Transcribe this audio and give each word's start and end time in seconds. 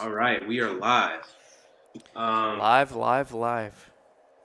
All 0.00 0.10
right, 0.10 0.46
we 0.46 0.60
are 0.60 0.72
live. 0.72 1.20
Um, 2.16 2.58
live, 2.58 2.96
live, 2.96 3.32
live. 3.32 3.90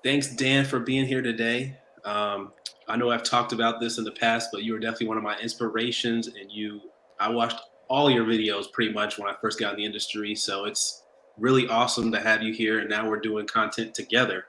Thanks, 0.04 0.28
Dan, 0.28 0.64
for 0.64 0.80
being 0.80 1.06
here 1.06 1.24
today. 1.24 1.76
Um, 2.06 2.54
I 2.88 2.96
know 2.98 3.10
I've 3.10 3.24
talked 3.24 3.52
about 3.52 3.80
this 3.80 3.98
in 3.98 4.04
the 4.04 4.12
past, 4.12 4.50
but 4.54 4.64
you 4.64 4.74
were 4.74 4.80
definitely 4.80 5.08
one 5.08 5.18
of 5.18 5.24
my 5.24 5.38
inspirations, 5.40 6.28
and 6.28 6.52
you. 6.52 6.82
I 7.20 7.30
watched 7.30 7.60
all 7.88 8.12
your 8.12 8.26
videos 8.26 8.72
pretty 8.72 8.94
much 8.94 9.18
when 9.18 9.28
I 9.28 9.36
first 9.42 9.60
got 9.60 9.74
in 9.74 9.80
the 9.80 9.86
industry, 9.86 10.36
so 10.36 10.66
it's 10.66 11.04
really 11.38 11.68
awesome 11.68 12.12
to 12.12 12.22
have 12.22 12.44
you 12.44 12.54
here. 12.54 12.80
And 12.80 12.90
now 12.90 13.10
we're 13.10 13.20
doing 13.20 13.48
content 13.48 13.96
together. 13.96 14.46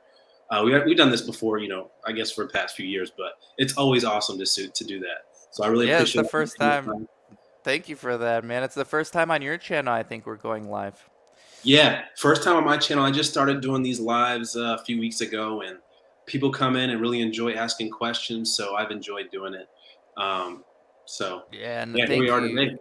Uh, 0.50 0.62
we 0.64 0.78
we've 0.84 0.96
done 0.96 1.10
this 1.10 1.22
before, 1.22 1.58
you 1.58 1.68
know, 1.68 1.90
I 2.04 2.12
guess 2.12 2.30
for 2.30 2.44
the 2.44 2.52
past 2.52 2.76
few 2.76 2.86
years, 2.86 3.10
but 3.16 3.32
it's 3.56 3.76
always 3.78 4.04
awesome 4.04 4.38
to 4.38 4.68
to 4.68 4.84
do 4.84 5.00
that. 5.00 5.24
So 5.50 5.64
I 5.64 5.68
really 5.68 5.88
yeah, 5.88 5.96
appreciate. 5.96 6.20
it's 6.20 6.28
the 6.28 6.30
first 6.30 6.58
time. 6.58 6.84
time. 6.84 7.08
Thank 7.62 7.88
you 7.88 7.96
for 7.96 8.16
that, 8.16 8.44
man. 8.44 8.62
It's 8.62 8.74
the 8.74 8.84
first 8.84 9.12
time 9.12 9.30
on 9.30 9.42
your 9.42 9.58
channel. 9.58 9.92
I 9.92 10.02
think 10.02 10.26
we're 10.26 10.36
going 10.36 10.70
live. 10.70 11.08
Yeah, 11.62 12.04
first 12.16 12.42
time 12.42 12.56
on 12.56 12.64
my 12.64 12.78
channel. 12.78 13.04
I 13.04 13.10
just 13.10 13.30
started 13.30 13.60
doing 13.60 13.82
these 13.82 14.00
lives 14.00 14.56
uh, 14.56 14.76
a 14.80 14.84
few 14.84 14.98
weeks 14.98 15.20
ago, 15.20 15.60
and 15.60 15.78
people 16.24 16.50
come 16.50 16.76
in 16.76 16.90
and 16.90 17.00
really 17.00 17.20
enjoy 17.20 17.52
asking 17.52 17.90
questions. 17.90 18.54
So 18.54 18.76
I've 18.76 18.90
enjoyed 18.90 19.30
doing 19.30 19.54
it. 19.54 19.68
Um, 20.16 20.64
so 21.04 21.42
yeah, 21.52 21.82
and 21.82 21.96
yeah, 21.96 22.06
thank 22.06 22.20
we 22.20 22.30
are 22.30 22.40
you. 22.40 22.56
today. 22.56 22.76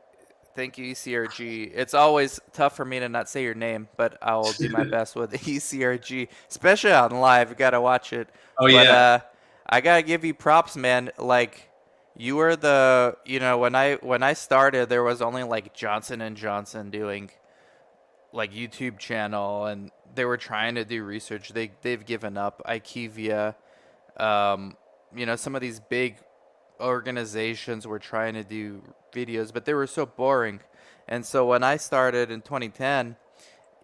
Thank 0.56 0.78
you, 0.78 0.94
ECRG. 0.94 1.72
It's 1.74 1.94
always 1.94 2.40
tough 2.54 2.76
for 2.76 2.84
me 2.84 3.00
to 3.00 3.08
not 3.08 3.30
say 3.30 3.44
your 3.44 3.54
name, 3.54 3.88
but 3.98 4.18
I 4.22 4.36
will 4.36 4.52
do 4.54 4.70
my 4.70 4.84
best 4.90 5.16
with 5.16 5.32
ECRG, 5.46 6.28
especially 6.50 6.92
on 6.92 7.12
live. 7.12 7.50
You 7.50 7.56
gotta 7.56 7.82
watch 7.82 8.14
it. 8.14 8.30
Oh 8.58 8.66
but, 8.66 8.74
yeah. 8.74 8.92
Uh, 8.92 9.20
I 9.68 9.82
gotta 9.82 10.04
give 10.04 10.24
you 10.24 10.34
props, 10.34 10.76
man. 10.76 11.12
Like 11.18 11.69
you 12.20 12.36
were 12.36 12.58
the, 12.58 13.16
you 13.24 13.40
know, 13.40 13.58
when 13.58 13.76
I 13.76 13.96
when 13.96 14.24
I 14.24 14.34
started, 14.34 14.90
there 14.90 15.04
was 15.04 15.22
only 15.22 15.44
like 15.44 15.74
Johnson 15.74 16.20
and 16.20 16.36
Johnson 16.36 16.90
doing 16.90 17.32
like 18.34 18.54
YouTube 18.54 19.00
channel, 19.00 19.68
and 19.68 19.90
they 20.16 20.26
were 20.26 20.36
trying 20.36 20.76
to 20.76 20.84
do 20.84 21.02
research. 21.02 21.54
They 21.54 21.72
they've 21.82 22.06
given 22.06 22.36
up. 22.38 22.62
IQVIA, 22.68 23.56
um, 24.18 24.76
you 25.16 25.26
know, 25.26 25.38
some 25.38 25.56
of 25.56 25.62
these 25.62 25.80
big 25.80 26.18
organizations 26.82 27.88
were 27.88 28.00
trying 28.00 28.34
to 28.34 28.44
do 28.44 28.84
videos, 29.14 29.54
but 29.54 29.64
they 29.64 29.74
were 29.74 29.88
so 29.88 30.06
boring. 30.06 30.60
And 31.08 31.26
so 31.26 31.46
when 31.46 31.64
I 31.64 31.78
started 31.78 32.32
in 32.32 32.42
2010, 32.42 33.16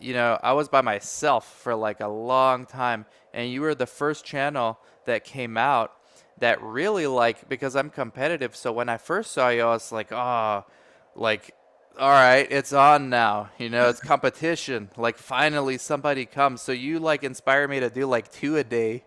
you 0.02 0.14
know, 0.14 0.38
I 0.44 0.52
was 0.52 0.67
by 0.67 0.81
myself 0.81 1.59
for 1.61 1.73
like 1.73 2.02
a 2.02 2.09
long 2.09 2.66
time, 2.66 3.05
and 3.33 3.49
you 3.49 3.61
were 3.61 3.75
the 3.75 3.88
first 3.88 4.25
channel 4.25 4.77
that 5.05 5.23
came 5.23 5.55
out 5.55 5.94
that 6.39 6.61
really 6.61 7.08
like 7.08 7.47
because 7.47 7.75
I'm 7.75 7.89
competitive. 7.89 8.55
So 8.55 8.72
when 8.72 8.89
I 8.89 8.97
first 8.97 9.31
saw 9.31 9.50
you, 9.50 9.61
I 9.61 9.66
was 9.67 9.91
like, 9.91 10.11
oh, 10.11 10.66
like 11.16 11.53
all 11.97 12.09
right, 12.09 12.45
it's 12.50 12.73
on 12.73 13.09
now. 13.09 13.52
You 13.58 13.69
know, 13.69 13.89
it's 13.89 14.02
competition. 14.02 14.89
Like 14.97 15.17
finally 15.17 15.77
somebody 15.77 16.25
comes. 16.25 16.61
So 16.61 16.72
you 16.72 17.00
like 17.00 17.23
inspire 17.23 17.67
me 17.67 17.80
to 17.80 17.89
do 17.89 18.05
like 18.05 18.31
two 18.31 18.58
a 18.58 18.64
day 18.64 19.05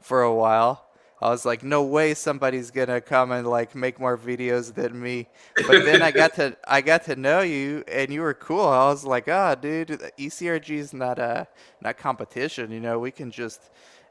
for 0.00 0.22
a 0.22 0.34
while. 0.34 0.84
I 1.20 1.30
was 1.30 1.44
like, 1.44 1.64
no 1.64 1.82
way 1.82 2.14
somebody's 2.14 2.70
gonna 2.70 3.00
come 3.00 3.32
and 3.32 3.44
like 3.44 3.74
make 3.74 3.98
more 3.98 4.16
videos 4.16 4.72
than 4.72 5.00
me. 5.00 5.26
But 5.56 5.84
then 5.84 6.00
I 6.00 6.12
got 6.12 6.34
to 6.34 6.56
I 6.68 6.80
got 6.80 7.04
to 7.06 7.16
know 7.16 7.40
you 7.40 7.82
and 7.88 8.12
you 8.12 8.20
were 8.20 8.34
cool. 8.34 8.66
I 8.66 8.86
was 8.86 9.04
like, 9.04 9.24
ah, 9.28 9.56
oh, 9.56 9.60
dude, 9.60 9.88
ECRG 10.16 10.70
is 10.70 10.92
not 10.92 11.18
a 11.18 11.48
not 11.80 11.98
competition. 11.98 12.70
You 12.70 12.80
know, 12.80 13.00
we 13.00 13.10
can 13.10 13.32
just 13.32 13.62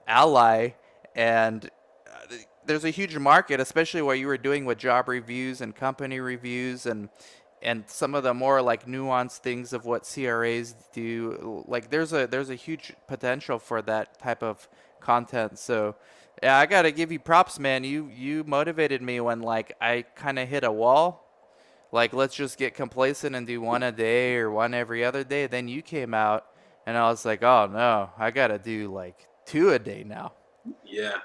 ally 0.06 0.72
and 1.16 1.70
there's 2.68 2.86
a 2.86 2.90
huge 2.90 3.18
market, 3.18 3.60
especially 3.60 4.02
what 4.02 4.20
you 4.20 4.28
were 4.28 4.38
doing 4.38 4.66
with 4.66 4.78
job 4.78 5.08
reviews 5.08 5.62
and 5.62 5.76
company 5.76 6.20
reviews 6.20 6.86
and 6.86 7.10
and 7.62 7.84
some 7.88 8.14
of 8.14 8.24
the 8.24 8.34
more 8.34 8.62
like 8.62 8.86
nuanced 8.86 9.40
things 9.40 9.74
of 9.74 9.86
what 9.86 10.04
CRAs 10.04 10.76
do. 10.94 11.64
Like 11.68 11.90
there's 11.90 12.14
a 12.14 12.28
there's 12.28 12.50
a 12.50 12.56
huge 12.56 12.94
potential 13.08 13.60
for 13.60 13.82
that 13.84 14.20
type 14.20 14.44
of 14.44 14.68
content. 15.00 15.58
So 15.58 15.96
yeah, 16.44 16.58
I 16.58 16.66
gotta 16.66 16.92
give 16.92 17.12
you 17.12 17.20
props, 17.20 17.60
man. 17.60 17.84
You 17.84 18.10
you 18.14 18.44
motivated 18.44 19.02
me 19.02 19.20
when 19.20 19.42
like 19.42 19.76
I 19.82 20.04
kind 20.16 20.38
of 20.38 20.48
hit 20.48 20.64
a 20.64 20.72
wall. 20.72 21.24
Like 21.92 22.14
let's 22.14 22.36
just 22.36 22.58
get 22.58 22.76
complacent 22.76 23.36
and 23.36 23.48
do 23.48 23.62
one 23.62 23.82
a 23.82 23.92
day 23.92 24.36
or 24.36 24.52
one 24.52 24.74
every 24.74 25.04
other 25.04 25.24
day. 25.24 25.48
Then 25.48 25.68
you 25.68 25.82
came 25.82 26.14
out 26.14 26.46
and 26.86 26.98
I 26.98 27.10
was 27.10 27.26
like, 27.26 27.44
oh 27.44 27.68
no, 27.72 28.12
I 28.18 28.32
gotta 28.32 28.60
do 28.60 28.94
like 28.94 29.28
two 29.46 29.72
a 29.72 29.80
day 29.80 30.04
now. 30.06 30.34
Yeah. 30.86 31.18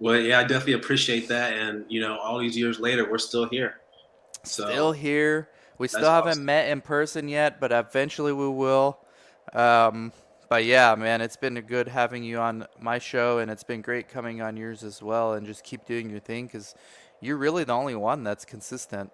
Well, 0.00 0.16
yeah, 0.16 0.38
I 0.38 0.42
definitely 0.42 0.74
appreciate 0.74 1.28
that. 1.28 1.54
And 1.54 1.84
you 1.88 2.00
know, 2.00 2.18
all 2.18 2.38
these 2.38 2.56
years 2.56 2.78
later, 2.78 3.10
we're 3.10 3.18
still 3.18 3.48
here. 3.48 3.80
So 4.44 4.64
still 4.64 4.92
here. 4.92 5.48
We 5.78 5.88
still 5.88 6.10
haven't 6.10 6.30
awesome. 6.30 6.44
met 6.44 6.68
in 6.70 6.80
person 6.80 7.28
yet, 7.28 7.60
but 7.60 7.70
eventually 7.70 8.32
we 8.32 8.48
will. 8.48 8.98
Um, 9.54 10.12
but 10.48 10.64
yeah, 10.64 10.94
man, 10.94 11.20
it's 11.20 11.36
been 11.36 11.54
good 11.60 11.88
having 11.88 12.24
you 12.24 12.38
on 12.38 12.66
my 12.80 12.98
show, 12.98 13.38
and 13.38 13.50
it's 13.50 13.62
been 13.62 13.82
great 13.82 14.08
coming 14.08 14.40
on 14.40 14.56
yours 14.56 14.82
as 14.82 15.02
well. 15.02 15.34
And 15.34 15.46
just 15.46 15.62
keep 15.62 15.84
doing 15.84 16.10
your 16.10 16.20
thing 16.20 16.46
because 16.46 16.74
you're 17.20 17.36
really 17.36 17.64
the 17.64 17.74
only 17.74 17.94
one 17.94 18.24
that's 18.24 18.44
consistent. 18.44 19.10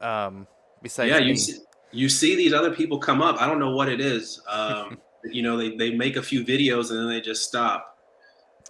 Um, 0.00 0.46
besides 0.82 1.10
yeah, 1.10 1.20
me. 1.20 1.28
you 1.28 1.36
see, 1.36 1.58
you 1.92 2.08
see 2.08 2.36
these 2.36 2.52
other 2.52 2.74
people 2.74 2.98
come 2.98 3.22
up. 3.22 3.40
I 3.40 3.46
don't 3.46 3.58
know 3.58 3.74
what 3.74 3.88
it 3.88 4.00
is. 4.00 4.42
Um, 4.48 4.98
you 5.24 5.42
know, 5.42 5.56
they 5.56 5.76
they 5.76 5.94
make 5.94 6.16
a 6.16 6.22
few 6.22 6.44
videos 6.44 6.90
and 6.90 6.98
then 6.98 7.08
they 7.08 7.20
just 7.20 7.44
stop. 7.44 7.98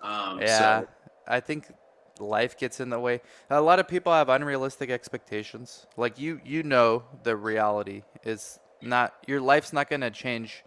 Um, 0.02 0.40
yeah, 0.40 0.80
so. 0.80 0.88
I 1.28 1.40
think 1.40 1.66
life 2.18 2.58
gets 2.58 2.80
in 2.80 2.90
the 2.90 2.98
way. 2.98 3.20
A 3.50 3.60
lot 3.60 3.78
of 3.78 3.86
people 3.86 4.12
have 4.12 4.28
unrealistic 4.28 4.90
expectations. 4.90 5.86
Like 5.96 6.18
you 6.18 6.40
you 6.44 6.62
know 6.62 7.04
the 7.22 7.36
reality 7.36 8.02
is 8.24 8.58
not 8.82 9.14
your 9.26 9.40
life's 9.40 9.72
not 9.72 9.88
going 9.88 10.00
to 10.00 10.10
change 10.10 10.64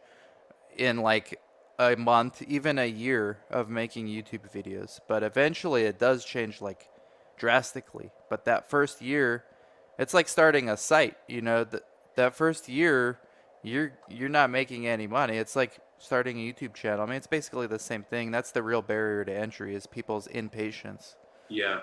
in 0.77 0.97
like 0.97 1.39
a 1.79 1.95
month, 1.95 2.41
even 2.43 2.77
a 2.77 2.85
year 2.85 3.39
of 3.49 3.69
making 3.69 4.07
YouTube 4.07 4.51
videos, 4.53 4.99
but 5.07 5.23
eventually 5.23 5.83
it 5.83 5.99
does 5.99 6.23
change 6.23 6.61
like 6.61 6.87
drastically. 7.37 8.11
But 8.29 8.45
that 8.45 8.69
first 8.69 9.01
year, 9.01 9.43
it's 9.97 10.13
like 10.13 10.27
starting 10.27 10.69
a 10.69 10.77
site, 10.77 11.17
you 11.27 11.41
know, 11.41 11.63
that 11.63 11.83
that 12.15 12.35
first 12.35 12.69
year 12.69 13.19
you're 13.63 13.93
you're 14.09 14.29
not 14.29 14.49
making 14.49 14.87
any 14.87 15.07
money. 15.07 15.37
It's 15.37 15.55
like 15.55 15.79
starting 16.01 16.37
a 16.39 16.41
YouTube 16.41 16.73
channel. 16.73 17.01
I 17.01 17.05
mean, 17.05 17.15
it's 17.15 17.27
basically 17.27 17.67
the 17.67 17.79
same 17.79 18.03
thing. 18.03 18.31
That's 18.31 18.51
the 18.51 18.63
real 18.63 18.81
barrier 18.81 19.23
to 19.25 19.33
entry 19.33 19.75
is 19.75 19.85
people's 19.85 20.27
impatience. 20.27 21.15
Yeah. 21.49 21.79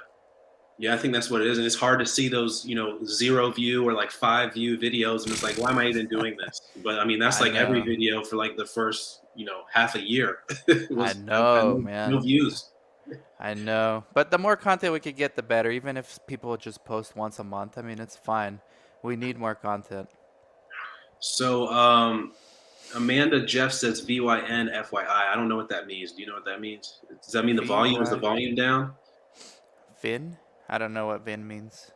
Yeah, 0.81 0.95
I 0.95 0.97
think 0.97 1.13
that's 1.13 1.29
what 1.31 1.41
it 1.41 1.49
is. 1.49 1.59
And 1.59 1.67
it's 1.67 1.77
hard 1.77 1.99
to 1.99 2.07
see 2.07 2.29
those, 2.29 2.65
you 2.65 2.77
know, 2.77 3.05
zero 3.05 3.51
view 3.51 3.89
or 3.89 3.95
like 3.95 4.13
five 4.13 4.55
view 4.55 4.79
videos. 4.79 5.25
And 5.25 5.33
it's 5.33 5.43
like, 5.43 5.57
why 5.57 5.71
am 5.71 5.79
I 5.79 5.87
even 5.87 6.07
doing 6.07 6.37
this? 6.37 6.61
But 6.85 7.01
I 7.01 7.05
mean, 7.05 7.19
that's 7.19 7.41
like 7.41 7.55
every 7.55 7.81
video 7.81 8.23
for 8.23 8.37
like 8.37 8.57
the 8.57 8.67
first, 8.67 9.23
you 9.35 9.45
know, 9.45 9.63
half 9.73 9.97
a 9.97 10.01
year. 10.01 10.41
was, 10.91 11.17
I 11.17 11.19
know, 11.19 11.73
no, 11.73 11.79
man. 11.79 12.11
No 12.13 12.21
views. 12.21 12.71
I 13.41 13.55
know. 13.55 14.05
But 14.15 14.31
the 14.31 14.39
more 14.39 14.57
content 14.57 14.93
we 14.93 15.01
could 15.01 15.17
get, 15.17 15.35
the 15.35 15.43
better. 15.43 15.71
Even 15.71 15.97
if 15.97 16.19
people 16.29 16.57
just 16.57 16.85
post 16.85 17.17
once 17.17 17.39
a 17.41 17.45
month, 17.45 17.77
I 17.77 17.83
mean, 17.83 17.99
it's 17.99 18.17
fine. 18.17 18.61
We 19.03 19.17
need 19.17 19.37
more 19.37 19.55
content. 19.57 20.09
So, 21.19 21.69
um, 21.69 22.33
Amanda 22.95 23.45
Jeff 23.45 23.73
says 23.73 24.01
VYN 24.01 24.73
FYI. 24.73 25.07
I 25.07 25.35
don't 25.35 25.49
know 25.49 25.57
what 25.57 25.69
that 25.69 25.87
means. 25.87 26.13
Do 26.13 26.23
you 26.23 26.29
know 26.29 26.35
what 26.35 26.45
that 26.47 26.61
means? 26.61 27.01
Does 27.23 27.33
that 27.33 27.45
mean 27.45 27.57
the 27.57 27.63
volume 27.63 28.03
is 28.03 28.11
the 28.11 28.17
volume 28.17 28.55
down? 28.55 28.95
Vin? 30.01 30.37
I 30.69 30.79
don't 30.79 30.93
know 30.93 31.07
what 31.07 31.25
Vin 31.25 31.47
means. 31.47 31.91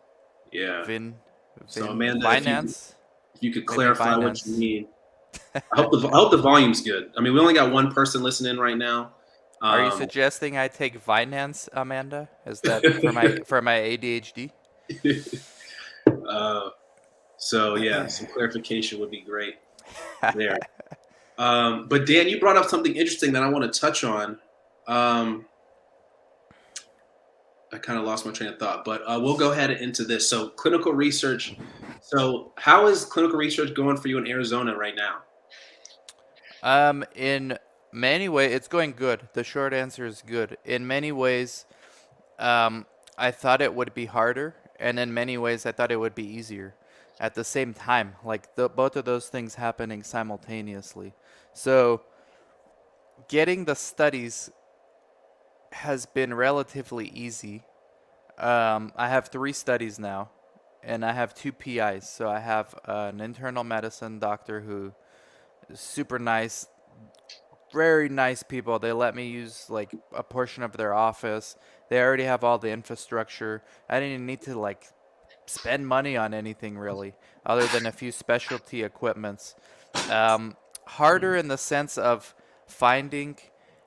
Yeah. 0.53 0.85
Vin. 0.85 1.15
Vin. 1.59 1.69
So 1.69 1.91
Amanda, 1.91 2.27
Vyvanse. 2.27 2.95
If 3.35 3.43
you, 3.43 3.51
if 3.51 3.57
you 3.57 3.61
could 3.63 3.67
clarify 3.67 4.17
what 4.17 4.45
you 4.45 4.57
mean. 4.57 4.89
I 5.55 5.61
hope 5.73 5.93
the 5.93 6.09
I 6.09 6.17
hope 6.17 6.31
the 6.31 6.39
volume's 6.39 6.83
good. 6.83 7.11
I 7.17 7.21
mean, 7.21 7.33
we 7.33 7.41
only 7.41 7.55
got 7.55 7.73
one 7.73 7.93
person 7.93 8.23
listening 8.23 8.59
right 8.59 8.77
now. 8.77 9.13
Um, 9.63 9.71
Are 9.71 9.85
you 9.85 9.93
um, 9.93 9.99
suggesting 9.99 10.59
I 10.59 10.69
take 10.69 11.03
Vyvanse, 11.03 11.69
Amanda? 11.73 12.29
Is 12.45 12.61
that 12.63 12.85
for 13.01 13.13
my 13.13 13.39
for 13.47 13.63
my 13.63 13.75
ADHD? 13.75 14.51
uh, 16.29 16.71
so 17.39 17.77
yeah, 17.77 18.07
some 18.09 18.27
clarification 18.27 19.01
would 19.01 19.11
be 19.11 19.21
great 19.21 19.57
there. 20.35 20.59
um, 21.39 21.89
but 21.89 22.07
Dan, 22.07 22.29
you 22.29 22.41
brought 22.41 22.57
up 22.57 22.69
something 22.69 22.95
interesting 22.95 23.33
that 23.33 23.43
I 23.43 23.49
want 23.49 23.71
to 23.73 23.81
touch 23.81 24.05
on. 24.05 24.39
Um, 24.87 25.47
I 27.73 27.79
kind 27.79 27.99
of 27.99 28.05
lost 28.05 28.27
my 28.27 28.33
train 28.33 28.53
of 28.53 28.59
thought, 28.59 28.85
but 28.85 29.03
uh, 29.07 29.19
we'll 29.19 29.37
go 29.37 29.53
ahead 29.53 29.71
into 29.71 30.05
this. 30.05 30.29
So, 30.29 30.49
clinical 30.49 30.93
research. 30.93 31.57
So, 32.03 32.53
how 32.59 32.87
is 32.87 33.05
clinical 33.05 33.39
research 33.39 33.75
going 33.75 33.97
for 33.97 34.09
you 34.09 34.19
in 34.19 34.27
Arizona 34.27 34.77
right 34.77 34.95
now? 34.95 35.23
Um, 36.63 37.03
in 37.15 37.57
many 37.93 38.29
ways, 38.29 38.53
it's 38.53 38.69
going 38.69 38.93
good. 38.93 39.27
The 39.33 39.43
short 39.43 39.73
answer 39.73 40.05
is 40.05 40.23
good. 40.25 40.59
In 40.67 40.87
many 40.87 41.13
ways, 41.13 41.65
um, 42.39 42.85
I 43.17 43.31
thought 43.31 43.63
it 43.63 43.75
would 43.75 43.95
be 43.95 44.05
harder, 44.05 44.55
and 44.79 44.99
in 44.99 45.15
many 45.15 45.39
ways, 45.39 45.65
I 45.65 45.73
thought 45.73 45.91
it 45.91 45.97
would 45.97 46.15
be 46.15 46.27
easier 46.27 46.75
at 47.21 47.35
the 47.35 47.45
same 47.45 47.75
time. 47.75 48.15
Like 48.25 48.55
the, 48.57 48.69
both 48.69 48.97
of 48.97 49.05
those 49.05 49.29
things 49.29 49.55
happening 49.55 50.03
simultaneously. 50.03 51.15
So, 51.53 52.03
getting 53.29 53.65
the 53.65 53.75
studies 53.75 54.51
has 55.73 56.07
been 56.07 56.35
relatively 56.35 57.09
easy. 57.09 57.63
Um, 58.39 58.93
I 58.97 59.09
have 59.09 59.29
three 59.29 59.53
studies 59.53 59.99
now, 59.99 60.31
and 60.83 61.05
I 61.05 61.13
have 61.13 61.35
two 61.35 61.53
PIs. 61.53 62.09
So 62.09 62.29
I 62.29 62.41
have 62.41 62.75
uh, 62.87 63.11
an 63.13 63.21
internal 63.21 63.65
medicine 63.65 64.19
doctor 64.19 64.61
who 64.61 64.93
super 65.75 66.19
nice, 66.19 66.67
very 67.73 68.09
nice 68.09 68.43
people. 68.43 68.79
They 68.79 68.93
let 68.93 69.15
me 69.15 69.29
use 69.29 69.67
like 69.69 69.95
a 70.15 70.23
portion 70.23 70.63
of 70.63 70.77
their 70.77 70.95
office. 70.95 71.57
They 71.89 72.01
already 72.01 72.25
have 72.25 72.45
all 72.45 72.59
the 72.59 72.71
infrastructure. 72.71 73.63
I 73.89 74.01
didn't 74.01 74.27
need 74.27 74.43
to 74.43 74.59
like 74.59 74.87
spend 75.47 75.87
money 75.87 76.17
on 76.17 76.35
anything 76.35 76.79
really, 76.79 77.15
other 77.45 77.67
than 77.67 77.87
a 77.87 77.93
few 77.93 78.13
specialty 78.13 78.83
equipments. 78.83 79.55
Um, 80.11 80.57
harder 80.87 81.37
in 81.37 81.49
the 81.49 81.59
sense 81.59 81.97
of 81.99 82.35
finding 82.67 83.37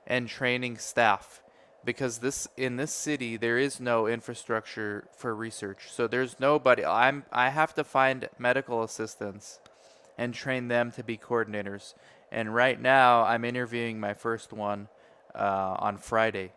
and 0.06 0.28
training 0.28 0.78
staff 0.78 1.42
because 1.84 2.18
this 2.18 2.48
in 2.56 2.76
this 2.76 2.92
city 2.92 3.36
there 3.36 3.58
is 3.58 3.80
no 3.80 4.06
infrastructure 4.06 5.08
for 5.16 5.34
research. 5.34 5.88
So 5.90 6.06
there's 6.06 6.38
nobody 6.40 6.84
i'm 6.84 7.24
i 7.32 7.50
have 7.50 7.74
to 7.74 7.84
find 7.84 8.28
medical 8.38 8.82
assistants 8.82 9.60
and 10.18 10.32
train 10.34 10.68
them 10.68 10.90
to 10.92 11.04
be 11.04 11.16
coordinators. 11.16 11.94
And 12.30 12.54
right 12.54 12.80
now 12.80 13.22
i'm 13.24 13.44
interviewing 13.44 14.00
my 14.00 14.14
first 14.14 14.52
one 14.52 14.88
uh, 15.34 15.76
on 15.78 15.98
friday 15.98 16.52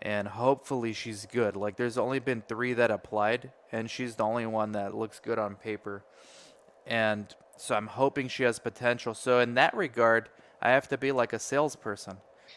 and 0.00 0.28
hopefully 0.28 0.92
she's 0.92 1.26
good 1.26 1.56
like 1.56 1.76
there's 1.76 1.98
only 1.98 2.18
been 2.18 2.42
three 2.48 2.72
that 2.72 2.90
applied 2.90 3.50
and 3.72 3.90
she's 3.90 4.14
the 4.16 4.24
only 4.24 4.46
one 4.46 4.72
that 4.72 4.94
looks 4.94 5.18
good 5.18 5.38
on 5.38 5.54
paper 5.56 6.04
and 6.86 7.34
so 7.56 7.74
i'm 7.74 7.88
hoping 7.88 8.28
she 8.28 8.44
has 8.44 8.58
potential 8.58 9.14
so 9.14 9.40
in 9.40 9.54
that 9.54 9.74
regard 9.74 10.28
i 10.62 10.70
have 10.70 10.88
to 10.88 10.96
be 10.96 11.10
like 11.10 11.32
a 11.32 11.38
salesperson 11.38 12.16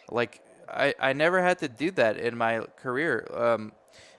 like 0.10 0.42
I, 0.72 0.94
I 1.00 1.14
never 1.14 1.42
had 1.42 1.60
to 1.60 1.68
do 1.68 1.92
that 1.92 2.18
in 2.18 2.38
my 2.38 2.62
career. 2.78 3.28
Um, 3.34 3.74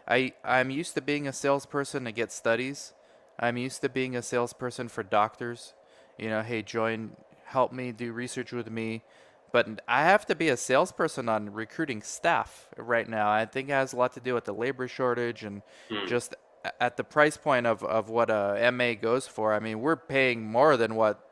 I 0.07 0.33
I'm 0.45 0.71
used 0.71 0.95
to 0.95 1.01
being 1.01 1.27
a 1.27 1.33
salesperson 1.33 2.05
to 2.05 2.13
get 2.13 2.31
studies. 2.31 2.93
I'm 3.39 3.57
used 3.57 3.81
to 3.83 3.89
being 3.89 4.17
a 4.17 4.23
salesperson 4.23 4.89
for 4.89 5.03
doctors. 5.03 5.73
You 6.19 6.29
know, 6.29 6.43
hey, 6.43 6.63
join, 6.63 7.17
help 7.45 7.73
me 7.73 7.93
do 7.93 8.13
research 8.13 8.53
with 8.53 8.71
me. 8.71 9.03
But 9.53 9.83
I 9.87 10.03
have 10.05 10.25
to 10.27 10.35
be 10.35 10.49
a 10.49 10.57
salesperson 10.57 11.29
on 11.29 11.53
recruiting 11.53 12.03
staff 12.03 12.69
right 12.77 13.09
now. 13.09 13.31
I 13.31 13.45
think 13.45 13.69
it 13.69 13.73
has 13.73 13.93
a 13.93 13.97
lot 13.97 14.15
to 14.15 14.21
do 14.21 14.35
with 14.35 14.47
the 14.47 14.55
labor 14.55 14.89
shortage 14.89 15.45
and 15.45 15.63
mm. 15.91 16.09
just 16.09 16.35
at 16.81 16.97
the 16.97 17.05
price 17.05 17.37
point 17.37 17.67
of, 17.67 17.83
of 17.85 18.09
what 18.09 18.31
a 18.31 18.71
MA 18.73 18.95
goes 18.95 19.27
for. 19.27 19.53
I 19.53 19.61
mean, 19.61 19.81
we're 19.81 19.97
paying 19.97 20.45
more 20.45 20.77
than 20.77 20.95
what 20.95 21.29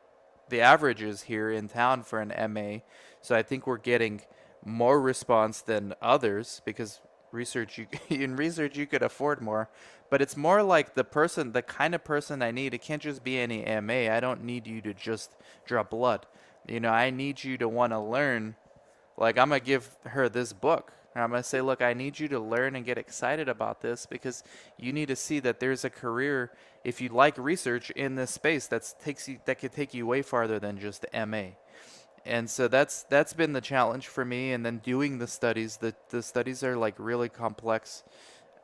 the 0.49 0.61
average 0.61 1.01
is 1.01 1.23
here 1.23 1.49
in 1.49 1.67
town 1.67 2.03
for 2.03 2.19
an 2.19 2.53
MA. 2.53 2.79
So 3.21 3.35
I 3.35 3.41
think 3.41 3.65
we're 3.65 3.77
getting 3.77 4.21
more 4.63 5.01
response 5.01 5.61
than 5.61 5.95
others 6.01 6.61
because 6.65 7.01
research 7.31 7.77
you 7.77 7.87
in 8.09 8.35
research 8.35 8.77
you 8.77 8.85
could 8.85 9.01
afford 9.01 9.41
more 9.41 9.69
but 10.09 10.21
it's 10.21 10.35
more 10.35 10.61
like 10.61 10.95
the 10.95 11.03
person 11.03 11.53
the 11.53 11.61
kind 11.61 11.95
of 11.95 12.03
person 12.03 12.41
i 12.41 12.51
need 12.51 12.73
it 12.73 12.81
can't 12.81 13.01
just 13.01 13.23
be 13.23 13.39
any 13.39 13.63
ma 13.81 14.13
i 14.13 14.19
don't 14.19 14.43
need 14.43 14.67
you 14.67 14.81
to 14.81 14.93
just 14.93 15.35
draw 15.65 15.81
blood 15.81 16.25
you 16.71 16.79
know 16.79 16.89
i 16.89 17.09
need 17.09 17.43
you 17.43 17.57
to 17.57 17.67
want 17.67 17.91
to 17.91 17.99
learn 17.99 18.55
like 19.17 19.37
i'm 19.37 19.49
gonna 19.49 19.59
give 19.59 19.95
her 20.05 20.29
this 20.29 20.53
book. 20.53 20.93
And 21.13 21.23
i'm 21.23 21.29
gonna 21.31 21.43
say 21.43 21.61
look 21.61 21.81
i 21.81 21.93
need 21.93 22.19
you 22.19 22.27
to 22.29 22.39
learn 22.39 22.75
and 22.75 22.85
get 22.85 22.97
excited 22.97 23.49
about 23.49 23.81
this 23.81 24.05
because 24.05 24.43
you 24.77 24.93
need 24.93 25.09
to 25.09 25.15
see 25.15 25.39
that 25.39 25.59
there's 25.59 25.83
a 25.83 25.89
career 25.89 26.51
if 26.83 27.01
you 27.01 27.09
like 27.09 27.37
research 27.37 27.91
in 27.91 28.15
this 28.15 28.31
space 28.31 28.67
that's 28.67 28.93
takes 28.93 29.27
you 29.27 29.39
that 29.45 29.59
could 29.59 29.73
take 29.73 29.93
you 29.93 30.07
way 30.07 30.21
farther 30.21 30.59
than 30.59 30.79
just 30.79 31.05
ma 31.13 31.47
and 32.25 32.49
so 32.49 32.67
that's 32.67 33.03
that's 33.03 33.33
been 33.33 33.53
the 33.53 33.61
challenge 33.61 34.07
for 34.07 34.23
me. 34.23 34.53
And 34.53 34.65
then 34.65 34.77
doing 34.77 35.17
the 35.17 35.27
studies 35.27 35.77
the 35.77 35.95
the 36.09 36.21
studies 36.21 36.63
are 36.63 36.77
like 36.77 36.93
really 36.97 37.29
complex 37.29 38.03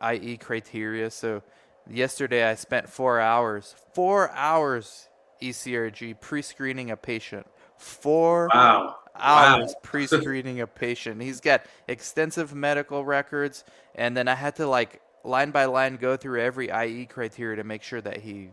ie 0.04 0.38
criteria. 0.38 1.10
So 1.10 1.42
yesterday 1.90 2.44
i 2.44 2.54
spent 2.54 2.90
four 2.90 3.20
hours 3.20 3.76
four 3.94 4.30
hours 4.32 5.08
ecrg 5.42 6.20
pre-screening 6.20 6.92
a 6.92 6.98
patient 6.98 7.48
four 7.78 8.50
wow. 8.54 8.96
hours 9.16 9.74
wow. 9.74 9.80
pre-screening 9.84 10.62
a 10.62 10.68
patient 10.68 11.22
he's 11.22 11.40
got 11.40 11.64
extensive 11.88 12.54
medical 12.54 13.06
records 13.06 13.64
and 13.96 14.16
then 14.16 14.28
i 14.28 14.36
had 14.36 14.56
to 14.56 14.68
like 14.68 15.02
line 15.24 15.52
by 15.52 15.66
line 15.66 15.96
go 15.96 16.16
through 16.16 16.42
every 16.42 16.70
ie 16.70 17.06
criteria 17.06 17.56
to 17.56 17.64
make 17.64 17.84
sure 17.84 18.02
that 18.02 18.18
he 18.18 18.50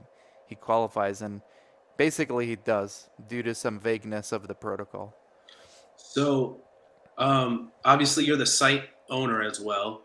he 0.47 0.55
qualifies 0.55 1.23
and 1.23 1.41
Basically, 1.97 2.47
he 2.47 2.57
does 2.57 3.09
due 3.29 3.43
to 3.43 3.55
some 3.55 3.79
vagueness 3.79 4.33
of 4.33 4.49
the 4.49 4.55
protocol. 4.55 5.15
So, 5.97 6.61
um, 7.19 7.71
obviously, 7.85 8.25
you're 8.25 8.37
the 8.37 8.47
site 8.47 8.85
owner 9.11 9.43
as 9.43 9.61
well, 9.61 10.03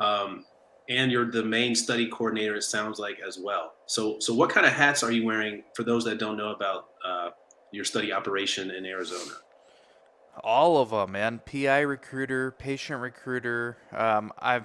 um, 0.00 0.44
and 0.88 1.12
you're 1.12 1.30
the 1.30 1.44
main 1.44 1.76
study 1.76 2.08
coordinator. 2.08 2.56
It 2.56 2.64
sounds 2.64 2.98
like 2.98 3.20
as 3.26 3.38
well. 3.38 3.74
So, 3.86 4.18
so 4.18 4.34
what 4.34 4.50
kind 4.50 4.66
of 4.66 4.72
hats 4.72 5.04
are 5.04 5.12
you 5.12 5.24
wearing 5.24 5.62
for 5.74 5.84
those 5.84 6.04
that 6.04 6.18
don't 6.18 6.36
know 6.36 6.50
about 6.50 6.88
uh, 7.04 7.30
your 7.70 7.84
study 7.84 8.12
operation 8.12 8.70
in 8.70 8.84
Arizona? 8.86 9.32
All 10.42 10.78
of 10.78 10.90
them, 10.90 11.12
man. 11.12 11.40
PI 11.44 11.80
recruiter, 11.80 12.52
patient 12.52 13.00
recruiter. 13.00 13.76
Um, 13.92 14.32
I've 14.38 14.64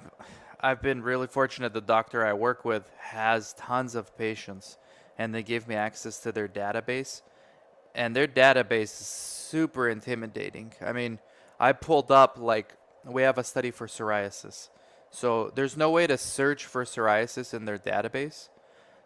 I've 0.60 0.82
been 0.82 1.02
really 1.04 1.28
fortunate. 1.28 1.74
The 1.74 1.82
doctor 1.82 2.26
I 2.26 2.34
work 2.34 2.66
with 2.66 2.90
has 3.00 3.54
tons 3.54 3.96
of 3.96 4.18
patients 4.18 4.78
and 5.18 5.34
they 5.34 5.44
gave 5.44 5.68
me 5.68 5.76
access 5.76 6.20
to 6.22 6.32
their 6.32 6.48
database. 6.48 7.22
And 7.94 8.16
their 8.16 8.28
database 8.28 9.00
is 9.00 9.08
super 9.08 9.88
intimidating. 9.88 10.74
I 10.82 10.92
mean, 10.92 11.20
I 11.60 11.72
pulled 11.72 12.12
up 12.12 12.38
like 12.38 12.74
we 13.06 13.22
have 13.22 13.38
a 13.38 13.44
study 13.44 13.72
for 13.72 13.88
psoriasis. 13.88 14.70
So 15.10 15.52
there's 15.56 15.78
no 15.78 15.92
way 15.92 16.08
to 16.08 16.18
search 16.18 16.66
for 16.66 16.84
psoriasis 16.84 17.54
in 17.54 17.66
their 17.66 17.78
database. 17.78 18.50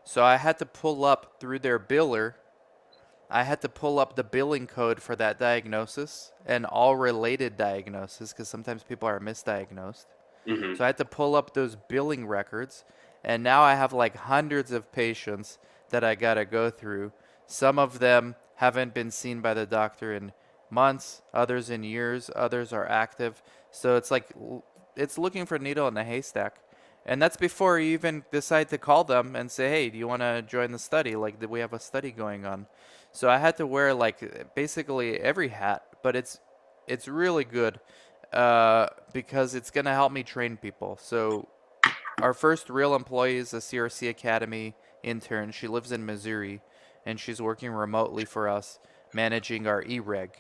So 0.03 0.23
I 0.23 0.37
had 0.37 0.57
to 0.59 0.65
pull 0.65 1.05
up 1.05 1.35
through 1.39 1.59
their 1.59 1.77
biller. 1.77 2.35
I 3.29 3.43
had 3.43 3.61
to 3.61 3.69
pull 3.69 3.99
up 3.99 4.15
the 4.15 4.23
billing 4.23 4.65
code 4.65 5.01
for 5.01 5.15
that 5.15 5.37
diagnosis 5.37 6.31
and 6.45 6.65
all 6.65 6.95
related 6.95 7.57
diagnoses 7.57 8.33
because 8.33 8.49
sometimes 8.49 8.83
people 8.83 9.07
are 9.07 9.19
misdiagnosed. 9.19 10.05
Mm-hmm. 10.47 10.75
So 10.75 10.83
I 10.83 10.87
had 10.87 10.97
to 10.97 11.05
pull 11.05 11.35
up 11.35 11.53
those 11.53 11.75
billing 11.75 12.25
records. 12.25 12.85
And 13.23 13.43
now 13.43 13.61
I 13.61 13.75
have 13.75 13.93
like 13.93 14.15
hundreds 14.15 14.71
of 14.71 14.91
patients 14.91 15.59
that 15.89 16.03
I 16.03 16.15
got 16.15 16.35
to 16.35 16.45
go 16.45 16.69
through. 16.69 17.11
Some 17.45 17.77
of 17.77 17.99
them 17.99 18.35
haven't 18.55 18.93
been 18.93 19.11
seen 19.11 19.41
by 19.41 19.53
the 19.53 19.65
doctor 19.65 20.13
in 20.13 20.31
months, 20.71 21.21
others 21.33 21.69
in 21.69 21.83
years, 21.83 22.29
others 22.35 22.73
are 22.73 22.87
active. 22.87 23.41
So 23.71 23.95
it's 23.95 24.11
like 24.11 24.31
it's 24.95 25.17
looking 25.17 25.45
for 25.45 25.55
a 25.55 25.59
needle 25.59 25.87
in 25.87 25.97
a 25.97 26.03
haystack. 26.03 26.61
And 27.05 27.21
that's 27.21 27.37
before 27.37 27.79
you 27.79 27.93
even 27.93 28.23
decide 28.31 28.69
to 28.69 28.77
call 28.77 29.03
them 29.03 29.35
and 29.35 29.49
say, 29.49 29.69
"Hey, 29.69 29.89
do 29.89 29.97
you 29.97 30.07
want 30.07 30.21
to 30.21 30.41
join 30.41 30.71
the 30.71 30.79
study? 30.79 31.15
Like 31.15 31.35
we 31.49 31.59
have 31.59 31.73
a 31.73 31.79
study 31.79 32.11
going 32.11 32.45
on." 32.45 32.67
So 33.11 33.29
I 33.29 33.37
had 33.37 33.57
to 33.57 33.67
wear 33.67 33.93
like 33.93 34.53
basically 34.55 35.19
every 35.19 35.49
hat, 35.49 35.83
but 36.03 36.15
it's 36.15 36.39
it's 36.87 37.07
really 37.07 37.43
good 37.43 37.79
uh, 38.33 38.87
because 39.13 39.55
it's 39.55 39.71
gonna 39.71 39.93
help 39.93 40.11
me 40.11 40.23
train 40.23 40.57
people. 40.57 40.97
So 41.01 41.47
our 42.21 42.33
first 42.33 42.69
real 42.69 42.95
employee 42.95 43.37
is 43.37 43.53
a 43.53 43.57
CRC 43.57 44.09
Academy 44.09 44.75
intern. 45.03 45.51
She 45.51 45.67
lives 45.67 45.91
in 45.91 46.05
Missouri, 46.05 46.61
and 47.05 47.19
she's 47.19 47.41
working 47.41 47.71
remotely 47.71 48.25
for 48.25 48.47
us, 48.47 48.79
managing 49.13 49.67
our 49.67 49.83
eReg. 49.83 50.31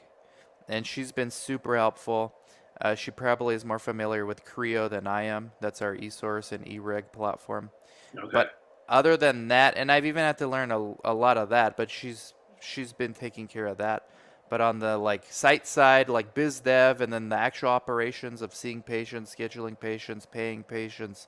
And 0.67 0.85
she's 0.85 1.11
been 1.11 1.31
super 1.31 1.75
helpful. 1.77 2.35
Uh, 2.81 2.95
she 2.95 3.11
probably 3.11 3.55
is 3.55 3.65
more 3.65 3.79
familiar 3.79 4.25
with 4.25 4.45
CRIO 4.45 4.87
than 4.87 5.07
I 5.07 5.23
am. 5.23 5.51
That's 5.59 5.81
our 5.81 5.95
eSource 5.95 6.51
and 6.51 6.65
eReg 6.65 7.11
platform. 7.11 7.71
Okay. 8.17 8.29
But 8.31 8.51
other 8.87 9.17
than 9.17 9.49
that, 9.49 9.75
and 9.77 9.91
I've 9.91 10.05
even 10.05 10.23
had 10.23 10.37
to 10.39 10.47
learn 10.47 10.71
a, 10.71 10.93
a 11.03 11.13
lot 11.13 11.37
of 11.37 11.49
that, 11.49 11.75
but 11.75 11.89
she's 11.89 12.33
she's 12.61 12.93
been 12.93 13.13
taking 13.13 13.47
care 13.47 13.67
of 13.67 13.77
that. 13.77 14.07
But 14.49 14.61
on 14.61 14.79
the 14.79 14.97
like 14.97 15.25
site 15.29 15.67
side, 15.67 16.09
like 16.09 16.33
biz 16.33 16.59
dev, 16.59 17.01
and 17.01 17.13
then 17.13 17.29
the 17.29 17.37
actual 17.37 17.69
operations 17.69 18.41
of 18.41 18.55
seeing 18.55 18.81
patients, 18.81 19.35
scheduling 19.35 19.79
patients, 19.79 20.25
paying 20.25 20.63
patients, 20.63 21.27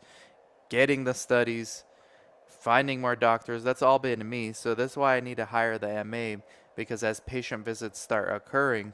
getting 0.69 1.03
the 1.03 1.13
studies, 1.13 1.83
finding 2.47 3.01
more 3.01 3.15
doctors, 3.15 3.63
that's 3.63 3.81
all 3.81 3.99
been 3.99 4.27
me. 4.27 4.53
So 4.53 4.73
that's 4.73 4.97
why 4.97 5.17
I 5.17 5.19
need 5.19 5.37
to 5.37 5.45
hire 5.45 5.77
the 5.77 6.03
MA 6.03 6.41
because 6.75 7.03
as 7.03 7.19
patient 7.19 7.65
visits 7.65 7.99
start 7.99 8.33
occurring, 8.33 8.93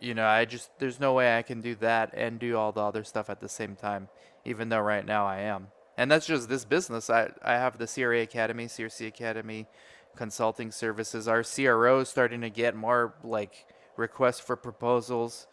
you 0.00 0.14
know, 0.14 0.26
I 0.26 0.44
just 0.44 0.70
there's 0.78 1.00
no 1.00 1.12
way 1.14 1.36
I 1.36 1.42
can 1.42 1.60
do 1.60 1.74
that 1.76 2.14
and 2.14 2.38
do 2.38 2.56
all 2.56 2.72
the 2.72 2.80
other 2.80 3.04
stuff 3.04 3.28
at 3.28 3.40
the 3.40 3.48
same 3.48 3.76
time, 3.76 4.08
even 4.44 4.68
though 4.68 4.80
right 4.80 5.04
now 5.04 5.26
I 5.26 5.40
am. 5.40 5.68
And 5.96 6.10
that's 6.10 6.26
just 6.26 6.48
this 6.48 6.64
business. 6.64 7.10
I 7.10 7.30
I 7.42 7.54
have 7.54 7.78
the 7.78 7.86
CRA 7.86 8.22
Academy, 8.22 8.66
CRC 8.66 9.06
Academy, 9.06 9.66
consulting 10.16 10.70
services. 10.70 11.28
Our 11.28 11.42
CRO 11.42 12.00
is 12.00 12.08
starting 12.08 12.40
to 12.42 12.50
get 12.50 12.74
more 12.74 13.14
like 13.22 13.66
requests 13.96 14.40
for 14.40 14.56
proposals, 14.56 15.46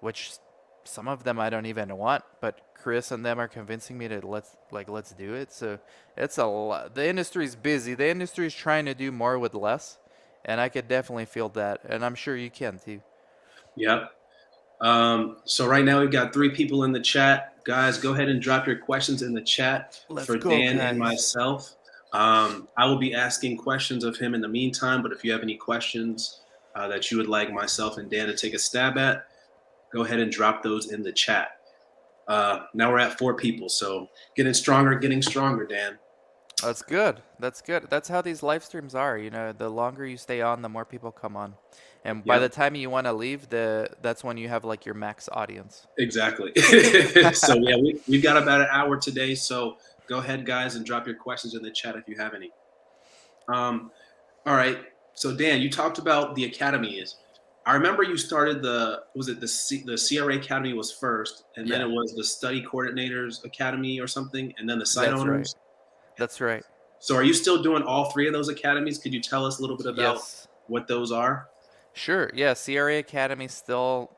which 0.00 0.32
some 0.84 1.08
of 1.08 1.24
them 1.24 1.38
I 1.38 1.50
don't 1.50 1.66
even 1.66 1.96
want, 1.96 2.24
but 2.40 2.60
Chris 2.74 3.10
and 3.10 3.24
them 3.24 3.38
are 3.38 3.48
convincing 3.48 3.98
me 3.98 4.08
to 4.08 4.26
let's 4.26 4.56
like 4.70 4.88
let's 4.88 5.12
do 5.12 5.34
it. 5.34 5.52
So 5.52 5.78
it's 6.16 6.38
a 6.38 6.46
lot. 6.46 6.94
The 6.94 7.06
industry's 7.08 7.54
busy. 7.54 7.94
The 7.94 8.08
industry's 8.08 8.54
trying 8.54 8.86
to 8.86 8.94
do 8.94 9.12
more 9.12 9.38
with 9.38 9.54
less, 9.54 9.98
and 10.44 10.60
I 10.60 10.68
could 10.68 10.88
definitely 10.88 11.26
feel 11.26 11.48
that, 11.50 11.80
and 11.84 12.04
I'm 12.04 12.14
sure 12.14 12.36
you 12.36 12.50
can 12.50 12.78
too. 12.78 13.02
Yep. 13.76 14.12
Um, 14.80 15.38
so 15.44 15.66
right 15.66 15.84
now 15.84 16.00
we've 16.00 16.10
got 16.10 16.32
three 16.32 16.50
people 16.50 16.84
in 16.84 16.92
the 16.92 17.00
chat. 17.00 17.64
Guys, 17.64 17.98
go 17.98 18.14
ahead 18.14 18.28
and 18.28 18.40
drop 18.40 18.66
your 18.66 18.76
questions 18.76 19.22
in 19.22 19.34
the 19.34 19.42
chat 19.42 20.00
Let's 20.08 20.26
for 20.26 20.38
go, 20.38 20.50
Dan 20.50 20.76
guys. 20.76 20.90
and 20.90 20.98
myself. 20.98 21.74
Um, 22.12 22.68
I 22.76 22.86
will 22.86 22.98
be 22.98 23.14
asking 23.14 23.58
questions 23.58 24.04
of 24.04 24.16
him 24.16 24.34
in 24.34 24.40
the 24.40 24.48
meantime, 24.48 25.02
but 25.02 25.12
if 25.12 25.24
you 25.24 25.32
have 25.32 25.42
any 25.42 25.56
questions, 25.56 26.40
uh, 26.74 26.88
that 26.88 27.10
you 27.10 27.16
would 27.16 27.28
like 27.28 27.52
myself 27.52 27.98
and 27.98 28.10
Dan 28.10 28.28
to 28.28 28.36
take 28.36 28.54
a 28.54 28.58
stab 28.58 28.96
at, 28.98 29.26
go 29.92 30.04
ahead 30.04 30.20
and 30.20 30.30
drop 30.30 30.62
those 30.62 30.92
in 30.92 31.02
the 31.02 31.12
chat. 31.12 31.60
Uh, 32.28 32.66
now 32.74 32.90
we're 32.90 32.98
at 32.98 33.18
four 33.18 33.34
people, 33.34 33.68
so 33.68 34.08
getting 34.36 34.54
stronger, 34.54 34.94
getting 34.94 35.22
stronger, 35.22 35.66
Dan. 35.66 35.98
That's 36.62 36.82
good. 36.82 37.22
That's 37.38 37.62
good. 37.62 37.86
That's 37.88 38.08
how 38.08 38.20
these 38.20 38.42
live 38.42 38.64
streams 38.64 38.94
are. 38.94 39.16
You 39.16 39.30
know, 39.30 39.52
the 39.52 39.68
longer 39.68 40.04
you 40.04 40.16
stay 40.16 40.40
on, 40.40 40.60
the 40.60 40.68
more 40.68 40.84
people 40.84 41.10
come 41.10 41.36
on, 41.36 41.54
and 42.04 42.24
by 42.24 42.38
the 42.38 42.48
time 42.48 42.74
you 42.74 42.90
want 42.90 43.06
to 43.06 43.12
leave, 43.12 43.48
the 43.48 43.88
that's 44.02 44.24
when 44.24 44.36
you 44.36 44.48
have 44.48 44.64
like 44.64 44.84
your 44.84 44.94
max 44.94 45.28
audience. 45.32 45.86
Exactly. 45.98 46.52
so 47.32 47.54
yeah, 47.54 47.76
we, 47.76 48.00
we've 48.08 48.22
got 48.22 48.36
about 48.36 48.60
an 48.60 48.68
hour 48.70 48.96
today. 48.96 49.34
So 49.34 49.78
go 50.08 50.18
ahead, 50.18 50.46
guys, 50.46 50.74
and 50.74 50.84
drop 50.84 51.06
your 51.06 51.16
questions 51.16 51.54
in 51.54 51.62
the 51.62 51.70
chat 51.70 51.96
if 51.96 52.08
you 52.08 52.16
have 52.16 52.34
any. 52.34 52.50
Um, 53.48 53.90
all 54.46 54.54
right. 54.56 54.78
So 55.14 55.34
Dan, 55.34 55.60
you 55.60 55.70
talked 55.70 55.98
about 55.98 56.34
the 56.34 56.44
academies. 56.44 57.16
I 57.66 57.74
remember 57.74 58.02
you 58.02 58.16
started 58.16 58.62
the 58.62 59.02
was 59.14 59.28
it 59.28 59.40
the 59.40 59.48
C, 59.48 59.82
the 59.84 59.96
CRA 59.98 60.36
Academy 60.36 60.72
was 60.72 60.90
first, 60.92 61.44
and 61.56 61.68
then 61.70 61.80
it 61.82 61.88
was 61.88 62.14
the 62.16 62.24
Study 62.24 62.64
Coordinators 62.64 63.44
Academy 63.44 64.00
or 64.00 64.06
something, 64.06 64.54
and 64.58 64.68
then 64.68 64.78
the 64.78 64.86
site 64.86 65.10
That's 65.10 65.20
owners. 65.20 65.54
That's 66.16 66.40
right. 66.40 66.64
So 66.98 67.14
are 67.14 67.22
you 67.22 67.34
still 67.34 67.62
doing 67.62 67.82
all 67.82 68.10
three 68.10 68.26
of 68.26 68.32
those 68.32 68.48
academies? 68.48 68.98
Could 68.98 69.12
you 69.12 69.20
tell 69.20 69.44
us 69.44 69.58
a 69.58 69.60
little 69.60 69.76
bit 69.76 69.86
about 69.86 70.16
Yes. 70.16 70.48
what 70.66 70.88
those 70.88 71.12
are? 71.12 71.48
Sure. 71.92 72.30
Yeah. 72.34 72.54
CRA 72.54 72.98
Academy 72.98 73.48
still 73.48 74.10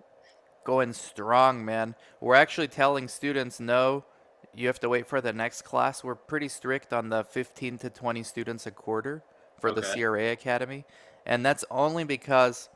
going 0.64 0.92
strong, 0.92 1.64
man. 1.64 1.94
We're 2.20 2.36
actually 2.36 2.68
telling 2.68 3.08
students 3.08 3.58
no. 3.58 4.04
You 4.54 4.66
have 4.66 4.80
to 4.80 4.88
wait 4.88 5.06
for 5.06 5.20
the 5.20 5.32
next 5.32 5.62
class. 5.62 6.02
We're 6.02 6.14
pretty 6.14 6.48
strict 6.48 6.92
on 6.92 7.08
the 7.08 7.24
15 7.24 7.78
to 7.78 7.90
20 7.90 8.22
students 8.22 8.66
a 8.66 8.70
quarter 8.70 9.22
for 9.60 9.72
the 9.72 9.82
CRA 9.82 10.32
Academy. 10.32 10.84
And 11.24 11.44
that's 11.44 11.64
only 11.70 12.04
because, 12.04 12.68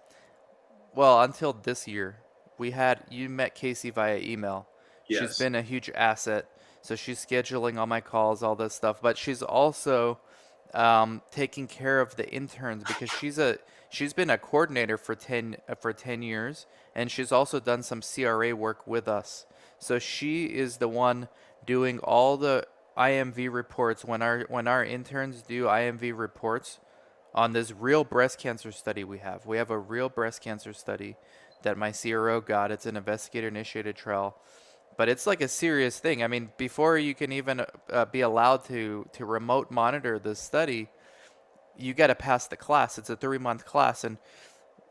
well, 0.95 1.23
until 1.23 1.53
this 1.53 1.89
year, 1.89 2.19
we 2.59 2.71
had, 2.71 3.03
you 3.11 3.29
met 3.29 3.55
Casey 3.55 3.91
via 3.91 4.19
email. 4.19 4.69
Yes. 5.09 5.21
She's 5.21 5.39
been 5.39 5.55
a 5.55 5.63
huge 5.63 5.91
asset. 5.95 6.49
So 6.83 6.97
she's 6.97 7.25
scheduling 7.25 7.79
all 7.79 7.87
my 7.87 8.01
calls, 8.01 8.43
all 8.43 8.55
this 8.55 8.75
stuff. 8.75 9.01
But 9.01 9.17
she's 9.17 9.43
also 9.43 10.19
um, 10.75 11.23
taking 11.31 11.67
care 11.67 12.01
of 12.01 12.17
the 12.17 12.29
interns 12.29 12.85
because 12.85 13.11
she's 13.11 13.39
a 13.39 13.59
she's 13.89 14.13
been 14.13 14.29
a 14.29 14.37
coordinator 14.37 14.99
for 14.99 15.15
ten 15.15 15.57
uh, 15.69 15.77
for 15.77 15.93
ten 15.93 16.21
years, 16.21 16.67
and 16.95 17.11
she's 17.11 17.33
also 17.33 17.61
done 17.61 17.83
some 17.83 18.03
CRA 18.03 18.55
work 18.55 18.87
with 18.87 19.09
us. 19.09 19.47
So 19.79 19.99
she 19.99 20.47
is 20.47 20.79
the 20.79 20.89
one 20.89 21.29
doing 21.67 21.99
all 22.01 22.37
the 22.37 22.67
IMV 22.97 23.53
reports 23.53 24.05
when 24.05 24.23
our 24.23 24.47
when 24.49 24.69
our 24.69 24.85
interns 24.85 25.43
do 25.43 25.65
IMV 25.65 26.17
reports 26.17 26.79
on 27.35 27.53
this 27.53 27.73
real 27.73 28.05
breast 28.05 28.39
cancer 28.39 28.71
study 28.71 29.03
we 29.05 29.19
have. 29.19 29.47
We 29.47 29.57
have 29.57 29.71
a 29.71 29.79
real 29.79 30.09
breast 30.09 30.41
cancer 30.43 30.73
study 30.73 31.17
that 31.63 31.77
my 31.77 31.93
CRO 31.93 32.41
got. 32.41 32.71
It's 32.71 32.87
an 32.87 32.97
investigator 32.97 33.49
initiated 33.49 33.97
trial 33.97 34.37
but 34.97 35.09
it's 35.09 35.27
like 35.27 35.41
a 35.41 35.49
serious 35.49 35.99
thing. 35.99 36.23
I 36.23 36.29
mean, 36.29 36.51
before 36.57 36.99
you 36.99 37.15
can 37.15 37.33
even 37.33 37.61
uh, 37.61 37.67
uh, 37.91 38.05
be 38.07 38.21
allowed 38.21 38.65
to 38.67 39.09
to 39.13 39.25
remote 39.25 39.71
monitor 39.71 40.19
this 40.19 40.39
study, 40.39 40.89
you 41.77 41.95
got 41.95 42.09
to 42.09 42.15
pass 42.15 42.47
the 42.47 42.57
class. 42.57 42.99
It's 42.99 43.11
a 43.11 43.17
three 43.17 43.39
month 43.39 43.65
class, 43.65 44.05
and 44.05 44.19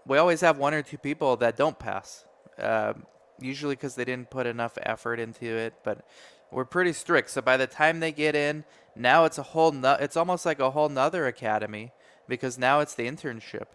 we 0.05 0.17
always 0.17 0.41
have 0.41 0.57
one 0.57 0.73
or 0.73 0.81
two 0.81 0.97
people 0.97 1.37
that 1.37 1.57
don't 1.57 1.77
pass. 1.77 2.25
Um, 2.57 3.05
usually 3.39 3.75
because 3.75 3.95
they 3.95 4.05
didn't 4.05 4.29
put 4.29 4.45
enough 4.45 4.77
effort 4.83 5.19
into 5.19 5.45
it, 5.45 5.73
but 5.83 6.05
we're 6.53 6.65
pretty 6.65 6.93
strict. 6.93 7.29
So 7.31 7.41
by 7.41 7.57
the 7.57 7.67
time 7.67 7.99
they 7.99 8.11
get 8.11 8.35
in, 8.35 8.63
now 8.95 9.25
it's 9.25 9.37
a 9.37 9.43
whole. 9.43 9.71
No- 9.71 9.97
it's 9.99 10.17
almost 10.17 10.45
like 10.45 10.59
a 10.59 10.71
whole 10.71 10.89
nother 10.89 11.25
academy 11.27 11.91
because 12.27 12.57
now 12.57 12.79
it's 12.79 12.95
the 12.95 13.07
internship, 13.07 13.67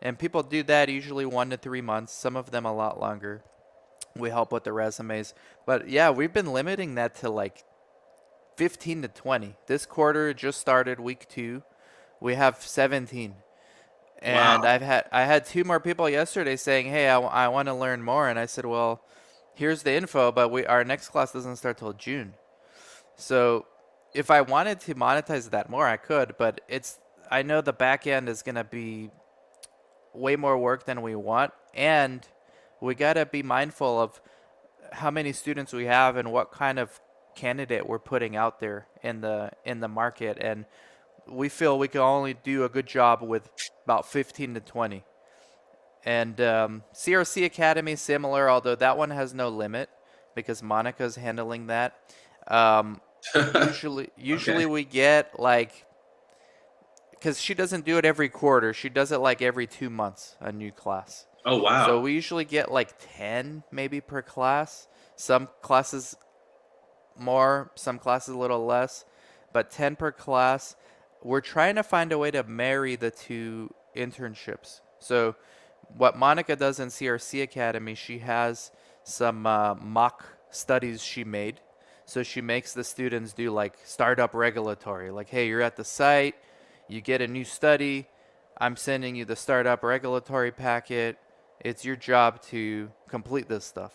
and 0.00 0.18
people 0.18 0.42
do 0.42 0.62
that 0.64 0.88
usually 0.88 1.26
one 1.26 1.50
to 1.50 1.56
three 1.56 1.80
months. 1.82 2.12
Some 2.12 2.36
of 2.36 2.50
them 2.50 2.64
a 2.64 2.72
lot 2.74 2.98
longer 3.00 3.42
we 4.16 4.30
help 4.30 4.52
with 4.52 4.64
the 4.64 4.72
resumes. 4.72 5.34
But 5.66 5.88
yeah, 5.88 6.10
we've 6.10 6.32
been 6.32 6.52
limiting 6.52 6.94
that 6.96 7.14
to 7.16 7.30
like 7.30 7.64
15 8.56 9.02
to 9.02 9.08
20. 9.08 9.56
This 9.66 9.86
quarter 9.86 10.34
just 10.34 10.60
started 10.60 11.00
week 11.00 11.26
2. 11.28 11.62
We 12.20 12.34
have 12.34 12.56
17. 12.60 13.34
And 14.20 14.62
Wow. 14.62 14.68
I've 14.68 14.82
had 14.82 15.06
I 15.10 15.24
had 15.24 15.44
two 15.44 15.64
more 15.64 15.80
people 15.80 16.08
yesterday 16.08 16.54
saying, 16.54 16.86
"Hey, 16.86 17.08
I, 17.08 17.48
want 17.48 17.66
to 17.66 17.74
learn 17.74 18.02
more." 18.02 18.28
And 18.28 18.38
I 18.38 18.46
said, 18.46 18.64
"Well, 18.64 19.00
here's 19.54 19.82
the 19.82 19.92
info, 19.92 20.32
but 20.32 20.50
we 20.50 20.66
our 20.66 20.84
next 20.84 21.08
class 21.08 21.32
doesn't 21.32 21.56
start 21.56 21.78
till 21.78 21.92
June." 21.92 22.34
So, 23.16 23.66
if 24.14 24.30
I 24.30 24.40
wanted 24.40 24.80
to 24.80 24.94
monetize 24.94 25.50
that 25.50 25.68
more, 25.70 25.86
I 25.86 25.96
could, 25.96 26.36
but 26.38 26.60
it's 26.68 26.98
I 27.30 27.42
know 27.42 27.60
the 27.60 27.72
back 27.72 28.06
end 28.06 28.28
is 28.28 28.42
to 28.42 28.64
be 28.64 29.10
way 30.12 30.36
more 30.36 30.58
work 30.58 30.84
than 30.84 31.00
we 31.00 31.14
want 31.14 31.52
and 31.74 32.26
we 32.80 32.94
got 32.94 33.14
to 33.14 33.24
be 33.24 33.42
mindful 33.42 34.00
of 34.00 34.20
how 34.92 35.10
many 35.10 35.32
students 35.32 35.72
we 35.72 35.86
have 35.86 36.16
and 36.16 36.30
what 36.30 36.52
kind 36.52 36.78
of 36.78 37.00
candidate 37.34 37.86
we're 37.86 37.98
putting 37.98 38.36
out 38.36 38.60
there 38.60 38.86
in 39.02 39.22
the 39.22 39.50
in 39.64 39.80
the 39.80 39.88
market 39.88 40.36
and 40.40 40.66
we 41.26 41.48
feel 41.48 41.78
we 41.78 41.88
can 41.88 42.00
only 42.00 42.34
do 42.34 42.64
a 42.64 42.68
good 42.68 42.86
job 42.86 43.22
with 43.22 43.48
about 43.84 44.04
15 44.04 44.54
to 44.54 44.60
20 44.60 45.02
and 46.04 46.40
um, 46.40 46.82
crc 46.94 47.44
academy 47.44 47.96
similar 47.96 48.50
although 48.50 48.74
that 48.74 48.96
one 48.96 49.10
has 49.10 49.32
no 49.32 49.48
limit 49.48 49.88
because 50.34 50.62
monica's 50.62 51.16
handling 51.16 51.66
that 51.66 51.98
um, 52.48 53.00
usually 53.66 54.10
usually 54.16 54.66
we 54.66 54.84
get 54.84 55.38
like 55.38 55.86
because 57.12 57.40
she 57.40 57.54
doesn't 57.54 57.84
do 57.84 57.98
it 57.98 58.04
every 58.04 58.28
quarter 58.28 58.72
she 58.72 58.88
does 58.88 59.12
it 59.12 59.18
like 59.18 59.40
every 59.40 59.66
two 59.66 59.88
months 59.88 60.36
a 60.40 60.50
new 60.50 60.72
class 60.72 61.26
oh 61.44 61.58
wow. 61.58 61.86
so 61.86 62.00
we 62.00 62.12
usually 62.12 62.44
get 62.44 62.70
like 62.70 62.94
10 63.16 63.64
maybe 63.70 64.00
per 64.00 64.22
class. 64.22 64.88
Some 65.16 65.48
classes 65.60 66.16
more, 67.18 67.70
some 67.74 67.98
classes 67.98 68.34
a 68.34 68.38
little 68.38 68.64
less, 68.64 69.04
but 69.52 69.70
10 69.70 69.96
per 69.96 70.12
class. 70.12 70.76
We're 71.22 71.40
trying 71.40 71.76
to 71.76 71.82
find 71.82 72.12
a 72.12 72.18
way 72.18 72.30
to 72.32 72.42
marry 72.42 72.96
the 72.96 73.10
two 73.10 73.72
internships. 73.96 74.80
So 74.98 75.36
what 75.96 76.16
Monica 76.16 76.56
does 76.56 76.80
in 76.80 76.88
CRC 76.88 77.42
Academy, 77.42 77.94
she 77.94 78.18
has 78.18 78.70
some 79.04 79.46
uh, 79.46 79.74
mock 79.74 80.24
studies 80.50 81.02
she 81.02 81.24
made. 81.24 81.60
So 82.04 82.22
she 82.22 82.40
makes 82.40 82.74
the 82.74 82.84
students 82.84 83.32
do 83.32 83.50
like 83.50 83.74
startup 83.84 84.34
regulatory, 84.34 85.10
like, 85.10 85.28
hey, 85.28 85.48
you're 85.48 85.62
at 85.62 85.76
the 85.76 85.84
site, 85.84 86.34
you 86.88 87.00
get 87.00 87.20
a 87.20 87.28
new 87.28 87.44
study, 87.44 88.06
I'm 88.58 88.76
sending 88.76 89.16
you 89.16 89.24
the 89.24 89.36
startup 89.36 89.82
regulatory 89.82 90.52
packet. 90.52 91.18
It's 91.60 91.84
your 91.84 91.96
job 91.96 92.42
to 92.42 92.90
complete 93.08 93.48
this 93.48 93.64
stuff. 93.64 93.92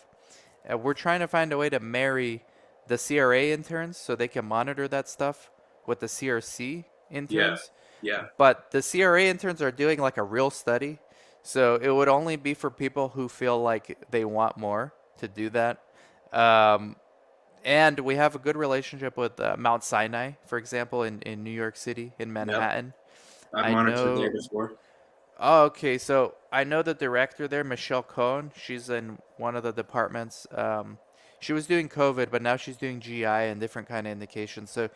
Uh, 0.69 0.77
we're 0.77 0.93
trying 0.93 1.19
to 1.19 1.27
find 1.27 1.51
a 1.53 1.57
way 1.57 1.69
to 1.69 1.79
marry 1.79 2.43
the 2.87 2.97
CRA 2.97 3.45
interns 3.45 3.97
so 3.97 4.15
they 4.15 4.27
can 4.27 4.45
monitor 4.45 4.87
that 4.87 5.07
stuff 5.07 5.51
with 5.85 5.99
the 5.99 6.07
CRC 6.07 6.85
interns. 7.11 7.71
Yeah. 8.01 8.13
yeah. 8.13 8.25
But 8.37 8.71
the 8.71 8.81
CRA 8.81 9.23
interns 9.23 9.61
are 9.61 9.71
doing 9.71 9.99
like 9.99 10.17
a 10.17 10.23
real 10.23 10.49
study. 10.49 10.99
So 11.47 11.75
it 11.75 11.89
would 11.89 12.09
only 12.09 12.35
be 12.35 12.53
for 12.53 12.69
people 12.69 13.07
who 13.07 13.29
feel 13.29 13.57
like 13.57 13.97
they 14.11 14.25
want 14.25 14.57
more 14.57 14.93
to 15.19 15.29
do 15.29 15.49
that. 15.51 15.81
Um, 16.33 16.97
and 17.63 17.97
we 18.01 18.15
have 18.15 18.35
a 18.35 18.37
good 18.37 18.57
relationship 18.57 19.15
with 19.15 19.39
uh, 19.39 19.55
Mount 19.57 19.85
Sinai, 19.85 20.31
for 20.45 20.57
example, 20.57 21.03
in, 21.03 21.21
in 21.21 21.45
New 21.45 21.51
York 21.51 21.77
City, 21.77 22.11
in 22.19 22.33
Manhattan. 22.33 22.93
I've 23.53 23.71
monitored 23.71 24.17
there 24.17 24.31
before. 24.33 24.73
Oh, 25.39 25.63
okay. 25.67 25.97
So 25.97 26.35
I 26.51 26.65
know 26.65 26.81
the 26.81 26.93
director 26.93 27.47
there, 27.47 27.63
Michelle 27.63 28.03
Cohn. 28.03 28.51
She's 28.53 28.89
in 28.89 29.17
one 29.37 29.55
of 29.55 29.63
the 29.63 29.71
departments. 29.71 30.47
Um, 30.51 30.97
she 31.39 31.53
was 31.53 31.65
doing 31.65 31.87
COVID, 31.87 32.29
but 32.29 32.41
now 32.41 32.57
she's 32.57 32.75
doing 32.75 32.99
GI 32.99 33.23
and 33.23 33.61
different 33.61 33.87
kind 33.87 34.05
of 34.05 34.11
indications. 34.11 34.69
So 34.69 34.89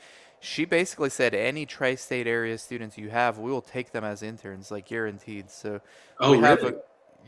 she 0.43 0.65
basically 0.65 1.11
said, 1.11 1.35
any 1.35 1.67
tri-state 1.67 2.25
area 2.25 2.57
students 2.57 2.97
you 2.97 3.11
have, 3.11 3.37
we 3.37 3.51
will 3.51 3.61
take 3.61 3.91
them 3.91 4.03
as 4.03 4.23
interns, 4.23 4.71
like 4.71 4.87
guaranteed. 4.87 5.51
So 5.51 5.79
Oh 6.19 6.31
we 6.31 6.39
have 6.39 6.63
a 6.63 6.77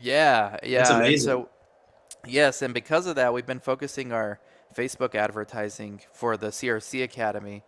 yeah, 0.00 0.56
yeah. 0.64 0.88
and 0.88 0.98
amazing. 0.98 1.24
So 1.24 1.48
yes, 2.26 2.60
and 2.60 2.74
because 2.74 3.06
of 3.06 3.14
that, 3.14 3.32
we've 3.32 3.46
been 3.46 3.60
focusing 3.60 4.12
our 4.12 4.40
Facebook 4.76 5.14
advertising 5.14 6.00
for 6.12 6.36
the 6.36 6.48
CRC 6.48 7.04
Academy 7.04 7.62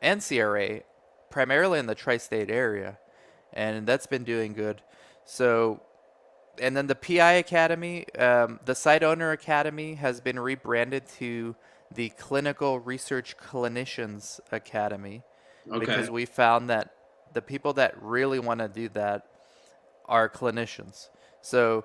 and 0.00 0.24
CRA 0.26 0.80
primarily 1.30 1.78
in 1.78 1.84
the 1.84 1.94
tri-state 1.94 2.50
area, 2.50 2.98
and 3.52 3.86
that's 3.86 4.06
been 4.06 4.24
doing 4.24 4.54
good. 4.54 4.80
So, 5.26 5.82
and 6.58 6.74
then 6.74 6.86
the 6.86 6.94
PI 6.94 7.32
Academy, 7.32 8.06
um, 8.14 8.58
the 8.64 8.74
Site 8.74 9.02
Owner 9.02 9.32
Academy 9.32 9.94
has 9.96 10.22
been 10.22 10.40
rebranded 10.40 11.06
to 11.18 11.54
the 11.94 12.10
Clinical 12.10 12.80
Research 12.80 13.36
Clinicians 13.36 14.40
Academy 14.50 15.22
okay. 15.68 15.78
because 15.78 16.10
we 16.10 16.24
found 16.24 16.70
that 16.70 16.94
the 17.32 17.42
people 17.42 17.72
that 17.74 18.00
really 18.02 18.38
want 18.38 18.60
to 18.60 18.68
do 18.68 18.88
that 18.90 19.26
are 20.06 20.28
clinicians. 20.28 21.08
So 21.40 21.84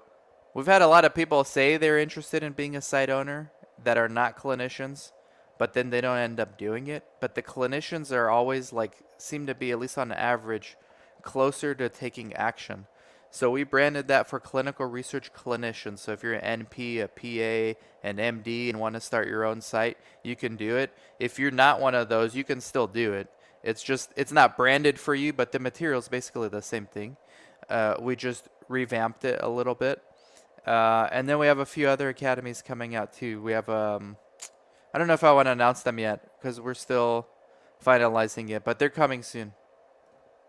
we've 0.53 0.65
had 0.65 0.81
a 0.81 0.87
lot 0.87 1.05
of 1.05 1.15
people 1.15 1.43
say 1.43 1.77
they're 1.77 1.99
interested 1.99 2.43
in 2.43 2.53
being 2.53 2.75
a 2.75 2.81
site 2.81 3.09
owner 3.09 3.51
that 3.83 3.97
are 3.97 4.09
not 4.09 4.37
clinicians, 4.37 5.11
but 5.57 5.73
then 5.73 5.89
they 5.89 6.01
don't 6.01 6.17
end 6.17 6.39
up 6.39 6.57
doing 6.57 6.87
it. 6.87 7.05
But 7.19 7.35
the 7.35 7.43
clinicians 7.43 8.11
are 8.11 8.29
always 8.29 8.73
like 8.73 8.97
seem 9.17 9.47
to 9.47 9.55
be 9.55 9.71
at 9.71 9.79
least 9.79 9.97
on 9.97 10.11
average 10.11 10.77
closer 11.21 11.73
to 11.75 11.89
taking 11.89 12.33
action. 12.33 12.87
So 13.37 13.51
we 13.51 13.63
branded 13.63 14.07
that 14.07 14.27
for 14.27 14.39
clinical 14.39 14.87
research 14.87 15.31
clinicians. 15.31 15.99
So 15.99 16.11
if 16.11 16.23
you're 16.23 16.33
an 16.33 16.65
NP, 16.65 17.03
a 17.03 17.07
PA, 17.07 17.79
an 18.01 18.17
MD, 18.17 18.69
and 18.69 18.79
want 18.79 18.95
to 18.95 18.99
start 18.99 19.27
your 19.27 19.45
own 19.45 19.61
site, 19.61 19.99
you 20.23 20.35
can 20.35 20.55
do 20.55 20.75
it. 20.75 20.91
If 21.19 21.37
you're 21.37 21.51
not 21.51 21.79
one 21.79 21.93
of 21.93 22.09
those, 22.09 22.35
you 22.35 22.43
can 22.43 22.59
still 22.61 22.87
do 22.87 23.13
it. 23.13 23.29
It's 23.61 23.83
just 23.83 24.11
it's 24.15 24.31
not 24.31 24.57
branded 24.57 24.99
for 24.99 25.13
you, 25.13 25.33
but 25.33 25.51
the 25.51 25.59
material 25.59 25.99
is 25.99 26.07
basically 26.07 26.49
the 26.49 26.63
same 26.63 26.87
thing. 26.87 27.15
Uh, 27.69 27.97
we 27.99 28.15
just 28.15 28.49
revamped 28.69 29.23
it 29.23 29.39
a 29.43 29.49
little 29.49 29.75
bit, 29.75 30.01
uh, 30.65 31.07
and 31.11 31.29
then 31.29 31.37
we 31.37 31.45
have 31.45 31.59
a 31.59 31.65
few 31.65 31.87
other 31.87 32.09
academies 32.09 32.63
coming 32.63 32.95
out 32.95 33.13
too. 33.13 33.39
We 33.43 33.51
have 33.51 33.69
um, 33.69 34.17
I 34.95 34.97
don't 34.97 35.07
know 35.07 35.13
if 35.13 35.23
I 35.23 35.31
want 35.31 35.45
to 35.45 35.51
announce 35.51 35.83
them 35.83 35.99
yet 35.99 36.27
because 36.39 36.59
we're 36.59 36.73
still 36.73 37.27
finalizing 37.85 38.49
it, 38.49 38.63
but 38.63 38.79
they're 38.79 38.89
coming 38.89 39.21
soon. 39.21 39.53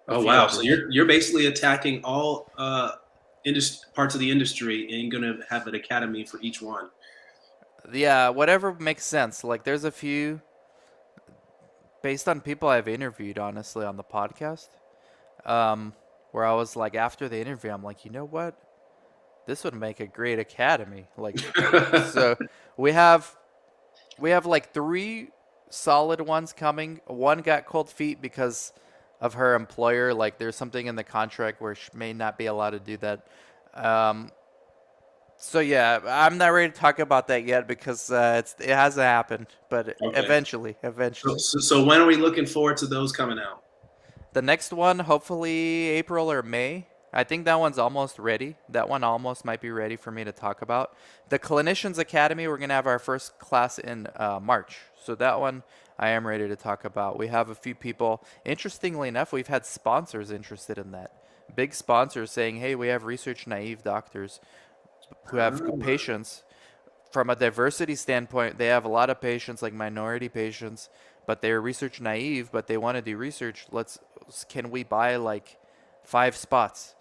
Oh 0.08 0.22
wow! 0.22 0.48
So 0.48 0.62
you're 0.62 0.90
you're 0.90 1.06
basically 1.06 1.46
attacking 1.46 2.02
all 2.04 2.50
uh, 2.56 2.92
indus- 3.44 3.84
parts 3.94 4.14
of 4.14 4.20
the 4.20 4.30
industry, 4.30 4.88
and 4.92 5.10
gonna 5.10 5.38
have 5.50 5.66
an 5.66 5.74
academy 5.74 6.24
for 6.24 6.40
each 6.40 6.62
one. 6.62 6.88
Yeah, 7.92 8.30
whatever 8.30 8.74
makes 8.74 9.04
sense. 9.04 9.44
Like, 9.44 9.64
there's 9.64 9.84
a 9.84 9.90
few 9.90 10.40
based 12.02 12.28
on 12.28 12.40
people 12.40 12.68
I've 12.68 12.88
interviewed, 12.88 13.38
honestly, 13.38 13.84
on 13.84 13.96
the 13.96 14.04
podcast, 14.04 14.68
um, 15.44 15.92
where 16.32 16.44
I 16.44 16.52
was 16.54 16.76
like, 16.76 16.94
after 16.94 17.28
the 17.28 17.38
interview, 17.38 17.70
I'm 17.70 17.82
like, 17.82 18.04
you 18.04 18.10
know 18.10 18.24
what? 18.24 18.56
This 19.46 19.64
would 19.64 19.74
make 19.74 20.00
a 20.00 20.06
great 20.06 20.38
academy. 20.38 21.06
Like, 21.16 21.38
so 22.12 22.36
we 22.76 22.92
have 22.92 23.34
we 24.18 24.30
have 24.30 24.46
like 24.46 24.72
three 24.72 25.28
solid 25.70 26.20
ones 26.20 26.52
coming. 26.52 27.00
One 27.06 27.40
got 27.40 27.66
cold 27.66 27.88
feet 27.88 28.20
because 28.20 28.72
of 29.20 29.34
her 29.34 29.54
employer. 29.54 30.14
Like, 30.14 30.38
there's 30.38 30.56
something 30.56 30.87
in 30.87 30.96
the 30.96 31.04
contract 31.04 31.60
where 31.60 31.75
she 31.75 31.90
may 31.94 32.12
not 32.12 32.38
be 32.38 32.46
allowed 32.46 32.70
to 32.70 32.80
do 32.80 32.96
that. 32.98 33.26
Um, 33.75 34.30
so 35.38 35.60
yeah, 35.60 36.00
I'm 36.04 36.37
not 36.37 36.48
ready 36.48 36.72
to 36.72 36.78
talk 36.78 36.98
about 36.98 37.28
that 37.28 37.44
yet 37.44 37.68
because 37.68 38.10
uh, 38.10 38.37
it's 38.40 38.56
it 38.58 38.70
hasn't 38.70 39.04
happened, 39.04 39.46
but 39.70 39.96
okay. 40.02 40.18
eventually, 40.18 40.76
eventually. 40.82 41.38
So, 41.38 41.60
so, 41.60 41.84
when 41.84 42.00
are 42.00 42.06
we 42.06 42.16
looking 42.16 42.44
forward 42.44 42.76
to 42.78 42.87
those 42.87 43.12
coming 43.12 43.38
out? 43.38 43.62
The 44.32 44.42
next 44.42 44.72
one, 44.72 44.98
hopefully 44.98 45.88
April 45.90 46.30
or 46.30 46.42
May. 46.42 46.88
I 47.12 47.25
think 47.25 47.46
that 47.46 47.58
one's 47.58 47.78
almost 47.78 48.18
ready. 48.18 48.56
That 48.68 48.88
one 48.88 49.02
almost 49.02 49.44
might 49.44 49.60
be 49.60 49.70
ready 49.70 49.96
for 49.96 50.10
me 50.10 50.25
to 50.25 50.32
talk 50.32 50.60
about. 50.60 50.94
The 51.30 51.38
Clinicians 51.38 51.98
Academy, 51.98 52.48
we're 52.48 52.58
gonna 52.58 52.75
have 52.75 52.88
our 52.88 52.98
first 52.98 53.38
class 53.38 53.78
in 53.78 54.08
uh, 54.16 54.40
March, 54.42 54.78
so 55.00 55.14
that 55.14 55.38
one 55.38 55.62
I 55.99 56.11
am 56.11 56.26
ready 56.26 56.47
to 56.49 56.57
talk 56.57 56.85
about. 56.85 57.19
We 57.19 57.28
have 57.28 57.50
a 57.50 57.55
few 57.55 57.75
people. 57.75 58.25
Interestingly 58.45 59.09
enough, 59.09 59.33
we've 59.33 59.49
had 59.49 59.67
sponsors 59.67 60.31
interested 60.31 60.78
in 60.78 60.93
that. 60.93 61.12
Big 61.55 61.75
sponsors 61.75 62.31
saying, 62.31 62.57
"Hey, 62.57 62.75
we 62.75 62.88
have 62.88 63.05
research 63.05 63.47
naive 63.47 63.83
doctors." 63.83 64.40
who 65.26 65.37
have 65.37 65.61
oh. 65.62 65.76
patients 65.76 66.43
from 67.11 67.31
a 67.31 67.37
diversity 67.37 67.95
standpoint 67.95 68.59
they 68.59 68.67
have 68.67 68.85
a 68.85 68.88
lot 68.88 69.11
of 69.11 69.21
patients 69.21 69.62
like 69.62 69.73
minority 69.73 70.28
patients 70.28 70.88
but 71.26 71.40
they're 71.40 71.61
research 71.61 72.00
naive 72.00 72.50
but 72.52 72.67
they 72.67 72.76
want 72.76 72.97
to 72.97 73.02
do 73.02 73.17
research 73.17 73.67
let's 73.71 73.99
can 74.49 74.71
we 74.71 74.83
buy 74.83 75.17
like 75.17 75.59
five 76.05 76.37
spots 76.37 76.95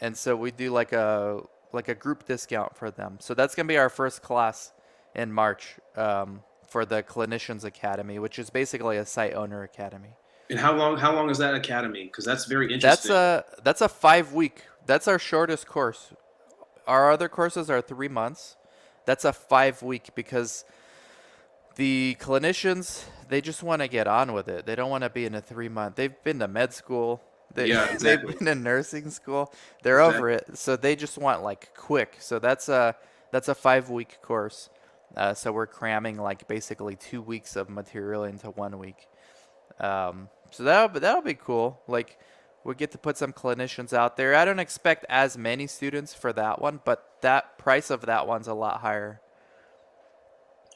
and 0.00 0.16
so 0.16 0.36
we 0.36 0.50
do 0.50 0.70
like 0.70 0.92
a 0.92 1.40
like 1.72 1.88
a 1.88 1.94
group 1.94 2.26
discount 2.26 2.76
for 2.76 2.90
them 2.90 3.16
so 3.20 3.34
that's 3.34 3.54
going 3.54 3.66
to 3.66 3.72
be 3.72 3.78
our 3.78 3.90
first 3.90 4.22
class 4.22 4.72
in 5.14 5.32
march 5.32 5.76
um, 5.96 6.42
for 6.72 6.84
the 6.84 7.02
clinicians 7.02 7.64
academy 7.64 8.18
which 8.18 8.38
is 8.38 8.50
basically 8.50 8.96
a 8.96 9.06
site 9.06 9.34
owner 9.34 9.62
academy 9.62 10.14
and 10.50 10.58
how 10.58 10.74
long 10.74 10.96
how 10.96 11.14
long 11.14 11.30
is 11.30 11.38
that 11.38 11.54
academy 11.54 12.04
because 12.04 12.24
that's 12.24 12.46
very 12.46 12.72
interesting 12.72 13.10
that's 13.10 13.10
a 13.10 13.44
that's 13.62 13.80
a 13.80 13.88
five 13.88 14.32
week 14.32 14.64
that's 14.86 15.06
our 15.06 15.18
shortest 15.18 15.66
course 15.66 16.12
our 16.86 17.10
other 17.10 17.28
courses 17.28 17.70
are 17.70 17.80
three 17.80 18.08
months. 18.08 18.56
That's 19.04 19.24
a 19.24 19.32
five 19.32 19.82
week 19.82 20.10
because 20.14 20.64
the 21.76 22.16
clinicians 22.20 23.04
they 23.28 23.40
just 23.40 23.62
want 23.62 23.80
to 23.80 23.88
get 23.88 24.06
on 24.06 24.32
with 24.32 24.48
it. 24.48 24.66
They 24.66 24.74
don't 24.74 24.90
want 24.90 25.04
to 25.04 25.10
be 25.10 25.24
in 25.24 25.34
a 25.34 25.40
three 25.40 25.68
month. 25.68 25.96
They've 25.96 26.22
been 26.22 26.38
to 26.40 26.48
med 26.48 26.72
school. 26.72 27.22
They, 27.54 27.68
yeah, 27.68 27.84
exactly. 27.92 28.32
they've 28.32 28.38
been 28.38 28.48
in 28.48 28.62
nursing 28.62 29.10
school. 29.10 29.52
They're 29.82 30.00
exactly. 30.00 30.18
over 30.18 30.30
it. 30.30 30.58
So 30.58 30.76
they 30.76 30.96
just 30.96 31.18
want 31.18 31.42
like 31.42 31.74
quick. 31.74 32.16
So 32.20 32.38
that's 32.38 32.68
a 32.68 32.96
that's 33.30 33.48
a 33.48 33.54
five 33.54 33.90
week 33.90 34.18
course. 34.22 34.68
Uh, 35.16 35.34
so 35.34 35.52
we're 35.52 35.66
cramming 35.66 36.16
like 36.16 36.48
basically 36.48 36.96
two 36.96 37.20
weeks 37.20 37.56
of 37.56 37.68
material 37.68 38.24
into 38.24 38.50
one 38.50 38.78
week. 38.78 39.06
Um, 39.80 40.28
so 40.50 40.64
that'll 40.64 41.00
that'll 41.00 41.22
be 41.22 41.34
cool. 41.34 41.80
Like 41.86 42.18
we 42.64 42.74
get 42.74 42.92
to 42.92 42.98
put 42.98 43.16
some 43.16 43.32
clinicians 43.32 43.92
out 43.92 44.16
there. 44.16 44.34
I 44.34 44.44
don't 44.44 44.58
expect 44.58 45.04
as 45.08 45.36
many 45.36 45.66
students 45.66 46.14
for 46.14 46.32
that 46.34 46.60
one, 46.60 46.80
but 46.84 47.16
that 47.22 47.58
price 47.58 47.90
of 47.90 48.02
that 48.02 48.26
one's 48.26 48.48
a 48.48 48.54
lot 48.54 48.80
higher. 48.80 49.20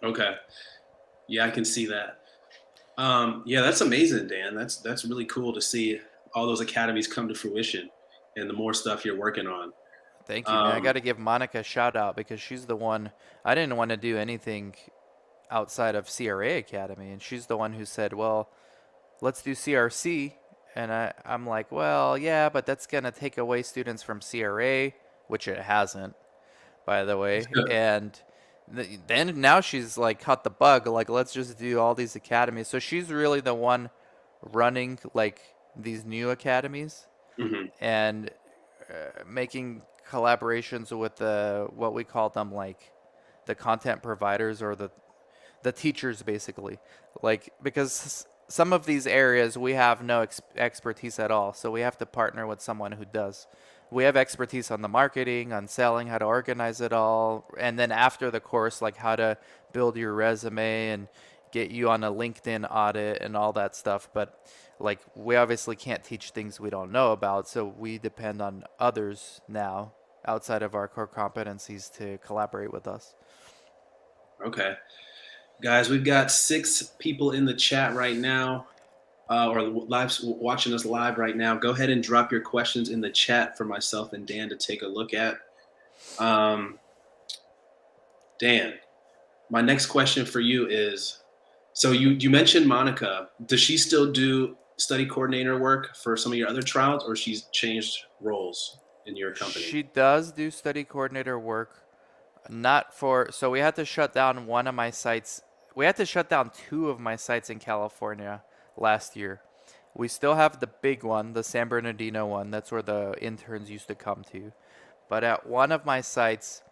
Okay. 0.03 0.35
Yeah, 1.29 1.47
I 1.47 1.51
can 1.51 1.65
see 1.65 1.87
that. 1.87 2.21
Um, 2.99 3.43
yeah, 3.47 3.61
that's 3.61 3.81
amazing, 3.81 4.29
Dan. 4.29 4.55
That's 4.55 4.77
that's 4.79 5.05
really 5.05 5.27
cool 5.27 5.53
to 5.53 5.61
see 5.61 6.01
all 6.35 6.47
those 6.47 6.61
academies 6.61 7.07
come 7.07 7.29
to 7.29 7.35
fruition 7.35 7.91
and 8.37 8.49
the 8.49 8.55
more 8.55 8.75
stuff 8.75 9.05
you're 9.05 9.19
working 9.19 9.47
on. 9.47 9.73
Thank 10.27 10.49
you, 10.49 10.55
um, 10.55 10.73
I 10.73 10.81
got 10.81 10.93
to 10.93 11.01
give 11.01 11.19
Monica 11.19 11.61
a 11.61 11.63
shout 11.63 11.97
out 11.97 12.17
because 12.17 12.41
she's 12.41 12.67
the 12.67 12.77
one. 12.77 13.13
I 13.45 13.55
didn't 13.55 13.77
want 13.77 13.91
to 13.91 13.97
do 13.97 14.17
anything 14.17 14.75
outside 15.51 15.95
of 15.95 16.09
CRA 16.15 16.57
Academy, 16.57 17.13
and 17.13 17.23
she's 17.23 17.47
the 17.47 17.57
one 17.57 17.75
who 17.75 17.85
said, 17.85 18.13
"Well, 18.13 18.51
let's 19.21 19.43
do 19.43 19.53
CRC." 19.53 20.33
And 20.75 20.93
I, 20.93 21.15
I'm 21.25 21.47
like, 21.47 21.73
well, 21.73 22.19
yeah, 22.19 22.51
but 22.51 22.67
that's 22.67 22.87
going 22.87 23.05
to 23.05 23.11
take 23.11 23.39
away 23.39 23.63
students 23.63 24.03
from 24.03 24.21
CRA, 24.21 24.93
which 25.27 25.49
it 25.49 25.59
hasn't, 25.59 26.15
by 26.85 27.05
the 27.05 27.17
way. 27.17 27.45
And 27.71 28.13
th- 28.75 29.01
then 29.07 29.41
now 29.41 29.63
she's 29.63 29.97
like 29.97 30.21
caught 30.21 30.45
the 30.45 30.51
bug. 30.51 30.87
Like, 30.87 31.09
let's 31.09 31.33
just 31.33 31.59
do 31.59 31.81
all 31.81 31.95
these 31.95 32.15
academies. 32.15 32.69
So 32.69 32.79
she's 32.79 33.11
really 33.11 33.41
the 33.41 33.55
one 33.55 33.89
running 34.43 34.99
like 35.15 35.41
these 35.75 36.05
new 36.05 36.29
academies 36.29 37.07
mm-hmm. 37.39 37.67
and 37.81 38.31
uh, 38.91 39.25
making 39.27 39.81
collaborations 40.11 40.97
with 40.97 41.17
the 41.17 41.67
what 41.75 41.95
we 41.95 42.05
call 42.05 42.29
them 42.29 42.53
like 42.53 42.93
the 43.47 43.55
content 43.55 44.03
providers 44.03 44.63
or 44.63 44.75
the 44.75 44.91
the 45.63 45.73
teachers 45.73 46.23
basically 46.23 46.79
like 47.23 47.53
because 47.63 48.27
some 48.49 48.73
of 48.73 48.87
these 48.87 49.07
areas 49.07 49.59
we 49.59 49.73
have 49.73 50.03
no 50.03 50.23
ex- 50.23 50.41
expertise 50.57 51.19
at 51.19 51.31
all, 51.31 51.53
so 51.53 51.71
we 51.71 51.81
have 51.81 51.99
to 51.99 52.07
partner 52.07 52.47
with 52.47 52.61
someone 52.61 52.93
who 52.93 53.05
does. 53.05 53.47
We 53.91 54.05
have 54.05 54.17
expertise 54.17 54.71
on 54.71 54.83
the 54.83 54.89
marketing, 54.89 55.53
on 55.53 55.69
selling, 55.69 56.09
how 56.09 56.19
to 56.19 56.25
organize 56.25 56.81
it 56.81 56.93
all, 56.93 57.49
and 57.59 57.79
then 57.79 57.93
after 57.93 58.31
the 58.31 58.41
course, 58.41 58.83
like 58.83 58.97
how 58.97 59.17
to 59.17 59.39
build 59.73 59.97
your 59.97 60.13
resume 60.13 60.91
and 60.91 61.09
get 61.53 61.71
you 61.71 61.91
on 61.91 62.05
a 62.05 62.13
LinkedIn 62.13 62.67
audit 62.71 63.23
and 63.23 63.37
all 63.37 63.53
that 63.55 63.75
stuff. 63.77 64.09
But 64.13 64.47
like 64.79 65.01
we 65.15 65.37
obviously 65.37 65.77
can't 65.77 66.05
teach 66.05 66.31
things 66.31 66.61
we 66.61 66.71
don't 66.71 66.93
know 66.93 67.13
about, 67.13 67.49
so 67.49 67.65
we 67.65 67.99
depend 67.99 68.43
on 68.43 68.65
others 68.79 69.41
now 69.49 69.93
outside 70.27 70.63
of 70.63 70.75
our 70.75 70.89
core 70.89 71.09
competencies 71.09 71.93
to 71.97 72.19
collaborate 72.19 72.73
with 72.73 72.87
us. 72.87 73.15
Okay. 74.45 74.75
Guys, 75.63 75.89
we've 75.89 76.05
got 76.05 76.31
six 76.31 76.93
people 76.99 77.31
in 77.31 77.47
the 77.47 77.55
chat 77.55 77.95
right 77.95 78.17
now, 78.17 78.67
uh, 79.31 79.49
or 79.49 79.63
live 79.63 80.15
watching 80.23 80.75
us 80.75 80.85
live 80.85 81.17
right 81.17 81.37
now. 81.37 81.57
Go 81.57 81.71
ahead 81.71 81.89
and 81.89 82.03
drop 82.03 82.31
your 82.31 82.43
questions 82.43 82.91
in 82.91 83.01
the 83.01 83.11
chat 83.11 83.57
for 83.57 83.65
myself 83.65 84.13
and 84.13 84.27
Dan 84.27 84.51
to 84.51 84.57
take 84.57 84.83
a 84.83 84.87
look 84.87 85.15
at. 85.15 85.37
Um, 86.19 86.79
Dan, 88.39 88.75
my 89.49 89.63
next 89.63 89.87
question 89.87 90.27
for 90.27 90.41
you 90.41 90.67
is: 90.67 91.21
so 91.77 91.93
you 91.93 92.11
you 92.11 92.31
mentioned 92.31 92.67
Monica. 92.67 93.29
Does 93.45 93.61
she 93.61 93.77
still 93.77 94.11
do 94.11 94.57
study 94.79 95.05
coordinator 95.05 95.59
work 95.59 95.95
for 95.95 96.17
some 96.17 96.33
of 96.33 96.39
your 96.39 96.49
other 96.49 96.63
trials, 96.63 97.05
or 97.05 97.15
she's 97.15 97.43
changed 97.53 97.99
roles 98.23 98.79
in 99.05 99.15
your 99.15 99.35
company? 99.35 99.63
She 99.63 99.83
does 99.83 100.33
do 100.33 100.51
study 100.51 100.85
coordinator 100.85 101.39
work. 101.39 101.85
Not 102.49 102.95
for 102.95 103.29
so 103.31 103.51
we 103.51 103.59
had 103.59 103.77
to 103.77 103.85
shut 103.85 104.15
down 104.15 104.47
one 104.47 104.67
of 104.67 104.75
my 104.75 104.89
sites 104.89 105.43
we 105.75 105.85
had 105.85 105.97
to 105.97 106.07
shut 106.07 106.31
down 106.31 106.51
two 106.51 106.89
of 106.89 106.99
my 106.99 107.15
sites 107.15 107.51
in 107.51 107.59
California 107.59 108.43
last 108.79 109.15
year. 109.15 109.43
We 109.95 110.09
still 110.09 110.35
have 110.35 110.59
the 110.59 110.71
big 110.81 111.05
one, 111.05 111.35
the 111.35 111.45
San 111.45 111.69
Bernardino 111.69 112.27
one. 112.27 112.51
That's 112.51 112.73
where 112.73 112.81
the 112.81 113.15
interns 113.21 113.71
used 113.71 113.89
to 113.89 113.95
come 113.95 114.25
to. 114.33 114.53
But 115.11 115.25
at 115.25 115.47
one 115.47 115.73
of 115.73 115.85
my 115.85 116.01
sites, 116.01 116.63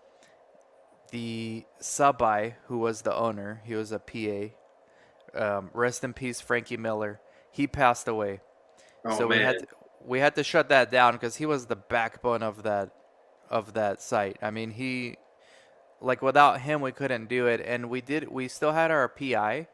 the 1.10 1.66
sub-I, 1.78 2.56
who 2.68 2.78
was 2.78 3.02
the 3.02 3.14
owner, 3.14 3.60
he 3.66 3.74
was 3.74 3.92
a 3.92 3.98
PA. 3.98 4.54
Um, 5.34 5.70
rest 5.72 6.04
in 6.04 6.12
peace, 6.12 6.40
Frankie 6.40 6.76
Miller. 6.76 7.20
He 7.50 7.66
passed 7.66 8.08
away. 8.08 8.40
Oh, 9.04 9.18
so 9.18 9.28
man. 9.28 9.38
we 9.38 9.44
had 9.44 9.58
to, 9.60 9.66
we 10.04 10.18
had 10.20 10.34
to 10.36 10.44
shut 10.44 10.68
that 10.68 10.90
down 10.90 11.12
because 11.12 11.36
he 11.36 11.46
was 11.46 11.66
the 11.66 11.76
backbone 11.76 12.42
of 12.42 12.62
that 12.62 12.90
of 13.50 13.74
that 13.74 14.00
site. 14.00 14.38
I 14.42 14.50
mean, 14.50 14.70
he 14.70 15.16
like 16.00 16.22
without 16.22 16.60
him 16.60 16.80
we 16.80 16.92
couldn't 16.92 17.28
do 17.28 17.46
it 17.46 17.62
and 17.64 17.88
we 17.88 18.00
did 18.00 18.28
we 18.28 18.46
still 18.48 18.72
had 18.72 18.90
our 18.90 19.08
pi 19.08 19.66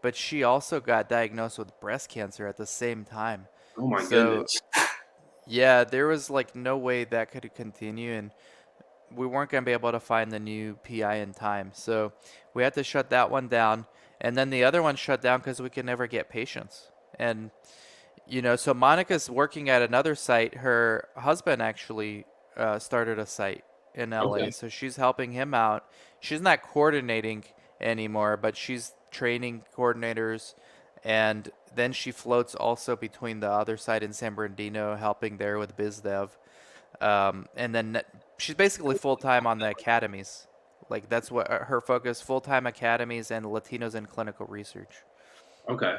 but 0.00 0.16
she 0.16 0.42
also 0.42 0.80
got 0.80 1.06
diagnosed 1.06 1.58
with 1.58 1.78
breast 1.80 2.08
cancer 2.08 2.46
at 2.46 2.56
the 2.56 2.64
same 2.64 3.04
time 3.04 3.46
oh 3.76 3.86
my 3.86 4.02
so, 4.02 4.08
goodness 4.08 4.60
Yeah, 5.46 5.84
there 5.84 6.08
was 6.08 6.28
like 6.28 6.56
no 6.56 6.76
way 6.76 7.04
that 7.04 7.30
could 7.30 7.54
continue, 7.54 8.14
and 8.14 8.32
we 9.14 9.26
weren't 9.26 9.50
going 9.50 9.62
to 9.62 9.66
be 9.66 9.72
able 9.72 9.92
to 9.92 10.00
find 10.00 10.32
the 10.32 10.40
new 10.40 10.76
PI 10.86 11.16
in 11.16 11.32
time. 11.32 11.70
So 11.72 12.12
we 12.52 12.64
had 12.64 12.74
to 12.74 12.82
shut 12.82 13.10
that 13.10 13.30
one 13.30 13.46
down. 13.46 13.86
And 14.20 14.36
then 14.36 14.50
the 14.50 14.64
other 14.64 14.82
one 14.82 14.96
shut 14.96 15.20
down 15.20 15.40
because 15.40 15.60
we 15.60 15.70
could 15.70 15.84
never 15.84 16.06
get 16.06 16.28
patients. 16.28 16.90
And, 17.18 17.50
you 18.26 18.42
know, 18.42 18.56
so 18.56 18.72
Monica's 18.74 19.28
working 19.28 19.68
at 19.68 19.82
another 19.82 20.14
site. 20.14 20.54
Her 20.54 21.08
husband 21.16 21.62
actually 21.62 22.24
uh, 22.56 22.78
started 22.78 23.18
a 23.18 23.26
site 23.26 23.64
in 23.94 24.10
LA. 24.10 24.36
Okay. 24.36 24.50
So 24.50 24.68
she's 24.68 24.96
helping 24.96 25.32
him 25.32 25.54
out. 25.54 25.84
She's 26.20 26.40
not 26.40 26.62
coordinating 26.62 27.44
anymore, 27.80 28.36
but 28.36 28.56
she's 28.56 28.92
training 29.10 29.64
coordinators. 29.76 30.54
And 31.04 31.50
then 31.74 31.92
she 31.92 32.10
floats 32.10 32.54
also 32.54 32.96
between 32.96 33.40
the 33.40 33.50
other 33.50 33.76
side 33.76 34.02
in 34.02 34.12
San 34.12 34.34
Bernardino, 34.34 34.96
helping 34.96 35.36
there 35.36 35.58
with 35.58 35.76
BizDev. 35.76 36.30
Um, 37.00 37.46
and 37.56 37.74
then 37.74 38.02
she's 38.38 38.54
basically 38.54 38.96
full 38.96 39.16
time 39.16 39.46
on 39.46 39.58
the 39.58 39.70
academies. 39.70 40.46
Like 40.88 41.08
that's 41.08 41.30
what 41.30 41.50
uh, 41.50 41.64
her 41.64 41.80
focus: 41.80 42.20
full 42.20 42.40
time 42.40 42.66
academies 42.66 43.30
and 43.30 43.46
Latinos 43.46 43.94
in 43.94 44.06
clinical 44.06 44.46
research. 44.46 44.90
Okay. 45.68 45.96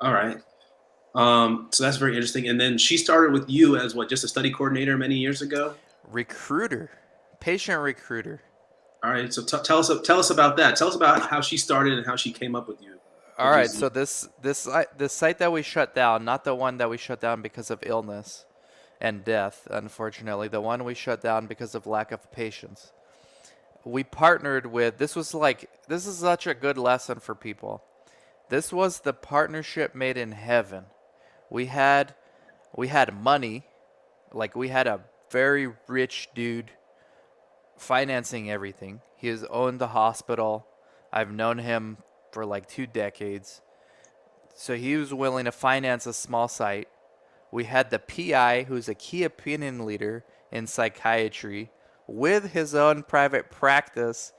All 0.00 0.12
right. 0.12 0.38
Um, 1.14 1.68
so 1.70 1.84
that's 1.84 1.96
very 1.96 2.14
interesting. 2.14 2.48
And 2.48 2.60
then 2.60 2.76
she 2.76 2.96
started 2.96 3.32
with 3.32 3.48
you 3.48 3.76
as 3.76 3.94
what, 3.94 4.08
just 4.08 4.24
a 4.24 4.28
study 4.28 4.50
coordinator 4.50 4.98
many 4.98 5.16
years 5.16 5.42
ago. 5.42 5.74
Recruiter, 6.10 6.90
patient 7.40 7.80
recruiter. 7.80 8.42
All 9.04 9.10
right. 9.10 9.32
So 9.32 9.44
t- 9.44 9.62
tell 9.62 9.78
us 9.78 9.90
tell 10.02 10.18
us 10.18 10.30
about 10.30 10.56
that. 10.56 10.76
Tell 10.76 10.88
us 10.88 10.96
about 10.96 11.28
how 11.28 11.40
she 11.40 11.56
started 11.56 11.94
and 11.94 12.06
how 12.06 12.16
she 12.16 12.32
came 12.32 12.56
up 12.56 12.66
with 12.68 12.82
you. 12.82 12.98
All 13.36 13.50
right, 13.50 13.68
so 13.68 13.88
this 13.88 14.28
this 14.42 14.68
this 14.96 15.12
site 15.12 15.38
that 15.38 15.50
we 15.50 15.62
shut 15.62 15.92
down, 15.92 16.24
not 16.24 16.44
the 16.44 16.54
one 16.54 16.78
that 16.78 16.88
we 16.88 16.96
shut 16.96 17.20
down 17.20 17.42
because 17.42 17.68
of 17.68 17.80
illness 17.84 18.44
and 19.00 19.24
death, 19.24 19.66
unfortunately, 19.70 20.46
the 20.46 20.60
one 20.60 20.84
we 20.84 20.94
shut 20.94 21.20
down 21.20 21.46
because 21.46 21.74
of 21.74 21.86
lack 21.86 22.12
of 22.12 22.30
patience. 22.30 22.92
We 23.84 24.02
partnered 24.02 24.66
with 24.66 24.98
this 24.98 25.14
was 25.14 25.34
like 25.34 25.70
this 25.88 26.06
is 26.06 26.18
such 26.18 26.46
a 26.46 26.54
good 26.54 26.78
lesson 26.78 27.20
for 27.20 27.34
people. 27.34 27.82
This 28.48 28.72
was 28.72 29.00
the 29.00 29.12
partnership 29.12 29.94
made 29.94 30.16
in 30.16 30.32
heaven. 30.32 30.84
We 31.50 31.66
had 31.66 32.14
we 32.74 32.88
had 32.88 33.14
money, 33.14 33.64
like 34.32 34.56
we 34.56 34.68
had 34.68 34.86
a 34.86 35.00
very 35.30 35.72
rich 35.86 36.28
dude 36.34 36.70
financing 37.76 38.50
everything. 38.50 39.00
He 39.16 39.28
has 39.28 39.44
owned 39.44 39.80
the 39.80 39.88
hospital. 39.88 40.66
I've 41.12 41.32
known 41.32 41.58
him 41.58 41.98
for 42.32 42.44
like 42.44 42.68
two 42.68 42.86
decades. 42.86 43.60
So 44.54 44.76
he 44.76 44.96
was 44.96 45.12
willing 45.12 45.46
to 45.46 45.52
finance 45.52 46.06
a 46.06 46.12
small 46.12 46.48
site. 46.48 46.88
We 47.50 47.64
had 47.64 47.90
the 47.90 47.98
PI, 47.98 48.64
who's 48.64 48.88
a 48.88 48.94
key 48.94 49.24
opinion 49.24 49.84
leader 49.86 50.24
in 50.50 50.66
psychiatry, 50.66 51.70
with 52.06 52.52
his 52.52 52.74
own 52.74 53.02
private 53.02 53.50
practice. 53.50 54.32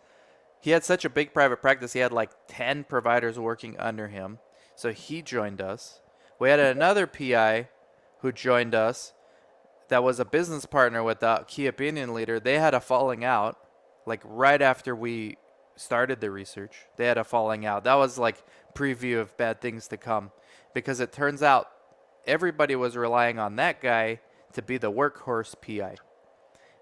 He 0.61 0.71
had 0.71 0.83
such 0.83 1.05
a 1.05 1.09
big 1.09 1.33
private 1.33 1.61
practice, 1.61 1.93
he 1.93 1.99
had 1.99 2.11
like 2.11 2.31
10 2.47 2.85
providers 2.85 3.37
working 3.39 3.77
under 3.79 4.07
him. 4.07 4.39
So 4.75 4.91
he 4.91 5.21
joined 5.21 5.61
us. 5.61 6.01
We 6.39 6.49
had 6.49 6.59
another 6.59 7.07
PI 7.07 7.69
who 8.19 8.31
joined 8.31 8.75
us 8.75 9.13
that 9.87 10.03
was 10.03 10.19
a 10.19 10.25
business 10.25 10.65
partner 10.65 11.03
with 11.03 11.19
the 11.19 11.45
key 11.47 11.67
opinion 11.67 12.13
leader. 12.13 12.39
They 12.39 12.59
had 12.59 12.73
a 12.73 12.79
falling 12.79 13.23
out, 13.23 13.57
like 14.05 14.21
right 14.25 14.61
after 14.61 14.95
we 14.95 15.37
started 15.75 16.21
the 16.21 16.31
research. 16.31 16.75
They 16.97 17.05
had 17.05 17.17
a 17.17 17.23
falling 17.23 17.65
out. 17.65 17.83
That 17.83 17.95
was 17.95 18.17
like 18.17 18.43
preview 18.73 19.19
of 19.19 19.37
bad 19.37 19.61
things 19.61 19.87
to 19.89 19.97
come, 19.97 20.31
because 20.73 20.99
it 20.99 21.13
turns 21.13 21.43
out 21.43 21.69
everybody 22.25 22.75
was 22.75 22.97
relying 22.97 23.39
on 23.39 23.55
that 23.57 23.81
guy 23.81 24.19
to 24.53 24.61
be 24.61 24.77
the 24.77 24.91
workhorse 24.91 25.55
PI, 25.61 25.95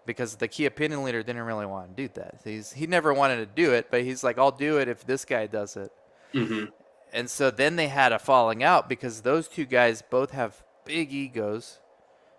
because 0.05 0.35
the 0.35 0.47
key 0.47 0.65
opinion 0.65 1.03
leader 1.03 1.23
didn't 1.23 1.43
really 1.43 1.65
want 1.65 1.95
to 1.95 2.07
do 2.07 2.13
that. 2.15 2.41
He's 2.43 2.73
he 2.73 2.87
never 2.87 3.13
wanted 3.13 3.37
to 3.37 3.45
do 3.45 3.73
it, 3.73 3.87
but 3.91 4.01
he's 4.03 4.23
like, 4.23 4.37
I'll 4.37 4.51
do 4.51 4.77
it 4.77 4.87
if 4.87 5.05
this 5.05 5.25
guy 5.25 5.47
does 5.47 5.77
it. 5.77 5.91
hmm 6.33 6.65
And 7.11 7.29
so 7.29 7.51
then 7.51 7.75
they 7.75 7.87
had 7.87 8.11
a 8.11 8.19
falling 8.19 8.63
out 8.63 8.89
because 8.89 9.21
those 9.21 9.47
two 9.47 9.65
guys 9.65 10.01
both 10.01 10.31
have 10.31 10.63
big 10.85 11.13
egos 11.13 11.79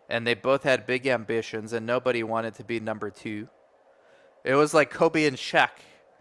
and 0.08 0.26
they 0.26 0.34
both 0.34 0.62
had 0.64 0.86
big 0.86 1.06
ambitions 1.06 1.72
and 1.72 1.86
nobody 1.86 2.22
wanted 2.22 2.54
to 2.56 2.64
be 2.64 2.80
number 2.80 3.10
2. 3.10 3.48
It 4.44 4.54
was 4.54 4.74
like 4.74 4.90
Kobe 4.90 5.24
and 5.24 5.36
Shaq, 5.36 5.70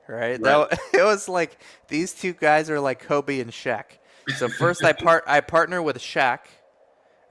right? 0.08 0.42
That, 0.42 0.80
it 0.94 1.04
was 1.04 1.28
like 1.28 1.58
these 1.90 2.14
two 2.14 2.34
guys 2.34 2.70
are 2.70 2.80
like 2.80 3.00
Kobe 3.00 3.40
and 3.40 3.52
Shaq. 3.52 3.84
So 4.38 4.48
first 4.48 4.84
I 4.84 4.94
part 4.94 5.26
I 5.28 5.42
partner 5.42 5.82
with 5.82 5.98
Shaq, 5.98 6.40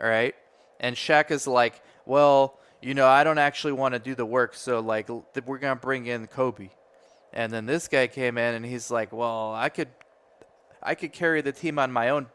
all 0.01 0.09
right? 0.09 0.35
And 0.81 0.95
Shaq 0.95 1.31
is 1.31 1.47
like, 1.47 1.81
"Well, 2.05 2.59
you 2.83 2.95
know, 2.95 3.07
I 3.07 3.25
don't 3.25 3.39
actually 3.39 3.73
want 3.73 3.95
to 3.95 3.99
do 3.99 4.15
the 4.15 4.27
work, 4.27 4.55
so 4.55 4.81
like 4.81 5.09
we're 5.09 5.59
going 5.59 5.77
to 5.77 5.81
bring 5.81 6.07
in 6.07 6.27
Kobe." 6.27 6.71
And 7.33 7.51
then 7.51 7.65
this 7.65 7.89
guy 7.89 8.09
came 8.09 8.37
in 8.37 8.55
and 8.55 8.65
he's 8.65 8.91
like, 8.91 9.13
"Well, 9.13 9.55
I 9.55 9.69
could 9.69 9.89
I 10.83 10.95
could 10.95 11.13
carry 11.13 11.41
the 11.41 11.53
team 11.53 11.79
on 11.79 11.93
my 11.93 12.09
own. 12.09 12.27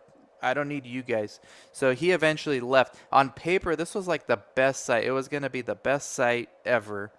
I 0.42 0.54
don't 0.54 0.68
need 0.68 0.86
you 0.86 1.02
guys. 1.02 1.40
So 1.72 1.94
he 1.94 2.12
eventually 2.12 2.60
left. 2.60 2.96
On 3.12 3.30
paper, 3.32 3.76
this 3.76 3.96
was 3.96 4.08
like 4.08 4.28
the 4.28 4.42
best 4.56 4.86
site. 4.86 5.04
It 5.04 5.12
was 5.12 5.28
going 5.28 5.44
to 5.44 5.50
be 5.50 5.62
the 5.62 5.76
best 5.76 6.12
site 6.12 6.50
ever. 6.64 7.12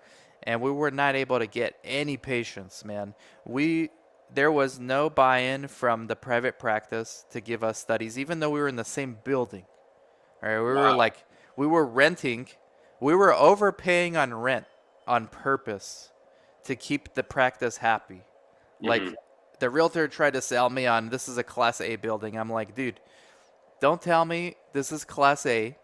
And 0.45 0.61
we 0.61 0.71
were 0.71 0.91
not 0.91 1.17
able 1.17 1.38
to 1.38 1.47
get 1.47 1.79
any 1.85 2.17
patients, 2.17 2.85
man. 2.85 3.14
We 3.45 3.91
there 4.33 4.53
was 4.53 4.79
no 4.79 5.09
buy-in 5.09 5.69
from 5.69 6.07
the 6.07 6.14
private 6.14 6.59
practice 6.59 7.25
to 7.31 7.41
give 7.41 7.64
us 7.64 7.79
studies 7.79 8.19
even 8.19 8.41
though 8.41 8.51
we 8.51 8.61
were 8.61 8.69
in 8.69 8.77
the 8.77 8.85
same 8.85 9.17
building. 9.25 9.64
All 10.43 10.49
right, 10.49 10.59
we 10.59 10.64
were 10.64 10.93
like 10.93 11.25
we 11.57 11.67
were 11.67 11.85
renting. 11.85 12.47
We 13.01 13.15
were 13.15 13.33
overpaying 13.35 14.17
on 14.17 14.35
rent 14.35 14.67
on 15.07 15.29
purpose 15.29 16.11
to 16.65 16.77
keep 16.77 17.15
the 17.15 17.23
practice 17.23 17.79
happy. 17.79 18.23
Like 18.81 19.03
Mhm. 19.03 19.15
the 19.61 19.71
realtor 19.71 20.09
tried 20.09 20.35
to 20.35 20.41
sell 20.43 20.69
me 20.71 20.87
on 20.87 21.09
this 21.09 21.29
is 21.29 21.39
a 21.39 21.43
class 21.45 21.81
A 21.81 21.97
building. 21.97 22.37
I'm 22.37 22.51
like, 22.51 22.75
dude, 22.75 23.01
don't 23.81 24.03
tell 24.03 24.25
me 24.25 24.57
this 24.73 24.93
is 24.93 25.05
class 25.05 25.47
A. 25.47 25.77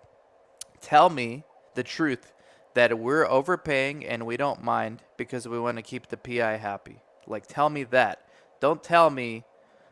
Tell 0.81 1.09
me 1.09 1.45
the 1.75 1.83
truth 1.83 2.33
that 2.75 2.99
we're 2.99 3.27
overpaying 3.27 4.05
and 4.05 4.27
we 4.27 4.37
don't 4.37 4.63
mind 4.63 5.03
because 5.17 5.47
we 5.49 5.59
want 5.59 5.77
to 5.79 5.83
keep 5.83 6.09
the 6.09 6.17
PI 6.17 6.57
happy. 6.57 7.01
Like 7.27 7.47
tell 7.47 7.71
me 7.71 7.85
that. 7.85 8.29
Don't 8.61 8.83
tell 8.83 9.11
me 9.11 9.45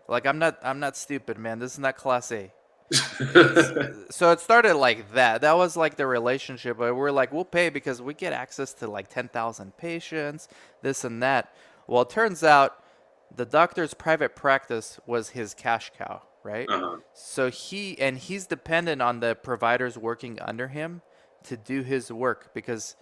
like 0.08 0.26
I'm 0.26 0.38
not 0.38 0.58
I'm 0.62 0.80
not 0.80 0.96
stupid, 0.96 1.38
man. 1.38 1.60
This 1.60 1.72
is 1.72 1.78
not 1.78 1.96
class 1.96 2.30
A. 2.32 2.52
So 4.10 4.30
it 4.30 4.40
started 4.40 4.74
like 4.74 5.14
that. 5.14 5.40
That 5.40 5.56
was 5.56 5.76
like 5.76 5.96
the 5.96 6.06
relationship. 6.06 6.76
But 6.78 6.94
we're 6.94 7.10
like, 7.10 7.32
we'll 7.32 7.44
pay 7.44 7.70
because 7.70 8.02
we 8.02 8.14
get 8.14 8.32
access 8.32 8.74
to 8.74 8.86
like 8.86 9.08
10,000 9.08 9.76
patients, 9.76 10.48
this 10.82 11.04
and 11.04 11.22
that. 11.22 11.54
Well, 11.86 12.02
it 12.02 12.10
turns 12.10 12.44
out 12.44 12.82
the 13.34 13.46
doctor's 13.46 13.94
private 13.94 14.36
practice 14.36 15.00
was 15.06 15.30
his 15.30 15.54
cash 15.54 15.92
cow, 15.96 16.22
right? 16.42 16.68
uh-huh. 16.68 16.98
So 17.14 17.50
he 17.50 17.98
and 17.98 18.18
he's 18.18 18.46
dependent 18.46 19.00
on 19.00 19.20
the 19.20 19.34
providers 19.34 19.96
working 19.96 20.38
under 20.40 20.68
him 20.68 21.02
to 21.44 21.56
do 21.56 21.82
his 21.82 22.12
work 22.12 22.52
because 22.54 22.96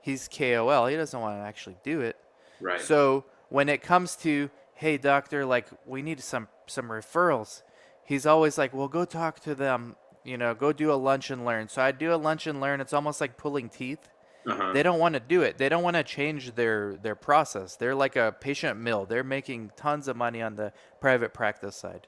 he's 0.00 0.28
KOL. 0.28 0.86
He 0.86 0.96
doesn't 0.96 1.18
want 1.18 1.36
to 1.36 1.42
actually 1.42 1.76
do 1.82 2.00
it. 2.00 2.16
Right. 2.60 2.80
So 2.80 3.24
when 3.48 3.68
it 3.68 3.82
comes 3.82 4.16
to, 4.16 4.50
hey 4.74 4.96
doctor, 4.98 5.44
like 5.44 5.66
we 5.86 6.02
need 6.02 6.20
some 6.20 6.48
some 6.66 6.88
referrals, 6.88 7.62
he's 8.04 8.26
always 8.26 8.58
like, 8.58 8.72
well, 8.74 8.88
go 8.88 9.04
talk 9.04 9.40
to 9.40 9.54
them. 9.54 9.96
You 10.24 10.38
know, 10.38 10.54
go 10.54 10.72
do 10.72 10.92
a 10.92 10.94
lunch 10.94 11.30
and 11.30 11.44
learn. 11.44 11.68
So 11.68 11.82
I 11.82 11.92
do 11.92 12.14
a 12.14 12.16
lunch 12.16 12.46
and 12.46 12.60
learn. 12.60 12.80
It's 12.80 12.92
almost 12.94 13.20
like 13.20 13.36
pulling 13.36 13.68
teeth. 13.68 14.08
uh-huh. 14.48 14.72
They 14.72 14.82
don't 14.82 14.98
want 14.98 15.14
to 15.14 15.20
do 15.20 15.42
it. 15.42 15.58
They 15.58 15.68
don't 15.68 15.82
want 15.82 15.96
to 15.96 16.02
change 16.02 16.54
their 16.54 16.96
their 16.96 17.14
process. 17.14 17.76
They're 17.76 17.94
like 17.94 18.16
a 18.16 18.34
patient 18.40 18.80
mill. 18.80 19.06
They're 19.06 19.24
making 19.24 19.72
tons 19.76 20.08
of 20.08 20.16
money 20.16 20.40
on 20.42 20.56
the 20.56 20.72
private 21.00 21.34
practice 21.34 21.76
side. 21.76 22.06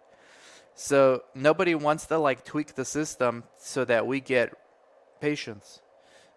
So 0.74 1.22
nobody 1.34 1.74
wants 1.74 2.06
to 2.06 2.18
like 2.18 2.44
tweak 2.44 2.74
the 2.74 2.84
system 2.84 3.44
so 3.56 3.84
that 3.86 4.06
we 4.06 4.20
get 4.20 4.54
patients. 5.20 5.80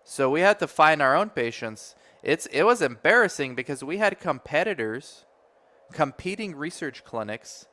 So 0.04 0.30
we 0.30 0.42
had 0.42 0.60
to 0.60 0.68
find 0.68 1.02
our 1.02 1.16
own 1.16 1.30
patients. 1.30 1.96
It's 2.24 2.46
it 2.48 2.64
was 2.64 2.82
embarrassing 2.82 3.56
because 3.56 3.84
we 3.84 3.98
had 3.98 4.20
competitors, 4.20 5.26
competing 5.92 6.56
research 6.56 7.04
clinics, 7.04 7.68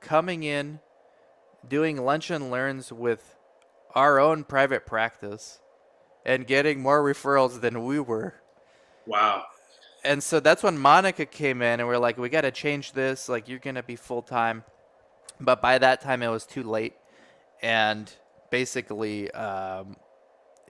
coming 0.00 0.42
in, 0.44 0.80
doing 1.68 2.04
lunch 2.04 2.30
and 2.30 2.50
learns 2.50 2.92
with 2.92 3.36
our 3.94 4.18
own 4.18 4.44
private 4.44 4.86
practice, 4.86 5.60
and 6.26 6.46
getting 6.46 6.80
more 6.80 7.02
referrals 7.02 7.60
than 7.60 7.84
we 7.84 8.00
were. 8.00 8.34
wow. 9.06 9.44
And 10.04 10.22
so 10.22 10.38
that's 10.38 10.62
when 10.62 10.76
Monica 10.76 11.24
came 11.24 11.62
in, 11.62 11.80
and 11.80 11.88
we're 11.88 11.96
like, 11.96 12.18
we 12.18 12.28
got 12.28 12.42
to 12.42 12.50
change 12.50 12.92
this. 12.92 13.26
Like, 13.28 13.48
you're 13.48 13.58
gonna 13.58 13.82
be 13.82 13.96
full 13.96 14.20
time. 14.20 14.62
But 15.40 15.62
by 15.62 15.78
that 15.78 16.02
time, 16.02 16.22
it 16.22 16.28
was 16.28 16.44
too 16.44 16.62
late, 16.62 16.92
and 17.62 18.12
basically, 18.50 19.30
um, 19.30 19.96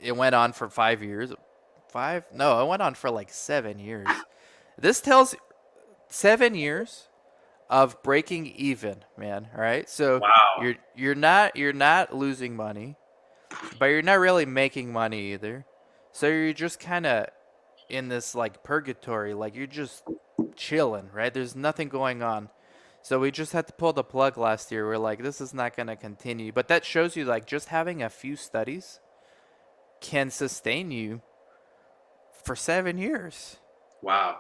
it 0.01 0.17
went 0.17 0.35
on 0.35 0.53
for 0.53 0.69
five 0.69 1.03
years. 1.03 1.33
Five? 1.89 2.25
No, 2.33 2.63
it 2.65 2.69
went 2.69 2.83
on 2.83 2.95
for 2.95 3.11
like 3.11 3.31
seven 3.31 3.79
years. 3.79 4.07
This 4.79 5.01
tells 5.01 5.35
seven 6.09 6.55
years 6.55 7.09
of 7.71 8.03
breaking 8.03 8.47
even, 8.47 9.05
man. 9.17 9.49
All 9.55 9.61
right, 9.61 9.89
so 9.89 10.19
Wow. 10.19 10.63
you're 10.63 10.75
you're 10.95 11.15
not 11.15 11.57
you're 11.57 11.73
not 11.73 12.15
losing 12.15 12.57
money. 12.57 12.97
but 13.79 13.87
you're 13.87 14.03
not 14.03 14.19
really 14.19 14.47
making 14.47 14.93
money 14.93 15.33
either. 15.33 15.65
So 16.13 16.27
you're 16.29 16.53
just 16.53 16.81
kind 16.81 17.07
of 17.07 17.27
in 17.89 18.09
this 18.09 18.35
like 18.35 18.63
purgatory, 18.65 19.33
like 19.35 19.55
you're 19.55 19.67
just 19.67 20.03
chilling, 20.57 21.09
right? 21.13 21.33
There's 21.33 21.55
nothing 21.55 21.89
going 21.89 22.23
on. 22.23 22.49
So 23.03 23.19
we 23.21 23.31
just 23.31 23.53
had 23.53 23.67
to 23.67 23.73
pull 23.75 23.93
the 23.93 24.03
plug 24.03 24.39
last 24.39 24.73
year. 24.73 24.87
We're 24.87 24.97
like, 24.99 25.23
this 25.23 25.41
is 25.41 25.53
not 25.53 25.77
going 25.77 25.89
to 25.89 25.97
continue. 25.97 26.53
But 26.53 26.69
that 26.69 26.85
shows 26.85 27.17
you 27.17 27.25
like 27.27 27.47
just 27.47 27.69
having 27.69 28.03
a 28.03 28.09
few 28.09 28.35
studies 28.35 28.99
can 30.01 30.31
sustain 30.31 30.91
you 30.91 31.21
for 32.45 32.57
seven 32.57 32.97
years. 32.99 33.59
Wow. 34.03 34.39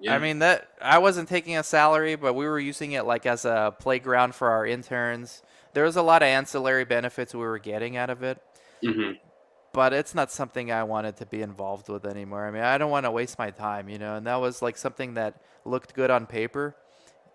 Yeah. 0.00 0.14
I 0.14 0.18
mean 0.18 0.40
that 0.40 0.68
I 0.80 0.98
wasn't 0.98 1.28
taking 1.28 1.56
a 1.56 1.62
salary, 1.62 2.16
but 2.16 2.34
we 2.34 2.46
were 2.46 2.60
using 2.60 2.92
it 2.92 3.04
like 3.06 3.26
as 3.26 3.44
a 3.44 3.74
playground 3.78 4.34
for 4.34 4.50
our 4.50 4.66
interns. 4.66 5.42
There 5.72 5.84
was 5.84 5.96
a 5.96 6.02
lot 6.02 6.22
of 6.22 6.26
ancillary 6.26 6.84
benefits 6.84 7.34
we 7.34 7.40
were 7.40 7.58
getting 7.58 7.96
out 7.96 8.10
of 8.10 8.22
it. 8.22 8.40
Mm-hmm. 8.82 9.12
But 9.72 9.92
it's 9.92 10.14
not 10.14 10.30
something 10.30 10.72
I 10.72 10.84
wanted 10.84 11.18
to 11.18 11.26
be 11.26 11.42
involved 11.42 11.88
with 11.90 12.06
anymore. 12.06 12.46
I 12.46 12.50
mean, 12.50 12.62
I 12.62 12.78
don't 12.78 12.90
want 12.90 13.04
to 13.04 13.10
waste 13.10 13.38
my 13.38 13.50
time, 13.50 13.90
you 13.90 13.98
know. 13.98 14.16
And 14.16 14.26
that 14.26 14.40
was 14.40 14.62
like 14.62 14.78
something 14.78 15.14
that 15.14 15.42
looked 15.66 15.94
good 15.94 16.10
on 16.10 16.24
paper, 16.24 16.74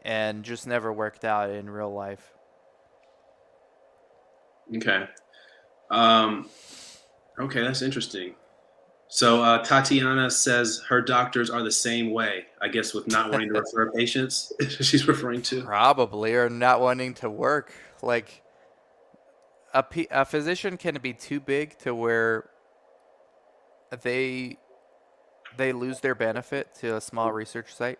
and 0.01 0.43
just 0.43 0.65
never 0.65 0.91
worked 0.91 1.23
out 1.23 1.51
in 1.51 1.69
real 1.69 1.93
life. 1.93 2.33
Okay. 4.75 5.05
Um, 5.91 6.49
okay, 7.37 7.61
that's 7.61 7.83
interesting. 7.83 8.33
So 9.13 9.43
uh, 9.43 9.61
Tatiana 9.61 10.31
says 10.31 10.81
her 10.87 11.01
doctors 11.01 11.49
are 11.49 11.61
the 11.63 11.71
same 11.71 12.11
way. 12.11 12.45
I 12.61 12.69
guess 12.69 12.93
with 12.93 13.09
not 13.09 13.29
wanting 13.29 13.53
to 13.53 13.59
refer 13.59 13.91
patients, 13.95 14.53
she's 14.79 15.05
referring 15.05 15.41
to 15.43 15.63
probably 15.63 16.33
or 16.33 16.49
not 16.49 16.79
wanting 16.79 17.13
to 17.15 17.29
work. 17.29 17.73
Like 18.01 18.41
a, 19.73 19.83
p- 19.83 20.07
a 20.09 20.23
physician 20.23 20.77
can 20.77 20.97
be 21.01 21.11
too 21.11 21.41
big 21.41 21.77
to 21.79 21.93
where 21.93 22.49
they 24.01 24.57
they 25.57 25.73
lose 25.73 25.99
their 25.99 26.15
benefit 26.15 26.73
to 26.75 26.95
a 26.95 27.01
small 27.01 27.33
research 27.33 27.75
site. 27.75 27.99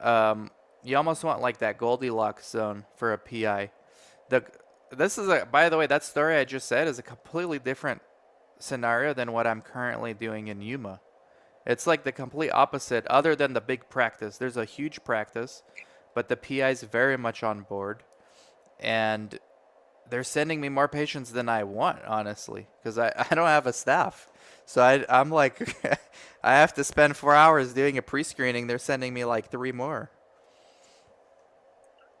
Um, 0.00 0.50
you 0.82 0.96
almost 0.96 1.24
want 1.24 1.42
like 1.42 1.58
that 1.58 1.76
Goldilocks 1.76 2.48
zone 2.48 2.86
for 2.96 3.12
a 3.12 3.18
PI. 3.18 3.70
The 4.30 4.46
this 4.90 5.18
is 5.18 5.28
a 5.28 5.44
by 5.44 5.68
the 5.68 5.76
way 5.76 5.86
that 5.86 6.04
story 6.04 6.38
I 6.38 6.44
just 6.46 6.66
said 6.66 6.88
is 6.88 6.98
a 6.98 7.02
completely 7.02 7.58
different 7.58 8.00
scenario 8.58 9.14
than 9.14 9.32
what 9.32 9.46
I'm 9.46 9.60
currently 9.60 10.14
doing 10.14 10.48
in 10.48 10.62
Yuma. 10.62 11.00
It's 11.66 11.86
like 11.86 12.04
the 12.04 12.12
complete 12.12 12.50
opposite, 12.50 13.06
other 13.08 13.34
than 13.34 13.52
the 13.52 13.60
big 13.60 13.88
practice. 13.88 14.38
There's 14.38 14.56
a 14.56 14.64
huge 14.64 15.02
practice, 15.04 15.62
but 16.14 16.28
the 16.28 16.36
PI 16.36 16.70
is 16.70 16.82
very 16.84 17.16
much 17.16 17.42
on 17.42 17.62
board. 17.62 18.04
And 18.78 19.38
they're 20.08 20.22
sending 20.22 20.60
me 20.60 20.68
more 20.68 20.86
patients 20.86 21.32
than 21.32 21.48
I 21.48 21.64
want, 21.64 21.98
honestly, 22.06 22.68
because 22.78 22.98
I, 22.98 23.12
I 23.30 23.34
don't 23.34 23.48
have 23.48 23.66
a 23.66 23.72
staff. 23.72 24.28
So 24.64 24.80
I, 24.80 25.04
I'm 25.08 25.30
like, 25.30 25.76
I 26.44 26.54
have 26.54 26.72
to 26.74 26.84
spend 26.84 27.16
four 27.16 27.34
hours 27.34 27.72
doing 27.72 27.98
a 27.98 28.02
pre 28.02 28.22
screening. 28.22 28.68
They're 28.68 28.78
sending 28.78 29.12
me 29.12 29.24
like 29.24 29.50
three 29.50 29.72
more. 29.72 30.10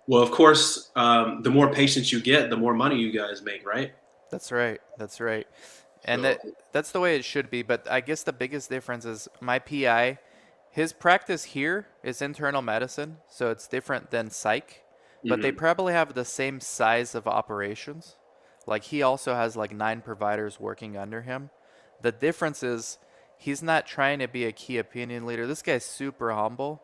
Well, 0.08 0.22
of 0.22 0.30
course, 0.30 0.90
um, 0.94 1.42
the 1.42 1.50
more 1.50 1.72
patients 1.72 2.12
you 2.12 2.20
get, 2.20 2.48
the 2.48 2.56
more 2.56 2.74
money 2.74 2.96
you 2.96 3.10
guys 3.10 3.42
make, 3.42 3.66
right? 3.66 3.92
That's 4.30 4.52
right. 4.52 4.80
That's 4.98 5.20
right 5.20 5.46
and 6.06 6.20
so. 6.20 6.22
that 6.22 6.40
that's 6.72 6.92
the 6.92 7.00
way 7.00 7.16
it 7.16 7.24
should 7.24 7.50
be. 7.50 7.62
But 7.62 7.90
I 7.90 8.00
guess 8.00 8.22
the 8.22 8.32
biggest 8.32 8.70
difference 8.70 9.04
is 9.04 9.28
my 9.40 9.58
PI, 9.58 10.18
his 10.70 10.92
practice 10.92 11.44
here 11.44 11.88
is 12.02 12.22
internal 12.22 12.62
medicine, 12.62 13.18
so 13.28 13.50
it's 13.50 13.66
different 13.66 14.10
than 14.10 14.30
psych. 14.30 14.82
But 15.22 15.34
mm-hmm. 15.34 15.42
they 15.42 15.52
probably 15.52 15.92
have 15.92 16.14
the 16.14 16.24
same 16.24 16.60
size 16.60 17.14
of 17.14 17.26
operations. 17.26 18.16
Like 18.66 18.84
he 18.84 19.02
also 19.02 19.34
has 19.34 19.56
like 19.56 19.74
nine 19.74 20.00
providers 20.00 20.60
working 20.60 20.96
under 20.96 21.22
him. 21.22 21.50
The 22.02 22.12
difference 22.12 22.62
is 22.62 22.98
he's 23.36 23.62
not 23.62 23.86
trying 23.86 24.18
to 24.20 24.28
be 24.28 24.44
a 24.44 24.52
key 24.52 24.78
opinion 24.78 25.26
leader. 25.26 25.46
This 25.46 25.62
guy's 25.62 25.84
super 25.84 26.32
humble. 26.32 26.82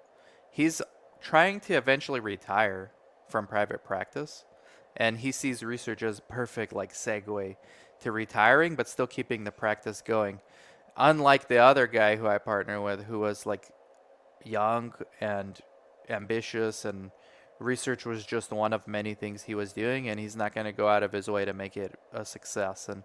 He's 0.50 0.82
trying 1.20 1.60
to 1.60 1.74
eventually 1.74 2.20
retire 2.20 2.92
from 3.28 3.46
private 3.46 3.84
practice 3.84 4.44
and 4.96 5.18
he 5.18 5.32
sees 5.32 5.62
research 5.62 6.02
as 6.02 6.20
perfect 6.20 6.72
like 6.72 6.92
segue 6.92 7.56
to 8.02 8.12
retiring, 8.12 8.74
but 8.74 8.88
still 8.88 9.06
keeping 9.06 9.44
the 9.44 9.52
practice 9.52 10.02
going. 10.02 10.40
Unlike 10.96 11.48
the 11.48 11.58
other 11.58 11.86
guy 11.86 12.16
who 12.16 12.26
I 12.26 12.38
partner 12.38 12.80
with, 12.80 13.04
who 13.04 13.20
was 13.20 13.46
like 13.46 13.70
young 14.44 14.92
and 15.20 15.58
ambitious, 16.08 16.84
and 16.84 17.10
research 17.58 18.04
was 18.04 18.24
just 18.24 18.52
one 18.52 18.72
of 18.72 18.86
many 18.86 19.14
things 19.14 19.42
he 19.42 19.54
was 19.54 19.72
doing, 19.72 20.08
and 20.08 20.20
he's 20.20 20.36
not 20.36 20.54
going 20.54 20.66
to 20.66 20.72
go 20.72 20.88
out 20.88 21.02
of 21.02 21.12
his 21.12 21.28
way 21.28 21.44
to 21.44 21.52
make 21.52 21.76
it 21.76 21.98
a 22.12 22.24
success. 22.24 22.88
And 22.88 23.04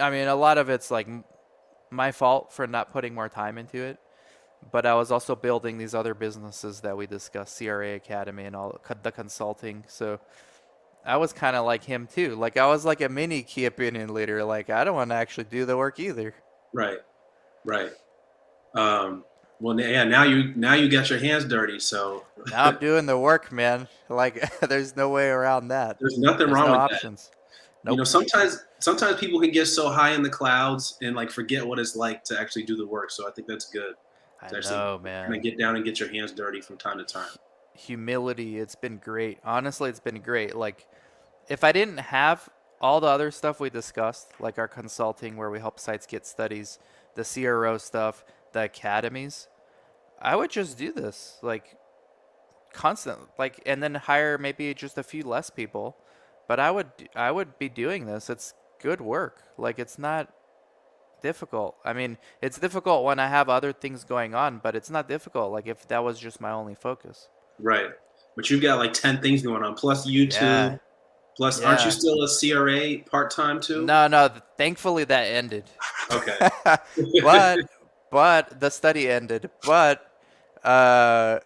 I 0.00 0.10
mean, 0.10 0.28
a 0.28 0.36
lot 0.36 0.58
of 0.58 0.70
it's 0.70 0.90
like 0.90 1.08
my 1.90 2.12
fault 2.12 2.52
for 2.52 2.66
not 2.66 2.92
putting 2.92 3.14
more 3.14 3.28
time 3.28 3.58
into 3.58 3.82
it. 3.82 3.98
But 4.72 4.86
I 4.86 4.94
was 4.94 5.12
also 5.12 5.36
building 5.36 5.78
these 5.78 5.94
other 5.94 6.14
businesses 6.14 6.80
that 6.80 6.96
we 6.96 7.06
discussed, 7.06 7.58
CRA 7.58 7.94
Academy 7.94 8.44
and 8.44 8.56
all 8.56 8.80
the 9.02 9.12
consulting. 9.12 9.84
So 9.86 10.18
I 11.06 11.16
was 11.16 11.32
kind 11.32 11.56
of 11.56 11.64
like 11.64 11.84
him 11.84 12.06
too. 12.06 12.34
Like 12.34 12.56
I 12.56 12.66
was 12.66 12.84
like 12.84 13.00
a 13.00 13.08
mini 13.08 13.42
key 13.42 13.64
opinion 13.64 14.12
leader. 14.12 14.44
Like 14.44 14.70
I 14.70 14.84
don't 14.84 14.94
want 14.94 15.10
to 15.10 15.14
actually 15.14 15.44
do 15.44 15.64
the 15.64 15.76
work 15.76 16.00
either. 16.00 16.34
Right, 16.72 16.98
right. 17.64 17.90
Um, 18.74 19.24
well, 19.60 19.78
yeah. 19.80 20.04
Now 20.04 20.24
you 20.24 20.52
now 20.56 20.74
you 20.74 20.88
got 20.88 21.08
your 21.08 21.18
hands 21.18 21.44
dirty. 21.44 21.78
So 21.78 22.24
now 22.50 22.66
I'm 22.66 22.78
doing 22.78 23.06
the 23.06 23.18
work, 23.18 23.52
man. 23.52 23.88
Like 24.08 24.58
there's 24.68 24.96
no 24.96 25.08
way 25.10 25.28
around 25.28 25.68
that. 25.68 25.98
There's 26.00 26.18
nothing 26.18 26.38
there's 26.38 26.52
wrong 26.52 26.66
no 26.66 26.72
with 26.72 26.80
options. 26.92 27.28
that. 27.28 27.36
Nope. 27.84 27.92
You 27.92 27.96
know, 27.98 28.04
sometimes 28.04 28.64
sometimes 28.80 29.20
people 29.20 29.40
can 29.40 29.52
get 29.52 29.66
so 29.66 29.88
high 29.88 30.10
in 30.10 30.22
the 30.22 30.30
clouds 30.30 30.98
and 31.02 31.14
like 31.14 31.30
forget 31.30 31.64
what 31.64 31.78
it's 31.78 31.94
like 31.94 32.24
to 32.24 32.40
actually 32.40 32.64
do 32.64 32.76
the 32.76 32.86
work. 32.86 33.10
So 33.10 33.28
I 33.28 33.30
think 33.30 33.46
that's 33.46 33.70
good. 33.70 33.94
I 34.42 34.50
know, 34.60 35.00
man. 35.02 35.32
Of 35.32 35.42
get 35.42 35.58
down 35.58 35.76
and 35.76 35.84
get 35.84 35.98
your 35.98 36.10
hands 36.10 36.32
dirty 36.32 36.60
from 36.60 36.76
time 36.76 36.98
to 36.98 37.04
time. 37.04 37.28
Humility. 37.76 38.58
It's 38.58 38.74
been 38.74 38.98
great. 38.98 39.38
Honestly, 39.44 39.90
it's 39.90 40.00
been 40.00 40.20
great. 40.20 40.54
Like 40.54 40.86
if 41.48 41.64
I 41.64 41.72
didn't 41.72 41.98
have 41.98 42.48
all 42.80 43.00
the 43.00 43.06
other 43.06 43.30
stuff 43.30 43.60
we 43.60 43.70
discussed, 43.70 44.32
like 44.40 44.58
our 44.58 44.68
consulting 44.68 45.36
where 45.36 45.50
we 45.50 45.58
help 45.58 45.78
sites 45.78 46.06
get 46.06 46.26
studies, 46.26 46.78
the 47.14 47.24
CRO 47.24 47.78
stuff, 47.78 48.24
the 48.52 48.64
academies, 48.64 49.48
I 50.20 50.36
would 50.36 50.50
just 50.50 50.78
do 50.78 50.92
this 50.92 51.38
like 51.42 51.76
constant 52.72 53.18
like 53.38 53.62
and 53.64 53.82
then 53.82 53.94
hire 53.94 54.36
maybe 54.36 54.72
just 54.74 54.98
a 54.98 55.02
few 55.02 55.22
less 55.22 55.50
people. 55.50 55.96
But 56.48 56.60
I 56.60 56.70
would 56.70 56.90
I 57.14 57.30
would 57.30 57.58
be 57.58 57.68
doing 57.68 58.06
this. 58.06 58.30
It's 58.30 58.54
good 58.80 59.00
work. 59.00 59.42
Like 59.58 59.78
it's 59.78 59.98
not 59.98 60.32
difficult. 61.22 61.76
I 61.84 61.92
mean, 61.92 62.18
it's 62.40 62.58
difficult 62.58 63.04
when 63.04 63.18
I 63.18 63.28
have 63.28 63.48
other 63.48 63.72
things 63.72 64.04
going 64.04 64.34
on, 64.34 64.58
but 64.62 64.76
it's 64.76 64.90
not 64.90 65.08
difficult 65.08 65.52
like 65.52 65.66
if 65.66 65.88
that 65.88 66.04
was 66.04 66.18
just 66.18 66.40
my 66.40 66.50
only 66.50 66.74
focus. 66.74 67.28
Right. 67.58 67.90
But 68.34 68.50
you've 68.50 68.62
got 68.62 68.78
like 68.78 68.92
10 68.92 69.22
things 69.22 69.42
going 69.42 69.62
on 69.62 69.74
plus 69.74 70.06
YouTube, 70.06 70.40
yeah. 70.42 70.76
Plus, 71.36 71.60
yeah. 71.60 71.68
aren't 71.68 71.84
you 71.84 71.90
still 71.90 72.22
a 72.22 72.28
CRA 72.28 72.98
part 73.10 73.30
time 73.30 73.60
too? 73.60 73.84
No, 73.84 74.06
no. 74.06 74.30
Thankfully, 74.56 75.04
that 75.04 75.24
ended. 75.24 75.64
Okay. 76.10 76.38
but 77.22 77.58
but 78.10 78.58
the 78.58 78.70
study 78.70 79.10
ended. 79.10 79.50
But 79.64 80.10
uh, 80.64 81.40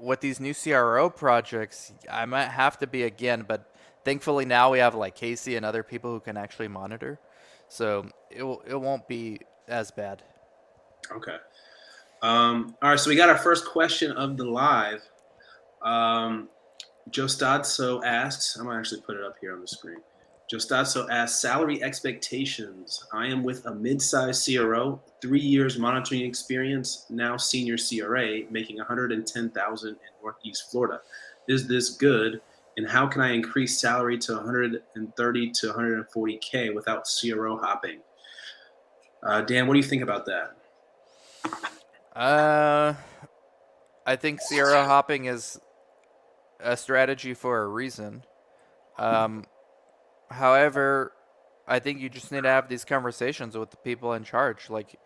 with 0.00 0.20
these 0.20 0.40
new 0.40 0.54
CRO 0.54 1.08
projects, 1.08 1.92
I 2.10 2.26
might 2.26 2.48
have 2.48 2.78
to 2.78 2.88
be 2.88 3.04
again. 3.04 3.44
But 3.46 3.72
thankfully, 4.04 4.44
now 4.44 4.72
we 4.72 4.80
have 4.80 4.96
like 4.96 5.14
Casey 5.14 5.54
and 5.54 5.64
other 5.64 5.84
people 5.84 6.10
who 6.10 6.20
can 6.20 6.36
actually 6.36 6.68
monitor, 6.68 7.20
so 7.68 8.08
it 8.30 8.42
will, 8.42 8.62
it 8.66 8.80
won't 8.80 9.06
be 9.06 9.40
as 9.68 9.92
bad. 9.92 10.22
Okay. 11.12 11.36
Um, 12.22 12.76
all 12.82 12.90
right. 12.90 12.98
So 12.98 13.08
we 13.08 13.14
got 13.14 13.28
our 13.28 13.38
first 13.38 13.66
question 13.66 14.10
of 14.12 14.36
the 14.36 14.44
live. 14.44 15.02
Um, 15.82 16.48
Joe 17.10 17.24
Stadso 17.24 18.04
asks, 18.04 18.56
I'm 18.56 18.66
gonna 18.66 18.78
actually 18.78 19.00
put 19.02 19.16
it 19.16 19.24
up 19.24 19.36
here 19.40 19.54
on 19.54 19.60
the 19.60 19.68
screen. 19.68 19.98
Joe 20.48 20.58
Stadso 20.58 21.06
asks, 21.10 21.40
salary 21.40 21.82
expectations. 21.82 23.04
I 23.12 23.26
am 23.26 23.42
with 23.42 23.66
a 23.66 23.74
mid-sized 23.74 24.44
CRO, 24.46 25.00
three 25.20 25.40
years 25.40 25.78
monitoring 25.78 26.22
experience, 26.22 27.04
now 27.10 27.36
senior 27.36 27.76
CRA, 27.76 28.50
making 28.50 28.78
110,000 28.78 29.88
in 29.88 29.96
Northeast 30.22 30.70
Florida. 30.70 31.00
Is 31.48 31.66
this 31.66 31.90
good? 31.90 32.40
And 32.76 32.88
how 32.88 33.06
can 33.06 33.22
I 33.22 33.32
increase 33.32 33.80
salary 33.80 34.18
to 34.18 34.34
130 34.34 35.50
to 35.50 35.66
140k 35.66 36.74
without 36.74 37.08
CRO 37.08 37.58
hopping? 37.58 38.00
Uh, 39.22 39.40
Dan, 39.42 39.66
what 39.66 39.74
do 39.74 39.80
you 39.80 39.84
think 39.84 40.02
about 40.02 40.26
that? 40.26 40.54
Uh, 42.14 42.94
I 44.06 44.16
think 44.16 44.40
CRO 44.48 44.84
hopping 44.84 45.26
is 45.26 45.60
a 46.60 46.76
strategy 46.76 47.34
for 47.34 47.62
a 47.62 47.68
reason. 47.68 48.24
Um, 48.98 49.44
however, 50.30 51.12
I 51.66 51.78
think 51.78 52.00
you 52.00 52.08
just 52.08 52.32
need 52.32 52.42
to 52.42 52.48
have 52.48 52.68
these 52.68 52.84
conversations 52.84 53.56
with 53.56 53.70
the 53.70 53.76
people 53.76 54.12
in 54.12 54.24
charge. 54.24 54.70
Like, 54.70 54.98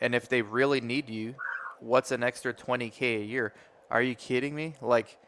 and 0.00 0.14
if 0.14 0.28
they 0.28 0.42
really 0.42 0.80
need 0.80 1.08
you, 1.08 1.34
what's 1.80 2.10
an 2.10 2.22
extra 2.22 2.52
20k 2.52 3.20
a 3.20 3.24
year? 3.24 3.54
Are 3.90 4.02
you 4.02 4.14
kidding 4.14 4.54
me? 4.54 4.74
Like, 4.80 5.18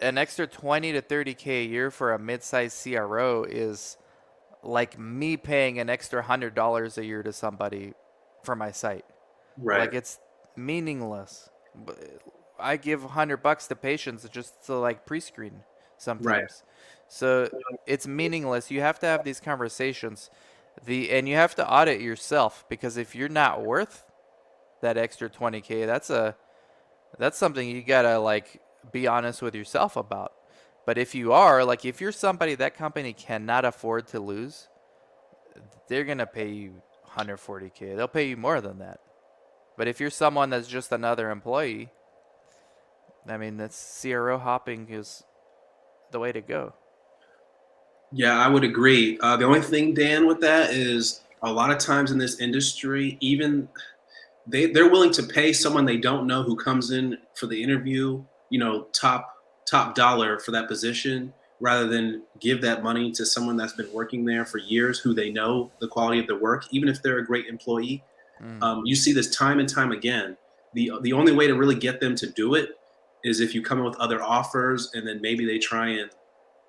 an 0.00 0.18
extra 0.18 0.46
20 0.46 0.92
to 0.92 1.02
30k 1.02 1.46
a 1.46 1.66
year 1.66 1.90
for 1.90 2.12
a 2.12 2.18
mid-sized 2.18 2.82
CRO 2.82 3.44
is 3.44 3.96
like 4.62 4.98
me 4.98 5.36
paying 5.36 5.78
an 5.78 5.88
extra 5.88 6.22
hundred 6.22 6.54
dollars 6.54 6.98
a 6.98 7.04
year 7.04 7.22
to 7.22 7.32
somebody 7.32 7.94
for 8.42 8.56
my 8.56 8.72
site. 8.72 9.04
Right. 9.56 9.80
Like 9.80 9.94
it's 9.94 10.18
meaningless. 10.56 11.48
I 12.58 12.76
give 12.76 13.02
hundred 13.02 13.38
bucks 13.38 13.66
to 13.68 13.76
patients 13.76 14.28
just 14.30 14.66
to 14.66 14.76
like 14.76 15.06
pre-screen 15.06 15.62
sometimes. 15.98 16.62
So 17.08 17.48
it's 17.86 18.06
meaningless. 18.06 18.70
You 18.70 18.80
have 18.80 18.98
to 19.00 19.06
have 19.06 19.24
these 19.24 19.40
conversations. 19.40 20.30
The 20.84 21.10
and 21.10 21.28
you 21.28 21.36
have 21.36 21.54
to 21.56 21.68
audit 21.68 22.00
yourself 22.00 22.64
because 22.68 22.96
if 22.96 23.14
you're 23.14 23.28
not 23.28 23.62
worth 23.64 24.04
that 24.82 24.98
extra 24.98 25.30
20k, 25.30 25.86
that's 25.86 26.10
a 26.10 26.36
that's 27.18 27.38
something 27.38 27.68
you 27.68 27.82
got 27.82 28.02
to 28.02 28.18
like 28.18 28.60
be 28.92 29.06
honest 29.06 29.42
with 29.42 29.54
yourself 29.54 29.96
about. 29.96 30.32
But 30.84 30.98
if 30.98 31.14
you 31.14 31.32
are, 31.32 31.64
like 31.64 31.84
if 31.84 32.00
you're 32.00 32.12
somebody 32.12 32.54
that 32.56 32.76
company 32.76 33.12
cannot 33.12 33.64
afford 33.64 34.06
to 34.08 34.20
lose, 34.20 34.68
they're 35.88 36.04
going 36.04 36.18
to 36.18 36.26
pay 36.26 36.50
you 36.50 36.82
140k. 37.16 37.96
They'll 37.96 38.08
pay 38.08 38.28
you 38.28 38.36
more 38.36 38.60
than 38.60 38.78
that. 38.78 39.00
But 39.76 39.88
if 39.88 40.00
you're 40.00 40.10
someone 40.10 40.50
that's 40.50 40.68
just 40.68 40.92
another 40.92 41.30
employee, 41.30 41.90
I 43.28 43.36
mean, 43.36 43.56
that's 43.56 44.00
CRO 44.00 44.38
hopping 44.38 44.88
is 44.90 45.24
the 46.12 46.18
way 46.18 46.32
to 46.32 46.40
go. 46.40 46.74
Yeah, 48.12 48.38
I 48.38 48.48
would 48.48 48.64
agree. 48.64 49.18
Uh, 49.20 49.36
the 49.36 49.44
only 49.44 49.60
thing, 49.60 49.94
Dan, 49.94 50.26
with 50.26 50.40
that 50.40 50.70
is 50.70 51.22
a 51.42 51.52
lot 51.52 51.70
of 51.70 51.78
times 51.78 52.12
in 52.12 52.18
this 52.18 52.40
industry, 52.40 53.18
even 53.20 53.68
they 54.46 54.66
they're 54.66 54.88
willing 54.88 55.12
to 55.12 55.22
pay 55.22 55.52
someone 55.52 55.84
they 55.84 55.96
don't 55.96 56.26
know 56.26 56.42
who 56.42 56.56
comes 56.56 56.92
in 56.92 57.18
for 57.34 57.46
the 57.46 57.60
interview, 57.60 58.22
you 58.50 58.58
know, 58.58 58.84
top 58.92 59.34
top 59.66 59.94
dollar 59.96 60.38
for 60.38 60.52
that 60.52 60.68
position, 60.68 61.32
rather 61.58 61.88
than 61.88 62.22
give 62.40 62.62
that 62.62 62.82
money 62.82 63.10
to 63.10 63.26
someone 63.26 63.56
that's 63.56 63.72
been 63.72 63.92
working 63.92 64.24
there 64.24 64.44
for 64.44 64.58
years, 64.58 65.00
who 65.00 65.12
they 65.12 65.30
know 65.30 65.70
the 65.80 65.88
quality 65.88 66.20
of 66.20 66.28
the 66.28 66.36
work, 66.36 66.64
even 66.70 66.88
if 66.88 67.02
they're 67.02 67.18
a 67.18 67.26
great 67.26 67.46
employee. 67.46 68.02
Mm. 68.40 68.62
Um, 68.62 68.82
you 68.84 68.94
see 68.94 69.12
this 69.12 69.34
time 69.34 69.58
and 69.58 69.68
time 69.68 69.90
again. 69.90 70.36
the 70.74 70.92
The 71.02 71.12
only 71.12 71.32
way 71.32 71.48
to 71.48 71.54
really 71.54 71.74
get 71.74 72.00
them 72.00 72.14
to 72.16 72.30
do 72.30 72.54
it 72.54 72.78
is 73.26 73.40
if 73.40 73.54
you 73.54 73.62
come 73.62 73.78
in 73.78 73.84
with 73.84 73.96
other 73.96 74.22
offers, 74.22 74.90
and 74.94 75.06
then 75.06 75.20
maybe 75.20 75.44
they 75.44 75.58
try 75.58 75.88
and 75.88 76.10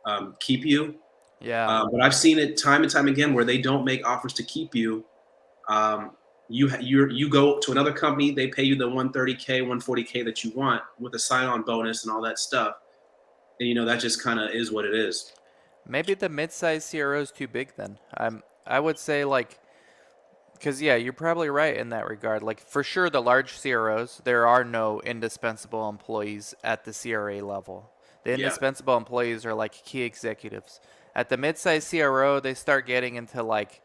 um, 0.06 0.36
keep 0.39 0.65
you 0.65 0.98
yeah. 1.39 1.67
Um, 1.67 1.89
but 1.91 2.02
I've 2.02 2.15
seen 2.15 2.39
it 2.39 2.58
time 2.58 2.84
and 2.84 2.91
time 2.91 3.08
again 3.08 3.34
where 3.34 3.46
they 3.46 3.60
don't 3.60 3.86
make 3.86 4.06
offers 4.08 4.34
to 4.34 4.43
keep 4.43 4.74
you. 4.74 5.06
Um, 5.70 6.12
you 6.50 6.72
you 6.80 7.10
you 7.10 7.30
go 7.30 7.60
to 7.60 7.72
another 7.72 7.91
company, 7.91 8.32
they 8.32 8.48
pay 8.48 8.63
you 8.63 8.76
the 8.76 8.88
130k, 8.88 9.62
140k 9.62 10.26
that 10.26 10.43
you 10.43 10.52
want 10.52 10.82
with 10.98 11.13
a 11.15 11.20
sign-on 11.20 11.63
bonus 11.63 12.06
and 12.06 12.13
all 12.13 12.22
that 12.22 12.39
stuff. 12.39 12.78
And 13.60 13.67
you 13.67 13.76
know 13.76 13.86
that 13.86 14.00
just 14.00 14.24
kind 14.24 14.39
of 14.39 14.52
is 14.52 14.72
what 14.72 14.86
it 14.86 14.96
is. 14.96 15.34
Maybe 15.88 16.13
the 16.13 16.30
mid-size 16.30 16.89
CRO 16.89 17.22
is 17.22 17.32
too 17.32 17.48
big 17.48 17.74
then. 17.76 17.98
I'm 18.15 18.43
I 18.65 18.80
would 18.80 18.98
say 18.98 19.26
like 19.26 19.60
because 20.58 20.82
yeah, 20.82 20.96
you're 20.96 21.13
probably 21.13 21.50
right 21.50 21.76
in 21.78 21.89
that 21.89 22.08
regard. 22.08 22.43
Like 22.43 22.60
for 22.60 22.84
sure, 22.84 23.10
the 23.10 23.22
large 23.22 23.62
CROs, 23.62 24.22
there 24.24 24.48
are 24.48 24.63
no 24.63 25.02
indispensable 25.02 25.88
employees 25.89 26.56
at 26.63 26.84
the 26.84 26.93
CRA 26.93 27.41
level. 27.41 27.91
The 28.24 28.34
indispensable 28.34 28.93
yeah. 28.93 28.98
employees 28.98 29.46
are 29.46 29.54
like 29.54 29.84
key 29.86 30.02
executives. 30.02 30.82
At 31.15 31.30
the 31.30 31.38
mid-sized 31.38 31.89
CRO, 31.89 32.39
they 32.39 32.54
start 32.54 32.86
getting 32.86 33.15
into 33.15 33.41
like 33.41 33.82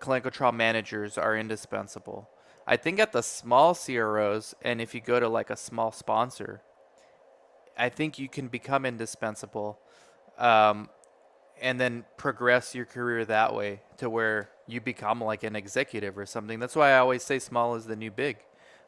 clinical 0.00 0.30
trial 0.30 0.52
managers 0.52 1.16
are 1.16 1.36
indispensable. 1.36 2.28
I 2.66 2.76
think 2.76 2.98
at 2.98 3.12
the 3.12 3.22
small 3.22 3.74
CROs, 3.74 4.54
and 4.62 4.80
if 4.80 4.94
you 4.94 5.00
go 5.00 5.20
to 5.20 5.28
like 5.28 5.50
a 5.50 5.56
small 5.56 5.92
sponsor, 5.92 6.62
I 7.76 7.88
think 7.88 8.18
you 8.18 8.28
can 8.28 8.48
become 8.48 8.86
indispensable, 8.86 9.78
um, 10.38 10.88
and 11.60 11.80
then 11.80 12.04
progress 12.16 12.74
your 12.74 12.84
career 12.84 13.24
that 13.24 13.54
way 13.54 13.80
to 13.98 14.08
where 14.08 14.50
you 14.66 14.80
become 14.80 15.20
like 15.20 15.42
an 15.42 15.56
executive 15.56 16.16
or 16.18 16.26
something. 16.26 16.58
That's 16.58 16.76
why 16.76 16.92
I 16.92 16.98
always 16.98 17.22
say 17.22 17.38
small 17.38 17.74
is 17.74 17.86
the 17.86 17.96
new 17.96 18.10
big. 18.10 18.38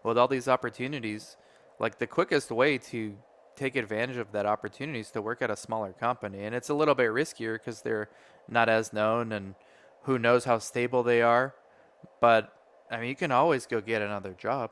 With 0.02 0.16
all 0.16 0.28
these 0.28 0.48
opportunities, 0.48 1.36
like 1.78 1.98
the 1.98 2.06
quickest 2.06 2.50
way 2.50 2.78
to 2.78 3.16
take 3.56 3.76
advantage 3.76 4.16
of 4.16 4.32
that 4.32 4.46
opportunity 4.46 5.00
is 5.00 5.10
to 5.10 5.22
work 5.22 5.42
at 5.42 5.50
a 5.50 5.56
smaller 5.56 5.92
company. 5.92 6.44
And 6.44 6.54
it's 6.54 6.68
a 6.68 6.74
little 6.74 6.94
bit 6.94 7.10
riskier 7.10 7.54
because 7.54 7.82
they're 7.82 8.08
not 8.48 8.68
as 8.68 8.92
known 8.92 9.32
and 9.32 9.54
who 10.02 10.18
knows 10.18 10.44
how 10.44 10.58
stable 10.58 11.02
they 11.02 11.22
are. 11.22 11.54
But 12.20 12.52
I 12.90 13.00
mean, 13.00 13.08
you 13.08 13.16
can 13.16 13.32
always 13.32 13.66
go 13.66 13.80
get 13.80 14.02
another 14.02 14.34
job. 14.38 14.70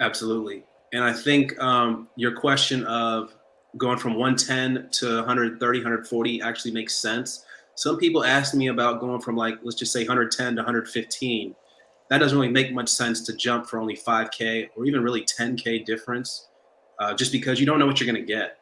Absolutely. 0.00 0.64
And 0.92 1.04
I 1.04 1.12
think 1.12 1.58
um, 1.58 2.08
your 2.16 2.32
question 2.32 2.84
of 2.86 3.34
going 3.76 3.98
from 3.98 4.14
110 4.14 4.88
to 4.90 5.16
130, 5.16 5.78
140 5.80 6.40
actually 6.40 6.70
makes 6.70 6.96
sense. 6.96 7.44
Some 7.78 7.96
people 7.96 8.24
ask 8.24 8.54
me 8.54 8.66
about 8.66 8.98
going 8.98 9.20
from 9.20 9.36
like, 9.36 9.60
let's 9.62 9.76
just 9.76 9.92
say 9.92 10.00
110 10.00 10.56
to 10.56 10.62
115. 10.62 11.54
That 12.10 12.18
doesn't 12.18 12.36
really 12.36 12.50
make 12.50 12.72
much 12.72 12.88
sense 12.88 13.20
to 13.20 13.36
jump 13.36 13.68
for 13.68 13.78
only 13.78 13.96
5K 13.96 14.70
or 14.74 14.84
even 14.84 15.00
really 15.00 15.22
10K 15.22 15.84
difference 15.84 16.48
uh, 16.98 17.14
just 17.14 17.30
because 17.30 17.60
you 17.60 17.66
don't 17.66 17.78
know 17.78 17.86
what 17.86 18.00
you're 18.00 18.12
going 18.12 18.20
to 18.20 18.26
get. 18.26 18.58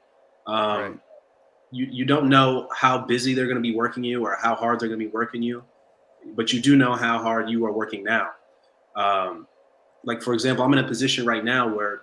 Um, 0.46 0.80
right. 0.82 0.98
You 1.70 1.86
you 1.90 2.04
don't 2.04 2.28
know 2.28 2.68
how 2.76 2.98
busy 2.98 3.32
they're 3.32 3.46
going 3.46 3.56
to 3.56 3.62
be 3.62 3.74
working 3.74 4.04
you 4.04 4.22
or 4.22 4.36
how 4.38 4.54
hard 4.54 4.80
they're 4.80 4.88
going 4.88 5.00
to 5.00 5.06
be 5.06 5.10
working 5.10 5.42
you, 5.42 5.64
but 6.34 6.52
you 6.52 6.60
do 6.60 6.76
know 6.76 6.92
how 6.92 7.18
hard 7.18 7.48
you 7.48 7.64
are 7.64 7.72
working 7.72 8.04
now. 8.04 8.32
Um, 8.96 9.48
like 10.04 10.22
for 10.22 10.34
example, 10.34 10.62
I'm 10.62 10.74
in 10.74 10.78
a 10.78 10.86
position 10.86 11.24
right 11.24 11.42
now 11.42 11.74
where 11.74 12.02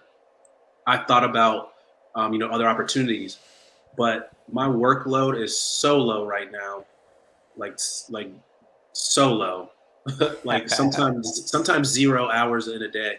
I 0.87 0.97
thought 0.97 1.23
about 1.23 1.73
um, 2.15 2.33
you 2.33 2.39
know 2.39 2.49
other 2.49 2.67
opportunities, 2.67 3.37
but 3.95 4.31
my 4.51 4.67
workload 4.67 5.39
is 5.39 5.55
so 5.55 5.99
low 5.99 6.25
right 6.25 6.51
now, 6.51 6.85
like 7.57 7.77
like 8.09 8.31
so 8.93 9.33
low, 9.33 9.69
like 10.43 10.69
sometimes 10.69 11.49
sometimes 11.49 11.89
zero 11.89 12.29
hours 12.29 12.67
in 12.67 12.81
a 12.81 12.91
day. 12.91 13.17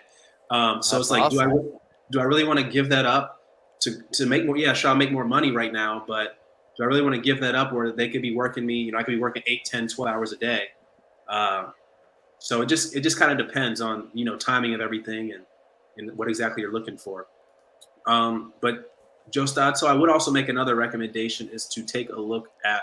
Um, 0.51 0.83
so 0.83 0.97
That's 0.97 1.07
it's 1.07 1.11
like, 1.11 1.23
awesome. 1.23 1.51
do 1.51 1.73
I 1.75 1.79
do 2.13 2.21
I 2.21 2.25
really 2.25 2.45
want 2.45 2.59
to 2.59 2.69
give 2.69 2.89
that 2.91 3.07
up 3.07 3.43
to 3.81 4.03
to 4.13 4.27
make 4.27 4.45
more? 4.45 4.57
Yeah, 4.57 4.73
sure, 4.73 4.91
I'll 4.91 4.97
make 4.97 5.13
more 5.13 5.25
money 5.25 5.51
right 5.51 5.73
now, 5.73 6.05
but 6.07 6.39
do 6.77 6.83
I 6.83 6.87
really 6.87 7.03
want 7.03 7.15
to 7.15 7.21
give 7.21 7.41
that 7.41 7.55
up 7.55 7.73
where 7.73 7.93
they 7.93 8.09
could 8.09 8.23
be 8.23 8.35
working 8.35 8.67
me? 8.67 8.75
You 8.75 8.93
know, 8.93 8.99
I 8.99 9.03
could 9.03 9.13
be 9.13 9.21
working 9.21 9.45
8, 9.47 9.65
10, 9.65 9.89
12 9.89 10.13
hours 10.13 10.33
a 10.33 10.37
day. 10.37 10.65
Uh, 11.29 11.67
so 12.39 12.63
it 12.63 12.67
just 12.67 12.95
it 12.95 13.01
just 13.01 13.19
kind 13.19 13.33
of 13.33 13.47
depends 13.47 13.81
on 13.81 14.09
you 14.13 14.25
know 14.25 14.37
timing 14.37 14.75
of 14.75 14.81
everything 14.81 15.33
and 15.33 15.45
and 15.97 16.17
what 16.19 16.29
exactly 16.29 16.63
you're 16.63 16.73
looking 16.73 16.97
for. 16.97 17.27
Um, 18.07 18.53
but 18.61 18.95
Joe 19.31 19.47
Stott, 19.47 19.79
so 19.79 19.87
I 19.87 19.95
would 19.95 20.11
also 20.11 20.31
make 20.31 20.49
another 20.49 20.75
recommendation 20.75 21.49
is 21.49 21.67
to 21.69 21.83
take 21.83 22.11
a 22.11 22.21
look 22.21 22.51
at 22.65 22.83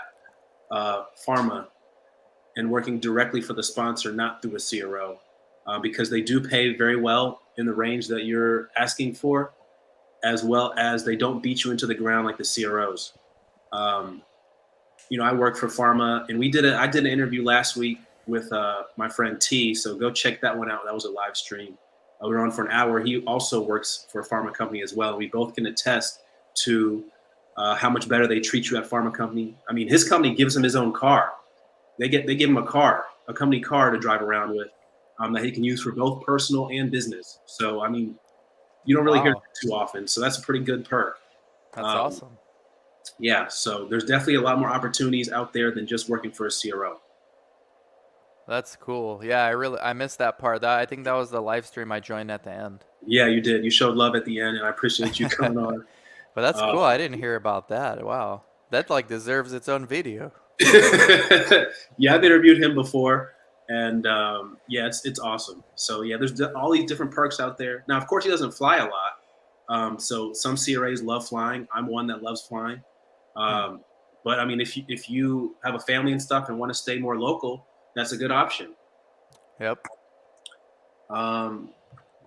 uh, 0.72 1.04
pharma 1.26 1.66
and 2.56 2.70
working 2.70 2.98
directly 2.98 3.40
for 3.40 3.52
the 3.52 3.62
sponsor, 3.62 4.12
not 4.12 4.42
through 4.42 4.56
a 4.56 4.58
CRO, 4.58 5.18
uh, 5.66 5.78
because 5.78 6.10
they 6.10 6.20
do 6.20 6.40
pay 6.40 6.74
very 6.76 6.96
well 6.96 7.42
in 7.58 7.66
the 7.66 7.72
range 7.72 8.08
that 8.08 8.24
you're 8.24 8.70
asking 8.76 9.14
for, 9.14 9.52
as 10.24 10.42
well 10.42 10.74
as 10.76 11.04
they 11.04 11.14
don't 11.14 11.42
beat 11.42 11.64
you 11.64 11.70
into 11.70 11.86
the 11.86 11.94
ground 11.94 12.26
like 12.26 12.38
the 12.38 12.44
CROs. 12.64 13.12
Um, 13.72 14.22
you 15.08 15.18
know, 15.18 15.24
I 15.24 15.32
work 15.32 15.56
for 15.56 15.68
pharma, 15.68 16.28
and 16.28 16.38
we 16.38 16.50
did 16.50 16.64
a 16.64 16.76
I 16.76 16.86
did 16.86 17.04
an 17.04 17.12
interview 17.12 17.44
last 17.44 17.76
week 17.76 17.98
with 18.26 18.50
uh, 18.52 18.84
my 18.96 19.08
friend 19.08 19.40
T. 19.40 19.74
So 19.74 19.96
go 19.96 20.10
check 20.10 20.40
that 20.40 20.56
one 20.56 20.70
out. 20.70 20.84
That 20.84 20.94
was 20.94 21.04
a 21.04 21.10
live 21.10 21.36
stream. 21.36 21.76
Uh, 22.22 22.28
we 22.28 22.34
were 22.34 22.40
on 22.40 22.50
for 22.50 22.64
an 22.64 22.70
hour. 22.70 23.00
He 23.00 23.20
also 23.22 23.60
works 23.60 24.06
for 24.10 24.20
a 24.20 24.26
pharma 24.26 24.54
company 24.54 24.82
as 24.82 24.94
well. 24.94 25.16
We 25.16 25.26
both 25.26 25.54
can 25.54 25.66
attest 25.66 26.20
to 26.54 27.04
uh, 27.56 27.74
how 27.74 27.90
much 27.90 28.08
better 28.08 28.26
they 28.26 28.40
treat 28.40 28.70
you 28.70 28.76
at 28.76 28.88
pharma 28.88 29.12
company. 29.12 29.54
I 29.68 29.72
mean, 29.72 29.88
his 29.88 30.08
company 30.08 30.34
gives 30.34 30.56
him 30.56 30.62
his 30.62 30.76
own 30.76 30.92
car. 30.92 31.32
They 31.98 32.08
get 32.08 32.26
they 32.26 32.34
give 32.34 32.50
him 32.50 32.56
a 32.56 32.66
car, 32.66 33.04
a 33.28 33.34
company 33.34 33.60
car 33.60 33.90
to 33.90 33.98
drive 33.98 34.22
around 34.22 34.56
with 34.56 34.68
um, 35.18 35.32
that 35.32 35.44
he 35.44 35.50
can 35.50 35.62
use 35.62 35.82
for 35.82 35.92
both 35.92 36.22
personal 36.24 36.68
and 36.68 36.90
business. 36.90 37.38
So, 37.46 37.82
I 37.82 37.88
mean, 37.88 38.16
you 38.84 38.96
don't 38.96 39.04
really 39.04 39.18
wow. 39.18 39.24
hear 39.24 39.34
that 39.34 39.54
too 39.62 39.72
often. 39.72 40.06
So 40.06 40.20
that's 40.20 40.38
a 40.38 40.42
pretty 40.42 40.64
good 40.64 40.84
perk. 40.84 41.18
That's 41.74 41.86
um, 41.86 41.98
awesome. 41.98 42.38
Yeah. 43.18 43.48
So 43.48 43.86
there's 43.88 44.04
definitely 44.04 44.36
a 44.36 44.40
lot 44.40 44.58
more 44.58 44.70
opportunities 44.70 45.30
out 45.30 45.52
there 45.52 45.70
than 45.70 45.86
just 45.86 46.08
working 46.08 46.32
for 46.32 46.46
a 46.46 46.50
CRO. 46.50 46.98
That's 48.48 48.74
cool. 48.74 49.24
Yeah, 49.24 49.44
I 49.44 49.50
really 49.50 49.78
I 49.78 49.92
missed 49.92 50.18
that 50.18 50.38
part. 50.38 50.62
That 50.62 50.78
I 50.80 50.84
think 50.84 51.04
that 51.04 51.12
was 51.12 51.30
the 51.30 51.40
live 51.40 51.64
stream 51.64 51.92
I 51.92 52.00
joined 52.00 52.30
at 52.30 52.42
the 52.42 52.50
end. 52.50 52.84
Yeah, 53.06 53.26
you 53.26 53.40
did. 53.40 53.64
You 53.64 53.70
showed 53.70 53.96
love 53.96 54.16
at 54.16 54.24
the 54.24 54.40
end, 54.40 54.56
and 54.56 54.66
I 54.66 54.70
appreciate 54.70 55.20
you 55.20 55.28
coming 55.28 55.58
on. 55.64 55.84
But 56.34 56.42
that's 56.42 56.58
uh, 56.58 56.72
cool. 56.72 56.82
I 56.82 56.98
didn't 56.98 57.18
hear 57.18 57.36
about 57.36 57.68
that. 57.68 58.04
Wow, 58.04 58.42
that 58.70 58.90
like 58.90 59.08
deserves 59.08 59.52
its 59.52 59.68
own 59.68 59.86
video. 59.86 60.32
yeah, 60.60 62.14
I've 62.14 62.24
interviewed 62.24 62.62
him 62.62 62.74
before 62.74 63.34
and 63.68 64.06
um, 64.06 64.58
yeah, 64.68 64.86
it's 64.86 65.04
it's 65.06 65.18
awesome. 65.18 65.62
So 65.76 66.02
yeah, 66.02 66.16
there's 66.16 66.38
all 66.40 66.70
these 66.70 66.84
different 66.84 67.12
perks 67.12 67.40
out 67.40 67.56
there. 67.56 67.84
Now, 67.88 67.96
of 67.96 68.06
course, 68.06 68.24
he 68.24 68.30
doesn't 68.30 68.52
fly 68.52 68.78
a 68.78 68.84
lot. 68.84 69.18
Um, 69.68 69.98
so 69.98 70.32
some 70.32 70.56
CRAs 70.56 71.02
love 71.02 71.26
flying. 71.26 71.66
I'm 71.72 71.86
one 71.86 72.06
that 72.08 72.22
loves 72.22 72.42
flying. 72.42 72.82
Um, 73.36 73.80
but 74.24 74.38
I 74.38 74.44
mean, 74.44 74.60
if 74.60 74.76
you 74.76 74.84
if 74.88 75.08
you 75.08 75.56
have 75.64 75.74
a 75.74 75.80
family 75.80 76.12
and 76.12 76.20
stuff 76.20 76.48
and 76.48 76.58
want 76.58 76.70
to 76.70 76.74
stay 76.74 76.98
more 76.98 77.18
local, 77.18 77.66
that's 77.96 78.12
a 78.12 78.16
good 78.16 78.30
option. 78.30 78.74
Yep. 79.60 79.86
Um, 81.08 81.70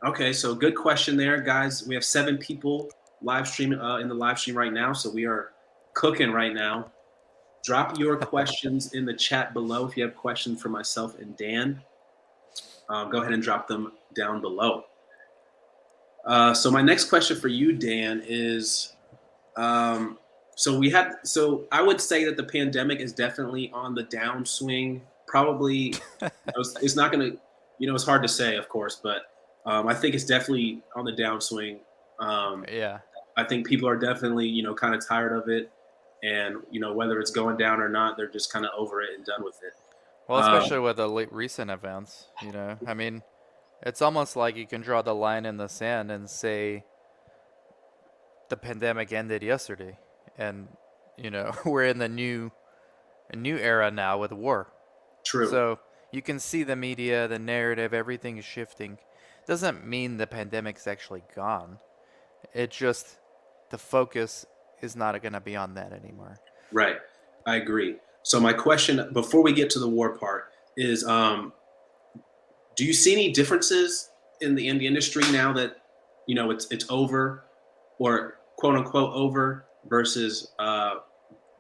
okay, 0.04 0.32
so 0.34 0.56
good 0.56 0.76
question 0.76 1.18
there, 1.18 1.42
guys. 1.42 1.86
We 1.88 1.96
have 1.96 2.04
seven 2.04 2.38
people 2.38 2.90
live 3.26 3.48
streaming 3.48 3.80
uh, 3.80 3.98
in 3.98 4.08
the 4.08 4.16
live 4.16 4.40
stream 4.40 4.56
right 4.56 4.72
now, 4.72 4.94
so 4.94 5.10
we 5.10 5.26
are 5.26 5.52
cooking 5.94 6.32
right 6.32 6.54
now. 6.54 6.92
drop 7.66 7.98
your 7.98 8.16
questions 8.16 8.94
in 8.94 9.06
the 9.06 9.14
chat 9.14 9.54
below 9.54 9.86
if 9.88 9.98
you 9.98 10.04
have 10.04 10.16
questions 10.16 10.62
for 10.62 10.70
myself 10.70 11.18
and 11.20 11.36
Dan. 11.36 11.82
Um, 12.88 13.10
go 13.10 13.22
ahead 13.22 13.34
and 13.34 13.42
drop 13.42 13.68
them 13.68 13.94
down 14.16 14.40
below. 14.40 14.84
Uh, 16.26 16.54
so 16.54 16.70
my 16.70 16.82
next 16.82 17.06
question 17.06 17.36
for 17.38 17.48
you, 17.48 17.74
Dan, 17.74 18.22
is 18.28 18.94
um, 19.58 20.20
so 20.56 20.78
we 20.78 20.90
have 20.92 21.16
so 21.24 21.66
I 21.72 21.82
would 21.82 22.00
say 22.00 22.24
that 22.26 22.38
the 22.38 22.44
pandemic 22.44 23.00
is 23.00 23.14
definitely 23.14 23.72
on 23.74 23.96
the 23.96 24.04
downswing. 24.04 25.02
Probably 25.28 25.96
it's 26.52 26.96
not 26.96 27.12
going 27.12 27.32
to, 27.32 27.38
you 27.80 27.88
know, 27.88 27.96
it's 27.96 28.06
hard 28.06 28.22
to 28.22 28.28
say, 28.28 28.56
of 28.56 28.70
course, 28.70 29.00
but 29.02 29.24
um, 29.66 29.88
I 29.88 29.96
think 29.96 30.14
it's 30.14 30.26
definitely 30.26 30.84
on 30.96 31.06
the 31.06 31.14
downswing. 31.14 31.80
Um, 32.20 32.64
yeah, 32.72 33.00
I 33.38 33.44
think 33.44 33.68
people 33.68 33.88
are 33.88 33.98
definitely, 33.98 34.48
you 34.48 34.64
know, 34.64 34.74
kind 34.74 34.96
of 34.96 35.06
tired 35.06 35.34
of 35.38 35.50
it, 35.50 35.72
and 36.24 36.58
you 36.72 36.80
know, 36.80 36.94
whether 36.94 37.20
it's 37.20 37.32
going 37.32 37.58
down 37.58 37.82
or 37.82 37.90
not, 37.90 38.18
they're 38.18 38.30
just 38.30 38.52
kind 38.52 38.66
of 38.66 38.72
over 38.78 39.02
it 39.02 39.10
and 39.16 39.26
done 39.26 39.44
with 39.44 39.60
it. 39.64 39.74
Well, 40.28 40.40
especially 40.40 40.78
um, 40.78 40.84
with 40.84 40.98
the 40.98 41.08
late 41.08 41.32
recent 41.32 41.70
events, 41.70 42.28
you 42.42 42.52
know, 42.52 42.78
I 42.88 42.94
mean, 42.94 43.22
it's 43.84 44.02
almost 44.02 44.36
like 44.36 44.56
you 44.56 44.66
can 44.66 44.82
draw 44.82 45.02
the 45.02 45.14
line 45.14 45.46
in 45.46 45.58
the 45.58 45.68
sand 45.68 46.12
and 46.12 46.30
say 46.30 46.84
the 48.50 48.58
pandemic 48.58 49.12
ended 49.14 49.44
yesterday, 49.44 50.00
and 50.38 50.68
you 51.18 51.30
know 51.30 51.52
we're 51.66 51.86
in 51.86 52.00
the 52.00 52.10
new, 52.10 52.52
a 53.30 53.36
new 53.36 53.58
era 53.58 53.92
now 53.92 54.18
with 54.18 54.32
war. 54.32 54.72
True. 55.26 55.50
So 55.50 55.80
you 56.12 56.22
can 56.22 56.40
see 56.40 56.64
the 56.64 56.76
media, 56.76 57.28
the 57.28 57.40
narrative, 57.40 57.94
everything 57.94 58.38
is 58.38 58.46
shifting. 58.46 58.98
Doesn't 59.46 59.86
mean 59.86 60.18
the 60.18 60.28
pandemic's 60.28 60.88
actually 60.88 61.24
gone. 61.36 61.80
It 62.54 62.72
just 62.72 63.18
the 63.70 63.78
focus 63.78 64.46
is 64.82 64.96
not 64.96 65.20
going 65.22 65.34
to 65.34 65.42
be 65.42 65.56
on 65.56 65.74
that 65.76 65.94
anymore. 65.94 66.38
Right. 66.72 66.98
I 67.46 67.58
agree. 67.58 67.96
So 68.24 68.40
my 68.40 68.54
question 68.54 69.10
before 69.14 69.44
we 69.44 69.54
get 69.54 69.70
to 69.72 69.80
the 69.80 69.88
war 69.88 70.18
part 70.18 70.46
is 70.76 71.04
um, 71.04 71.54
do 72.76 72.84
you 72.84 72.94
see 72.94 73.14
any 73.14 73.32
differences 73.32 74.10
in 74.42 74.56
the 74.56 74.68
in 74.68 74.78
the 74.78 74.88
industry 74.88 75.24
now 75.32 75.54
that 75.54 75.78
you 76.28 76.36
know 76.36 76.50
it's 76.52 76.68
it's 76.72 76.86
over 76.90 77.46
or 78.00 78.40
quote 78.58 78.76
unquote 78.76 79.14
over 79.14 79.66
versus 79.88 80.52
uh, 80.60 80.96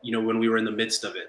you 0.01 0.11
know 0.11 0.21
when 0.21 0.39
we 0.39 0.49
were 0.49 0.57
in 0.57 0.65
the 0.65 0.71
midst 0.71 1.03
of 1.03 1.15
it? 1.15 1.27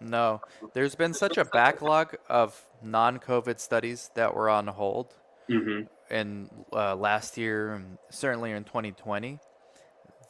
No, 0.00 0.40
there's 0.74 0.94
been 0.94 1.12
such 1.12 1.36
a 1.36 1.44
backlog 1.44 2.16
of 2.28 2.64
non-COVID 2.82 3.58
studies 3.58 4.10
that 4.14 4.32
were 4.32 4.48
on 4.48 4.68
hold 4.68 5.14
mm-hmm. 5.50 5.82
in 6.14 6.48
uh, 6.72 6.94
last 6.94 7.36
year 7.36 7.72
and 7.72 7.98
certainly 8.08 8.52
in 8.52 8.62
2020 8.62 9.40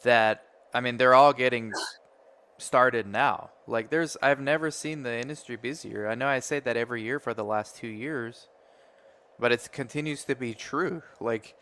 that 0.03 0.45
I 0.75 0.81
mean 0.81 0.97
they're 0.97 1.15
all 1.15 1.33
getting 1.33 1.73
started 2.59 3.07
now. 3.07 3.51
Like 3.67 3.91
there's 3.91 4.17
I've 4.23 4.41
never 4.41 4.71
seen 4.71 5.03
the 5.03 5.19
industry 5.19 5.57
busier. 5.57 6.09
I 6.09 6.15
know 6.15 6.27
I 6.27 6.41
say 6.41 6.61
that 6.61 6.77
every 6.77 7.03
year 7.03 7.21
for 7.21 7.35
the 7.35 7.45
last 7.45 7.77
2 7.77 7.87
years, 7.87 8.49
but 9.39 9.53
it 9.53 9.69
continues 9.73 10.25
to 10.25 10.35
be 10.35 10.55
true. 10.55 11.03
Like 11.21 11.55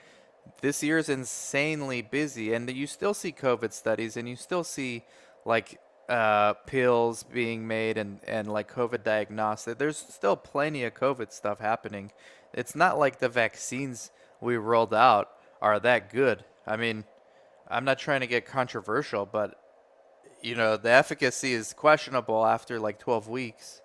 this 0.61 0.83
year 0.83 0.99
is 0.99 1.09
insanely 1.09 2.03
busy 2.03 2.53
and 2.53 2.71
you 2.71 2.87
still 2.87 3.15
see 3.15 3.33
COVID 3.33 3.73
studies 3.73 4.17
and 4.17 4.29
you 4.29 4.37
still 4.37 4.65
see 4.65 5.05
like 5.45 5.81
uh, 6.09 6.55
pills 6.67 7.23
being 7.23 7.67
made 7.67 7.99
and, 7.99 8.21
and 8.27 8.49
like 8.49 8.73
COVID 8.73 9.03
diagnostic. 9.03 9.79
There's 9.79 9.97
still 9.97 10.37
plenty 10.37 10.85
of 10.85 10.95
COVID 10.95 11.33
stuff 11.33 11.59
happening. 11.59 12.13
It's 12.53 12.75
not 12.75 12.99
like 12.99 13.19
the 13.19 13.29
vaccines 13.29 14.11
we 14.41 14.57
rolled 14.57 14.95
out 14.95 15.31
are 15.61 15.81
that 15.81 16.13
good. 16.13 16.45
I 16.67 16.77
mean, 16.77 17.05
I'm 17.69 17.85
not 17.85 17.99
trying 17.99 18.21
to 18.21 18.27
get 18.27 18.47
controversial, 18.47 19.27
but 19.27 19.61
you 20.43 20.55
know, 20.55 20.77
the 20.77 20.91
efficacy 20.91 21.53
is 21.53 21.73
questionable 21.73 22.47
after 22.47 22.79
like 22.79 22.99
12 22.99 23.29
weeks. 23.29 23.83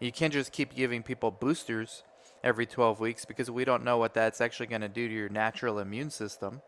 You 0.00 0.12
can't 0.12 0.32
just 0.32 0.52
keep 0.52 0.74
giving 0.74 1.02
people 1.02 1.30
boosters 1.30 2.04
every 2.42 2.66
12 2.66 3.00
weeks 3.00 3.24
because 3.24 3.50
we 3.50 3.64
don't 3.64 3.84
know 3.84 3.96
what 3.96 4.14
that's 4.14 4.40
actually 4.40 4.66
going 4.66 4.82
to 4.82 4.88
do 4.88 5.08
to 5.08 5.14
your 5.14 5.28
natural 5.28 5.78
immune 5.78 6.10
system. 6.10 6.60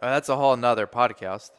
Uh, 0.00 0.10
that's 0.10 0.28
a 0.28 0.36
whole 0.36 0.56
nother 0.56 0.86
podcast. 0.86 1.50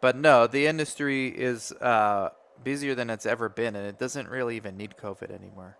But 0.00 0.16
no, 0.16 0.46
the 0.46 0.66
industry 0.66 1.28
is 1.28 1.72
uh, 1.72 2.30
busier 2.62 2.94
than 2.94 3.10
it's 3.10 3.26
ever 3.26 3.48
been, 3.48 3.74
and 3.74 3.86
it 3.86 3.98
doesn't 3.98 4.28
really 4.28 4.56
even 4.56 4.76
need 4.76 4.94
COVID 4.96 5.30
anymore. 5.30 5.76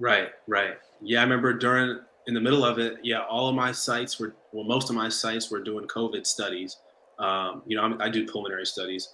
Right, 0.00 0.30
right. 0.48 0.78
Yeah, 1.00 1.20
I 1.20 1.22
remember 1.22 1.52
during 1.52 2.00
in 2.30 2.34
the 2.34 2.40
middle 2.40 2.64
of 2.64 2.78
it, 2.78 2.98
yeah, 3.02 3.22
all 3.28 3.48
of 3.48 3.56
my 3.56 3.72
sites 3.72 4.20
were 4.20 4.36
well, 4.52 4.62
most 4.62 4.88
of 4.88 4.94
my 4.94 5.08
sites 5.08 5.50
were 5.50 5.60
doing 5.60 5.88
COVID 5.88 6.24
studies. 6.24 6.76
Um, 7.18 7.62
you 7.66 7.76
know, 7.76 7.82
I'm, 7.82 8.00
i 8.00 8.08
do 8.08 8.24
pulmonary 8.24 8.64
studies 8.64 9.08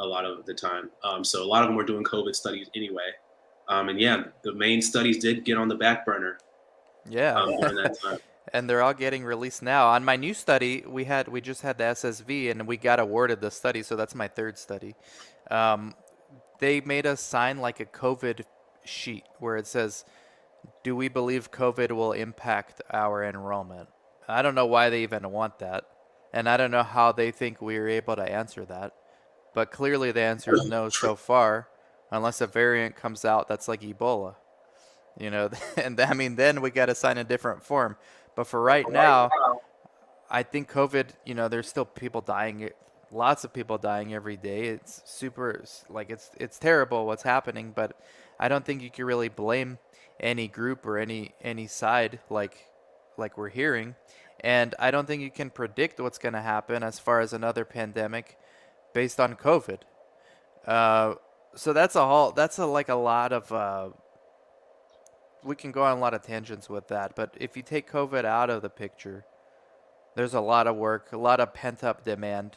a 0.00 0.06
lot 0.06 0.24
of 0.24 0.46
the 0.46 0.54
time, 0.54 0.88
um, 1.04 1.22
so 1.22 1.42
a 1.42 1.44
lot 1.44 1.62
of 1.62 1.68
them 1.68 1.76
were 1.76 1.84
doing 1.84 2.02
COVID 2.02 2.34
studies 2.34 2.70
anyway. 2.74 3.10
Um, 3.68 3.90
and 3.90 4.00
yeah, 4.00 4.24
the 4.42 4.54
main 4.54 4.80
studies 4.80 5.18
did 5.18 5.44
get 5.44 5.58
on 5.58 5.68
the 5.68 5.74
back 5.74 6.06
burner. 6.06 6.38
Yeah. 7.06 7.34
Um, 7.34 8.18
and 8.54 8.70
they're 8.70 8.80
all 8.80 8.94
getting 8.94 9.22
released 9.22 9.62
now. 9.62 9.88
On 9.88 10.02
my 10.02 10.16
new 10.16 10.32
study, 10.32 10.82
we 10.86 11.04
had 11.04 11.28
we 11.28 11.42
just 11.42 11.60
had 11.60 11.76
the 11.76 11.84
SSV, 11.84 12.50
and 12.50 12.66
we 12.66 12.78
got 12.78 13.00
awarded 13.00 13.42
the 13.42 13.50
study. 13.50 13.82
So 13.82 13.96
that's 13.96 14.14
my 14.14 14.28
third 14.28 14.56
study. 14.56 14.96
Um, 15.50 15.94
they 16.58 16.80
made 16.80 17.04
us 17.04 17.20
sign 17.20 17.58
like 17.58 17.80
a 17.80 17.84
COVID 17.84 18.44
sheet 18.82 19.24
where 19.40 19.58
it 19.58 19.66
says, 19.66 20.06
"Do 20.82 20.96
we 20.96 21.08
believe 21.08 21.50
COVID 21.50 21.92
will 21.92 22.12
impact 22.12 22.80
our 22.90 23.24
enrollment?" 23.24 23.88
I 24.28 24.42
don't 24.42 24.54
know 24.54 24.66
why 24.66 24.88
they 24.88 25.02
even 25.02 25.30
want 25.30 25.58
that, 25.58 25.84
and 26.32 26.48
I 26.48 26.56
don't 26.56 26.70
know 26.70 26.82
how 26.82 27.12
they 27.12 27.30
think 27.30 27.60
we 27.60 27.76
are 27.76 27.88
able 27.88 28.16
to 28.16 28.22
answer 28.22 28.64
that. 28.66 28.94
But 29.54 29.70
clearly, 29.70 30.12
the 30.12 30.22
answer 30.22 30.54
is 30.54 30.66
no 30.66 30.88
so 30.88 31.14
far, 31.14 31.68
unless 32.10 32.40
a 32.40 32.46
variant 32.46 32.96
comes 32.96 33.24
out 33.24 33.48
that's 33.48 33.68
like 33.68 33.82
Ebola. 33.82 34.36
You 35.18 35.30
know, 35.30 35.50
and 35.76 36.00
I 36.00 36.14
mean, 36.14 36.36
then 36.36 36.60
we 36.60 36.70
got 36.70 36.86
to 36.86 36.94
sign 36.94 37.18
a 37.18 37.24
different 37.24 37.62
form. 37.62 37.96
But 38.34 38.46
for 38.46 38.62
right 38.62 38.88
now, 38.90 39.30
I 40.30 40.42
think 40.42 40.70
COVID, 40.70 41.08
you 41.26 41.34
know, 41.34 41.48
there's 41.48 41.68
still 41.68 41.84
people 41.84 42.22
dying, 42.22 42.70
lots 43.10 43.44
of 43.44 43.52
people 43.52 43.76
dying 43.76 44.14
every 44.14 44.38
day. 44.38 44.68
It's 44.68 45.02
super, 45.04 45.62
like 45.90 46.10
it's 46.10 46.30
it's 46.38 46.58
terrible 46.58 47.06
what's 47.06 47.22
happening. 47.22 47.72
But 47.74 48.00
I 48.40 48.48
don't 48.48 48.64
think 48.64 48.80
you 48.80 48.90
can 48.90 49.04
really 49.04 49.28
blame 49.28 49.78
any 50.22 50.48
group 50.48 50.86
or 50.86 50.98
any 50.98 51.34
any 51.40 51.66
side 51.66 52.20
like 52.30 52.68
like 53.18 53.36
we're 53.36 53.48
hearing. 53.50 53.94
And 54.40 54.74
I 54.78 54.90
don't 54.90 55.06
think 55.06 55.22
you 55.22 55.30
can 55.30 55.50
predict 55.50 56.00
what's 56.00 56.18
going 56.18 56.32
to 56.32 56.40
happen 56.40 56.82
as 56.82 56.98
far 56.98 57.20
as 57.20 57.32
another 57.32 57.64
pandemic 57.64 58.36
based 58.92 59.20
on 59.20 59.34
COVID. 59.34 59.80
Uh, 60.66 61.14
so 61.54 61.72
that's 61.72 61.96
a 61.96 62.06
whole 62.06 62.32
that's 62.32 62.58
a 62.58 62.66
like 62.66 62.88
a 62.88 62.94
lot 62.94 63.32
of 63.32 63.52
uh, 63.52 63.90
we 65.44 65.56
can 65.56 65.72
go 65.72 65.82
on 65.82 65.96
a 65.96 66.00
lot 66.00 66.14
of 66.14 66.22
tangents 66.22 66.68
with 66.68 66.88
that, 66.88 67.14
but 67.16 67.36
if 67.40 67.56
you 67.56 67.62
take 67.62 67.90
COVID 67.90 68.24
out 68.24 68.48
of 68.50 68.62
the 68.62 68.70
picture, 68.70 69.24
there's 70.14 70.34
a 70.34 70.40
lot 70.40 70.66
of 70.66 70.76
work, 70.76 71.12
a 71.12 71.18
lot 71.18 71.40
of 71.40 71.54
pent 71.54 71.82
up 71.82 72.04
demand. 72.04 72.56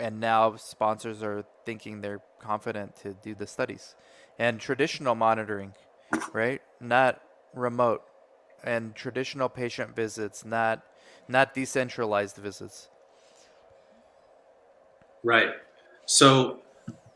And 0.00 0.20
now 0.20 0.54
sponsors 0.56 1.22
are 1.22 1.44
thinking 1.66 2.00
they're 2.00 2.22
confident 2.40 2.94
to 3.02 3.14
do 3.14 3.34
the 3.34 3.46
studies. 3.46 3.96
And 4.38 4.60
traditional 4.60 5.14
monitoring, 5.14 5.74
right? 6.32 6.60
Not 6.80 7.20
remote. 7.54 8.02
And 8.62 8.94
traditional 8.94 9.48
patient 9.48 9.96
visits, 9.96 10.44
not 10.44 10.82
not 11.28 11.54
decentralized 11.54 12.36
visits. 12.36 12.88
Right. 15.22 15.50
So 16.06 16.60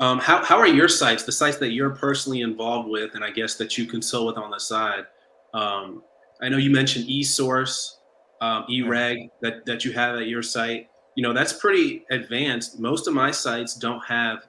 um, 0.00 0.18
how, 0.18 0.44
how 0.44 0.58
are 0.58 0.66
your 0.66 0.88
sites, 0.88 1.24
the 1.24 1.32
sites 1.32 1.56
that 1.58 1.72
you're 1.72 1.90
personally 1.90 2.40
involved 2.40 2.88
with, 2.88 3.14
and 3.14 3.24
I 3.24 3.30
guess 3.30 3.56
that 3.56 3.76
you 3.76 3.86
consult 3.86 4.26
with 4.26 4.36
on 4.36 4.50
the 4.50 4.58
side? 4.58 5.04
Um, 5.52 6.02
I 6.40 6.48
know 6.48 6.58
you 6.58 6.70
mentioned 6.70 7.08
eSource, 7.08 7.96
um, 8.40 8.64
eReg 8.70 9.30
that, 9.40 9.64
that 9.66 9.84
you 9.84 9.92
have 9.92 10.16
at 10.16 10.26
your 10.26 10.42
site. 10.42 10.88
You 11.16 11.22
know, 11.22 11.32
that's 11.32 11.52
pretty 11.52 12.04
advanced. 12.10 12.80
Most 12.80 13.06
of 13.06 13.14
my 13.14 13.30
sites 13.30 13.74
don't 13.74 14.04
have, 14.04 14.46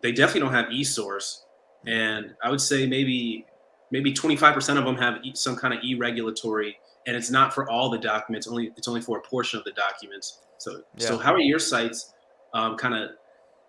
they 0.00 0.12
definitely 0.12 0.40
don't 0.40 0.54
have 0.54 0.66
eSource. 0.66 1.40
And 1.86 2.34
I 2.42 2.50
would 2.50 2.60
say 2.60 2.86
maybe 2.86 3.46
maybe 3.94 4.12
25% 4.12 4.76
of 4.76 4.84
them 4.84 4.96
have 4.96 5.18
some 5.34 5.56
kind 5.56 5.72
of 5.72 5.80
e-regulatory 5.82 6.76
and 7.06 7.16
it's 7.16 7.30
not 7.30 7.54
for 7.54 7.70
all 7.70 7.88
the 7.88 7.98
documents 7.98 8.46
only 8.46 8.72
it's 8.76 8.88
only 8.88 9.00
for 9.00 9.18
a 9.18 9.22
portion 9.22 9.58
of 9.58 9.64
the 9.64 9.72
documents 9.72 10.40
so 10.58 10.82
yeah. 10.96 11.06
so 11.06 11.16
how 11.16 11.32
are 11.32 11.40
your 11.40 11.58
sites 11.58 12.12
um, 12.52 12.76
kind 12.76 12.94
of 12.94 13.10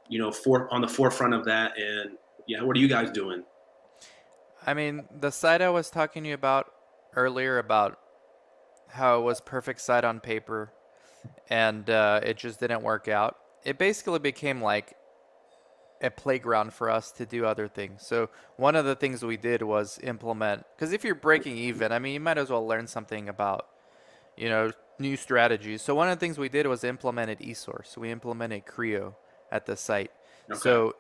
you 0.08 0.20
know, 0.20 0.32
for 0.32 0.72
on 0.74 0.82
the 0.82 0.88
forefront 0.88 1.34
of 1.34 1.46
that. 1.46 1.74
And 1.78 2.12
yeah, 2.48 2.62
what 2.64 2.76
are 2.78 2.80
you 2.80 2.88
guys 2.88 3.12
doing? 3.12 3.44
I 4.66 4.74
mean, 4.74 5.06
the 5.20 5.32
site 5.32 5.62
I 5.62 5.70
was 5.70 5.90
talking 5.90 6.24
to 6.24 6.30
you 6.30 6.36
about 6.36 6.72
earlier 7.16 7.60
about 7.60 8.00
how 8.90 9.20
it 9.20 9.24
was 9.24 9.42
perfect 9.42 9.82
site 9.82 10.04
on 10.04 10.20
paper, 10.20 10.72
and 11.50 11.90
uh, 11.90 12.22
it 12.24 12.38
just 12.38 12.60
didn't 12.60 12.84
work 12.84 13.08
out. 13.08 13.38
It 13.64 13.78
basically 13.78 14.20
became 14.20 14.62
like 14.62 14.96
a 16.06 16.12
playground 16.12 16.74
for 16.74 16.90
us 16.90 17.12
to 17.14 17.26
do 17.26 17.46
other 17.46 17.68
things. 17.68 18.06
So 18.06 18.30
one 18.58 18.76
of 18.76 18.86
the 18.86 18.96
things 18.96 19.24
we 19.24 19.38
did 19.38 19.62
was 19.62 20.00
implement 20.04 20.66
because 20.76 20.94
if 20.94 21.04
you're 21.04 21.16
breaking 21.16 21.58
even, 21.58 21.92
I 21.92 22.00
mean, 22.00 22.14
you 22.14 22.20
might 22.20 22.38
as 22.38 22.50
well 22.50 22.66
learn 22.66 22.88
something 22.88 23.28
about, 23.28 23.68
you 24.38 24.50
know, 24.50 24.72
new 25.00 25.18
strategies. 25.18 25.82
So 25.82 25.94
one 25.96 26.10
of 26.10 26.18
the 26.18 26.26
things 26.26 26.38
we 26.38 26.50
did 26.50 26.68
was 26.68 26.84
implemented 26.84 27.40
eSource. 27.40 27.98
We 27.98 28.12
implemented 28.12 28.66
CRIO, 28.66 29.16
at 29.52 29.66
the 29.66 29.78
site. 29.78 30.12
Okay. 30.50 30.60
So 30.60 30.96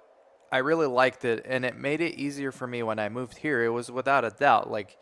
I 0.52 0.60
really 0.60 0.88
liked 0.88 1.26
it, 1.26 1.46
and 1.46 1.66
it 1.66 1.78
made 1.78 2.02
it 2.02 2.16
easier 2.16 2.52
for 2.52 2.68
me 2.68 2.84
when 2.84 3.00
I 3.00 3.10
moved 3.10 3.38
here. 3.38 3.64
It 3.64 3.70
was 3.70 3.92
without 3.92 4.24
a 4.24 4.30
doubt 4.30 4.72
like 4.72 4.98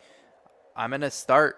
I'm 0.76 0.90
gonna 0.90 1.10
start 1.10 1.56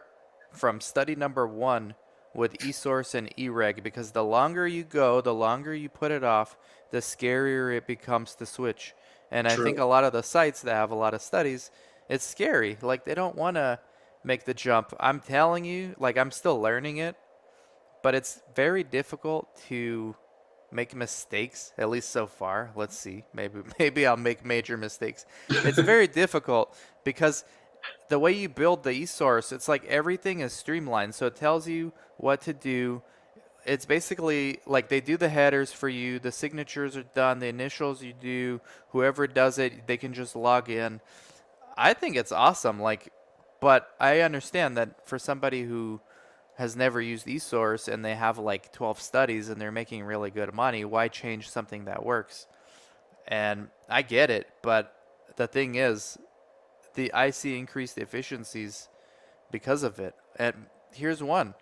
from 0.53 0.81
study 0.81 1.15
number 1.17 1.47
one 1.47 1.95
with 2.35 2.59
eSource 2.59 3.15
and 3.15 3.35
eReg 3.37 3.83
because 3.83 4.11
the 4.11 4.25
longer 4.25 4.67
you 4.67 4.85
go, 4.85 5.21
the 5.21 5.35
longer 5.35 5.75
you 5.75 5.89
put 5.89 6.11
it 6.11 6.23
off, 6.23 6.57
the 6.91 6.99
scarier 6.99 7.77
it 7.77 7.87
becomes 7.87 8.35
to 8.37 8.47
switch. 8.47 8.95
And 9.31 9.49
True. 9.49 9.63
I 9.63 9.65
think 9.65 9.79
a 9.79 9.85
lot 9.85 10.05
of 10.05 10.13
the 10.13 10.23
sites 10.23 10.63
that 10.63 10.75
have 10.75 10.91
a 10.91 10.95
lot 10.95 11.15
of 11.15 11.23
studies, 11.23 11.71
it's 12.09 12.25
scary. 12.25 12.79
Like 12.81 13.05
they 13.05 13.15
don't 13.15 13.37
want 13.37 13.57
to 13.57 13.81
make 14.25 14.45
the 14.45 14.55
jump. 14.55 14.95
I'm 15.01 15.21
telling 15.21 15.65
you, 15.65 15.95
like 15.99 16.17
I'm 16.17 16.31
still 16.31 16.61
learning 16.61 16.99
it, 16.99 17.17
but 18.03 18.15
it's 18.15 18.41
very 18.55 18.85
difficult 18.85 19.49
to 19.69 20.15
make 20.73 20.95
mistakes 20.95 21.73
at 21.79 21.89
least 21.89 22.11
so 22.11 22.27
far 22.27 22.73
let's 22.75 22.99
see 22.99 23.23
maybe 23.33 23.61
maybe 23.79 24.05
i'll 24.05 24.17
make 24.17 24.45
major 24.45 24.77
mistakes 24.77 25.25
it's 25.49 25.79
very 25.95 26.09
difficult 26.09 26.77
because 27.05 27.45
the 28.09 28.19
way 28.19 28.33
you 28.33 28.49
build 28.49 28.85
the 28.85 28.91
eSource, 28.91 29.53
it's 29.53 29.69
like 29.69 29.85
everything 29.87 30.41
is 30.41 30.53
streamlined. 30.53 31.15
So 31.15 31.27
it 31.27 31.37
tells 31.37 31.69
you 31.69 31.93
what 32.17 32.41
to 32.43 32.53
do. 32.53 33.03
It's 33.67 33.85
basically 33.85 34.61
like 34.65 34.89
they 34.89 35.01
do 35.01 35.17
the 35.17 35.29
headers 35.29 35.73
for 35.73 35.89
you. 35.89 36.19
The 36.21 36.31
signatures 36.31 36.97
are 36.97 37.03
done. 37.03 37.41
The 37.41 37.49
initials 37.49 38.03
you 38.03 38.13
do. 38.13 38.61
Whoever 38.91 39.27
does 39.27 39.59
it, 39.59 39.87
they 39.87 39.97
can 39.97 40.15
just 40.15 40.37
log 40.37 40.71
in. 40.71 41.01
I 41.77 41.93
think 41.93 42.17
it's 42.17 42.33
awesome. 42.33 42.81
Like, 42.81 43.13
but 43.61 43.91
I 43.99 44.21
understand 44.21 44.77
that 44.77 45.09
for 45.09 45.19
somebody 45.19 45.65
who 45.65 46.01
has 46.57 46.77
never 46.77 47.01
used 47.01 47.27
eSource 47.27 47.93
and 47.93 48.05
they 48.05 48.15
have 48.15 48.39
like 48.39 48.73
12 48.73 49.01
studies 49.01 49.49
and 49.49 49.61
they're 49.61 49.73
making 49.73 50.05
really 50.05 50.31
good 50.31 50.55
money, 50.55 50.85
why 50.85 51.09
change 51.09 51.51
something 51.51 51.87
that 51.87 52.05
works? 52.05 52.47
And 53.27 53.69
I 53.89 54.03
get 54.03 54.31
it, 54.31 54.47
but 54.63 54.95
the 55.37 55.47
thing 55.47 55.75
is, 55.75 56.17
the 56.95 57.13
I 57.13 57.31
see 57.31 57.59
increased 57.59 57.99
efficiencies 57.99 58.89
because 59.51 59.83
of 59.83 59.99
it. 59.99 60.15
And 60.37 60.67
here's 60.93 61.23
one. 61.23 61.55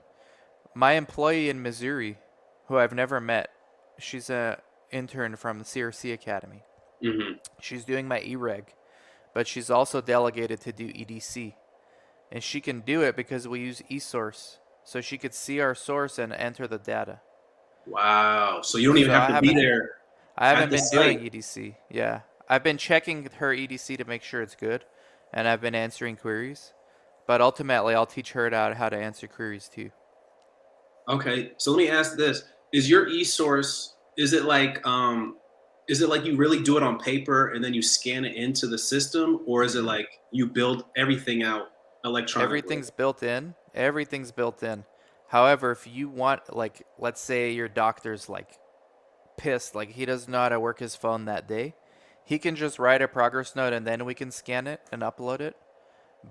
My 0.75 0.93
employee 0.93 1.49
in 1.49 1.63
Missouri, 1.63 2.19
who 2.67 2.79
I've 2.79 2.95
never 2.95 3.21
met, 3.21 3.51
she's 3.99 4.29
a 4.29 4.61
intern 4.91 5.37
from 5.37 5.59
the 5.59 5.65
CRC 5.65 6.13
Academy. 6.13 6.63
Mm-hmm. 7.03 7.39
She's 7.61 7.85
doing 7.85 8.09
my 8.09 8.21
eReg, 8.21 8.65
but 9.35 9.47
she's 9.47 9.71
also 9.71 10.01
delegated 10.01 10.61
to 10.63 10.73
do 10.73 10.89
EDC. 10.89 11.55
And 12.33 12.43
she 12.43 12.61
can 12.61 12.81
do 12.81 13.03
it 13.03 13.15
because 13.15 13.47
we 13.47 13.61
use 13.61 13.83
eSource. 13.91 14.59
So 14.85 15.01
she 15.01 15.19
could 15.19 15.35
see 15.35 15.61
our 15.61 15.75
source 15.75 16.19
and 16.19 16.33
enter 16.33 16.67
the 16.67 16.79
data. 16.79 17.21
Wow. 17.87 18.61
So 18.63 18.79
you 18.79 18.89
don't 18.89 18.99
even 18.99 19.13
so 19.13 19.21
have 19.21 19.35
to 19.37 19.41
be 19.41 19.55
there. 19.55 19.99
I 20.37 20.49
haven't 20.49 20.71
been 20.71 20.81
site. 20.81 21.21
doing 21.21 21.31
EDC. 21.31 21.77
Yeah. 21.91 22.21
I've 22.49 22.65
been 22.65 22.79
checking 22.79 23.29
her 23.37 23.55
EDC 23.55 23.99
to 23.99 24.05
make 24.05 24.23
sure 24.23 24.43
it's 24.43 24.57
good 24.57 24.85
and 25.33 25.47
I've 25.47 25.61
been 25.61 25.75
answering 25.75 26.17
queries. 26.17 26.73
But 27.27 27.41
ultimately, 27.41 27.95
I'll 27.95 28.07
teach 28.07 28.33
her 28.33 28.51
how 28.75 28.89
to 28.89 28.97
answer 28.97 29.27
queries 29.27 29.69
too. 29.69 29.91
Okay, 31.09 31.53
so 31.59 31.71
let 31.71 31.79
me 31.79 31.89
ask 31.89 32.17
this: 32.17 32.45
Is 32.73 32.89
your 32.89 33.09
e-source? 33.09 33.97
Is 34.17 34.33
it 34.33 34.45
like 34.45 34.85
um, 34.87 35.37
is 35.89 36.01
it 36.01 36.09
like 36.09 36.25
you 36.25 36.37
really 36.37 36.63
do 36.63 36.77
it 36.77 36.83
on 36.83 36.99
paper 36.99 37.49
and 37.49 37.63
then 37.63 37.75
you 37.75 37.83
scan 37.83 38.25
it 38.25 38.35
into 38.37 38.67
the 38.67 38.79
system, 38.79 39.41
or 39.47 39.63
is 39.63 39.75
it 39.75 39.83
like 39.83 40.21
you 40.31 40.47
build 40.47 40.85
everything 40.97 41.43
out 41.43 41.69
electronically? 42.05 42.59
Everything's 42.59 42.91
built 42.91 43.23
in. 43.23 43.55
Everything's 43.75 44.33
built 44.33 44.63
in. 44.63 44.85
However, 45.29 45.73
if 45.73 45.87
you 45.87 46.09
want, 46.09 46.55
like, 46.55 46.87
let's 46.99 47.21
say 47.21 47.53
your 47.53 47.69
doctor's 47.69 48.29
like 48.29 48.59
pissed, 49.37 49.75
like 49.75 49.91
he 49.91 50.05
doesn't 50.07 50.31
know 50.31 50.39
how 50.39 50.49
to 50.49 50.61
work 50.61 50.79
his 50.79 50.95
phone 50.95 51.27
that 51.27 51.49
day, 51.49 51.75
he 52.25 52.39
can 52.39 52.57
just 52.57 52.79
write 52.79 53.03
a 53.03 53.09
progress 53.09 53.55
note 53.55 53.73
and 53.73 53.87
then 53.87 54.05
we 54.05 54.15
can 54.15 54.31
scan 54.31 54.67
it 54.67 54.81
and 54.93 55.03
upload 55.03 55.41
it. 55.41 55.57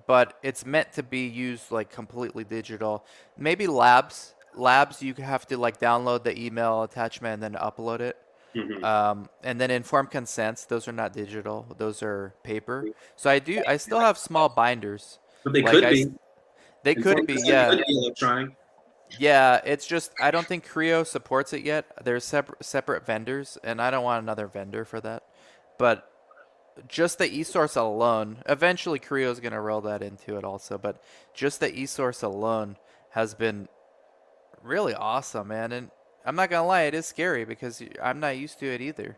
But 0.08 0.40
it's 0.42 0.66
meant 0.66 0.94
to 0.94 1.04
be 1.04 1.28
used 1.28 1.72
like 1.72 1.92
completely 1.92 2.44
digital. 2.44 3.06
Maybe 3.38 3.68
labs, 3.68 4.34
labs 4.56 5.02
you 5.02 5.14
have 5.16 5.46
to 5.48 5.58
like 5.58 5.80
download 5.80 6.24
the 6.24 6.40
email 6.40 6.84
attachment 6.84 7.36
and 7.36 7.44
then 7.44 7.62
upload 7.62 8.00
it. 8.00 8.18
Mm-hmm. 8.56 8.84
Um, 8.84 9.30
and 9.44 9.60
then 9.60 9.72
informed 9.72 10.12
consents, 10.12 10.66
those 10.66 10.88
are 10.88 10.92
not 10.92 11.14
digital; 11.14 11.66
those 11.78 12.04
are 12.04 12.36
paper. 12.44 12.86
So 13.16 13.30
I 13.30 13.40
do, 13.40 13.64
I 13.68 13.78
still 13.78 14.00
have 14.00 14.18
small 14.18 14.50
binders. 14.50 15.20
But 15.44 15.54
they 15.54 15.64
like 15.64 15.74
could 15.74 15.84
I, 15.84 15.90
be. 15.92 16.06
They 16.84 16.92
informed 16.96 17.20
could 17.20 17.28
be, 17.28 17.42
yeah. 17.44 17.70
Could 17.70 17.84
be 17.88 17.98
electronic. 17.98 18.52
Yeah, 19.20 19.60
it's 19.66 19.88
just 19.88 20.12
I 20.22 20.32
don't 20.32 20.46
think 20.46 20.68
CRIO 20.68 21.04
supports 21.04 21.54
it 21.54 21.64
yet. 21.64 21.86
There's 22.04 22.24
separate 22.24 22.64
separate 22.64 23.06
vendors, 23.06 23.58
and 23.64 23.82
I 23.82 23.92
don't 23.92 24.04
want 24.04 24.24
another 24.24 24.48
vendor 24.48 24.86
for 24.86 25.02
that. 25.02 25.24
But 25.78 26.10
just 26.88 27.18
the 27.18 27.30
eSource 27.30 27.78
alone, 27.78 28.38
eventually 28.48 29.00
CRIO 29.00 29.32
is 29.32 29.40
going 29.40 29.54
to 29.54 29.60
roll 29.60 29.82
that 29.82 30.02
into 30.02 30.38
it 30.38 30.44
also, 30.44 30.78
but 30.78 31.02
just 31.34 31.60
the 31.60 31.72
eSource 31.72 32.24
alone 32.24 32.78
has 33.12 33.34
been 33.36 33.68
really 34.64 34.94
awesome, 34.94 35.50
man. 35.50 35.72
And 35.72 35.92
I'm 36.26 36.36
not 36.36 36.50
going 36.50 36.62
to 36.62 36.68
lie, 36.68 36.84
it 36.84 36.94
is 36.94 37.06
scary 37.06 37.46
because 37.46 37.82
I'm 38.02 38.20
not 38.20 38.38
used 38.38 38.60
to 38.60 38.66
it 38.68 38.82
either. 38.82 39.18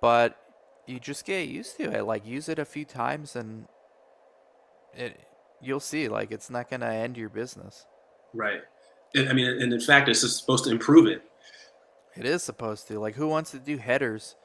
But 0.00 0.36
you 0.86 0.98
just 0.98 1.24
get 1.24 1.48
used 1.48 1.76
to 1.76 1.84
it. 1.92 2.04
Like 2.04 2.26
use 2.26 2.48
it 2.48 2.58
a 2.58 2.64
few 2.64 2.84
times 2.84 3.36
and 3.36 3.66
it 4.94 5.18
you'll 5.60 5.80
see 5.80 6.08
like 6.08 6.32
it's 6.32 6.50
not 6.50 6.68
going 6.68 6.80
to 6.80 6.88
end 6.88 7.16
your 7.16 7.28
business. 7.28 7.86
Right. 8.34 8.62
I 9.16 9.32
mean, 9.32 9.46
and 9.46 9.72
in 9.72 9.80
fact, 9.80 10.08
it's 10.08 10.20
supposed 10.20 10.64
to 10.64 10.70
improve 10.70 11.06
it. 11.06 11.22
It 12.16 12.24
is 12.24 12.42
supposed 12.42 12.88
to. 12.88 12.98
Like, 12.98 13.14
who 13.14 13.28
wants 13.28 13.50
to 13.52 13.58
do 13.58 13.76
headers 13.76 14.36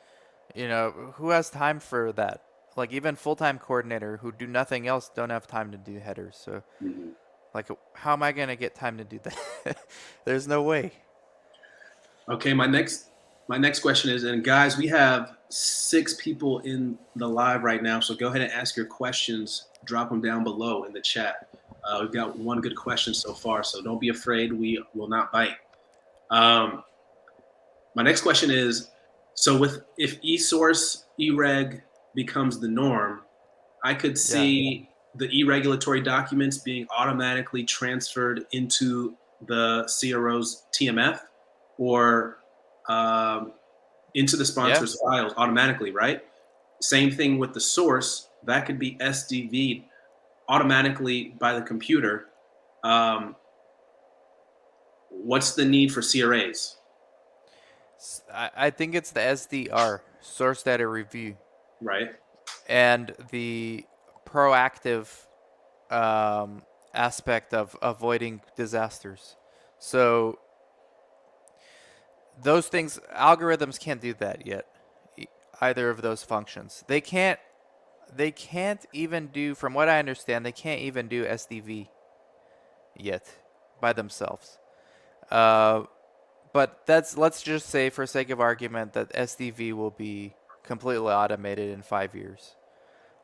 you 0.55 0.67
know, 0.67 1.13
who 1.15 1.29
has 1.29 1.49
time 1.49 1.79
for 1.79 2.11
that? 2.13 2.43
Like 2.75 2.91
even 2.91 3.15
full-time 3.15 3.59
coordinator 3.59 4.17
who 4.17 4.31
do 4.31 4.45
nothing 4.45 4.87
else 4.87 5.09
don't 5.13 5.29
have 5.29 5.47
time 5.47 5.71
to 5.71 5.77
do 5.77 5.99
headers. 5.99 6.35
So, 6.37 6.63
mm-hmm. 6.83 7.09
Like, 7.57 7.77
how 7.93 8.13
am 8.13 8.23
I 8.23 8.31
gonna 8.31 8.55
get 8.55 8.75
time 8.75 8.97
to 8.97 9.03
do 9.03 9.19
that? 9.23 9.77
There's 10.25 10.47
no 10.47 10.61
way. 10.61 10.91
Okay, 12.29 12.53
my 12.53 12.67
next 12.67 13.09
my 13.49 13.57
next 13.57 13.79
question 13.79 14.11
is, 14.11 14.23
and 14.25 14.43
guys, 14.43 14.77
we 14.77 14.87
have 14.87 15.37
six 15.49 16.13
people 16.15 16.59
in 16.59 16.97
the 17.15 17.27
live 17.27 17.63
right 17.63 17.81
now, 17.81 17.99
so 17.99 18.13
go 18.13 18.27
ahead 18.27 18.41
and 18.41 18.51
ask 18.51 18.75
your 18.75 18.85
questions. 18.85 19.67
Drop 19.85 20.09
them 20.09 20.21
down 20.21 20.43
below 20.43 20.83
in 20.83 20.93
the 20.93 21.01
chat. 21.01 21.47
Uh, 21.83 21.99
we've 22.01 22.11
got 22.11 22.37
one 22.37 22.59
good 22.59 22.75
question 22.75 23.13
so 23.13 23.33
far, 23.33 23.63
so 23.63 23.81
don't 23.81 24.01
be 24.01 24.09
afraid. 24.09 24.51
We 24.51 24.83
will 24.93 25.07
not 25.07 25.31
bite. 25.31 25.55
Um, 26.29 26.83
my 27.95 28.03
next 28.03 28.21
question 28.21 28.51
is 28.51 28.89
so 29.33 29.57
with 29.57 29.85
if 29.97 30.21
eSource 30.21 31.05
eReg 31.19 31.81
becomes 32.13 32.59
the 32.59 32.67
norm, 32.67 33.21
I 33.83 33.93
could 33.93 34.17
see. 34.17 34.89
The 35.17 35.29
e-regulatory 35.31 36.01
documents 36.01 36.57
being 36.59 36.87
automatically 36.95 37.63
transferred 37.63 38.45
into 38.51 39.15
the 39.45 39.89
CRO's 39.99 40.65
TMF 40.73 41.19
or 41.77 42.39
um, 42.89 43.53
into 44.13 44.35
the 44.35 44.45
sponsor's 44.45 44.97
yeah. 45.01 45.09
files 45.09 45.33
automatically, 45.37 45.91
right? 45.91 46.23
Same 46.81 47.11
thing 47.11 47.37
with 47.37 47.53
the 47.53 47.59
source. 47.59 48.29
That 48.43 48.65
could 48.65 48.79
be 48.79 48.95
SDV 48.95 49.83
automatically 50.47 51.35
by 51.39 51.53
the 51.53 51.61
computer. 51.61 52.27
Um, 52.83 53.35
what's 55.09 55.55
the 55.55 55.65
need 55.65 55.91
for 55.91 56.01
CRAs? 56.01 56.77
I 58.31 58.69
think 58.69 58.93
it's 58.93 59.11
the 59.11 59.21
SDR, 59.21 60.01
source 60.21 60.61
data 60.61 60.87
review. 60.87 61.35
Right. 61.81 62.09
And 62.69 63.13
the 63.31 63.85
proactive 64.27 65.07
um, 65.89 66.63
aspect 66.93 67.53
of 67.53 67.75
avoiding 67.81 68.41
disasters. 68.55 69.35
So 69.79 70.39
those 72.41 72.67
things, 72.67 72.99
algorithms 73.15 73.79
can't 73.79 74.01
do 74.01 74.13
that 74.15 74.45
yet. 74.45 74.65
Either 75.59 75.89
of 75.89 76.01
those 76.01 76.23
functions, 76.23 76.83
they 76.87 77.01
can't. 77.01 77.39
They 78.15 78.31
can't 78.31 78.85
even 78.93 79.27
do, 79.27 79.53
from 79.53 79.73
what 79.73 79.89
I 79.89 79.99
understand, 79.99 80.45
they 80.45 80.53
can't 80.53 80.79
even 80.79 81.09
do 81.09 81.25
SDV 81.25 81.89
yet 82.95 83.27
by 83.81 83.91
themselves. 83.91 84.59
Uh, 85.29 85.83
but 86.53 86.85
that's 86.85 87.17
let's 87.17 87.41
just 87.41 87.67
say 87.67 87.89
for 87.89 88.05
sake 88.05 88.29
of 88.29 88.39
argument 88.39 88.93
that 88.93 89.11
SDV 89.13 89.73
will 89.73 89.91
be 89.91 90.35
completely 90.63 91.11
automated 91.11 91.69
in 91.71 91.81
five 91.81 92.15
years. 92.15 92.55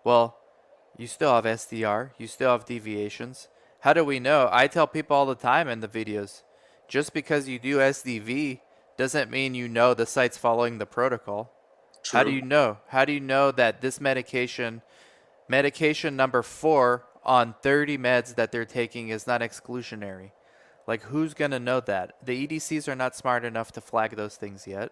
Well, 0.03 0.37
you 0.97 1.07
still 1.07 1.33
have 1.35 1.45
SDR, 1.45 2.11
you 2.17 2.27
still 2.27 2.51
have 2.51 2.65
deviations. 2.65 3.47
How 3.81 3.93
do 3.93 4.03
we 4.05 4.19
know? 4.19 4.49
I 4.51 4.67
tell 4.67 4.87
people 4.87 5.15
all 5.17 5.25
the 5.25 5.35
time 5.35 5.67
in 5.67 5.81
the 5.81 5.87
videos, 5.87 6.43
just 6.87 7.13
because 7.13 7.47
you 7.47 7.59
do 7.59 7.77
SDV 7.79 8.61
doesn't 8.97 9.31
mean 9.31 9.55
you 9.55 9.67
know 9.67 9.93
the 9.93 10.05
site's 10.05 10.37
following 10.37 10.77
the 10.77 10.85
protocol. 10.85 11.51
True. 12.03 12.17
How 12.19 12.23
do 12.23 12.31
you 12.31 12.41
know? 12.41 12.79
How 12.89 13.05
do 13.05 13.13
you 13.13 13.19
know 13.19 13.51
that 13.51 13.81
this 13.81 13.99
medication, 14.01 14.81
medication 15.47 16.15
number 16.15 16.43
four 16.43 17.05
on 17.23 17.55
30 17.63 17.97
meds 17.97 18.35
that 18.35 18.51
they're 18.51 18.65
taking 18.65 19.09
is 19.09 19.27
not 19.27 19.41
exclusionary? 19.41 20.31
Like, 20.87 21.03
who's 21.03 21.33
going 21.33 21.51
to 21.51 21.59
know 21.59 21.79
that? 21.81 22.17
The 22.23 22.47
EDCs 22.47 22.87
are 22.89 22.95
not 22.95 23.15
smart 23.15 23.45
enough 23.45 23.71
to 23.73 23.81
flag 23.81 24.15
those 24.15 24.35
things 24.37 24.67
yet. 24.67 24.91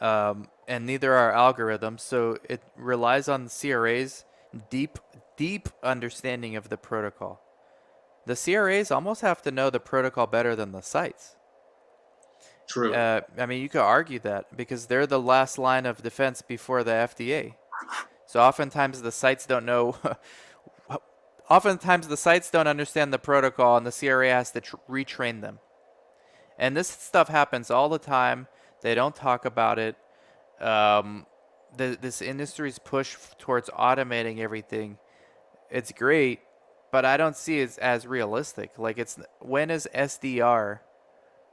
um, 0.00 0.48
and 0.68 0.86
neither 0.86 1.14
are 1.14 1.32
algorithms. 1.32 2.00
So 2.00 2.38
it 2.48 2.62
relies 2.76 3.28
on 3.28 3.44
the 3.44 3.50
CRA's 3.50 4.24
deep, 4.70 4.98
deep 5.36 5.68
understanding 5.82 6.56
of 6.56 6.68
the 6.68 6.76
protocol. 6.76 7.40
The 8.26 8.36
CRAs 8.36 8.90
almost 8.90 9.20
have 9.20 9.42
to 9.42 9.50
know 9.50 9.70
the 9.70 9.80
protocol 9.80 10.26
better 10.26 10.56
than 10.56 10.72
the 10.72 10.80
sites. 10.80 11.36
True. 12.66 12.94
Uh, 12.94 13.20
I 13.38 13.46
mean, 13.46 13.60
you 13.60 13.68
could 13.68 13.82
argue 13.82 14.18
that 14.20 14.56
because 14.56 14.86
they're 14.86 15.06
the 15.06 15.20
last 15.20 15.58
line 15.58 15.84
of 15.84 16.02
defense 16.02 16.40
before 16.42 16.82
the 16.82 16.92
FDA. 16.92 17.54
So 18.26 18.40
oftentimes 18.40 19.02
the 19.02 19.12
sites 19.12 19.46
don't 19.46 19.66
know. 19.66 19.96
oftentimes 21.50 22.08
the 22.08 22.16
sites 22.16 22.50
don't 22.50 22.66
understand 22.66 23.12
the 23.12 23.18
protocol, 23.18 23.76
and 23.76 23.86
the 23.86 23.92
CRA 23.92 24.30
has 24.30 24.50
to 24.52 24.60
tr- 24.60 24.76
retrain 24.88 25.40
them. 25.42 25.58
And 26.58 26.76
this 26.76 26.88
stuff 26.88 27.28
happens 27.28 27.70
all 27.70 27.88
the 27.88 27.98
time. 27.98 28.46
They 28.80 28.94
don't 28.94 29.14
talk 29.14 29.44
about 29.44 29.78
it. 29.78 29.96
Um, 30.60 31.26
the, 31.76 31.98
this 32.00 32.22
industry's 32.22 32.78
push 32.78 33.16
towards 33.38 33.68
automating 33.70 34.38
everything. 34.38 34.98
It's 35.70 35.92
great, 35.92 36.40
but 36.92 37.04
I 37.04 37.16
don't 37.16 37.36
see 37.36 37.60
it 37.60 37.78
as 37.78 38.06
realistic. 38.06 38.78
Like 38.78 38.98
it's 38.98 39.18
when 39.40 39.70
is 39.70 39.88
SDR? 39.94 40.80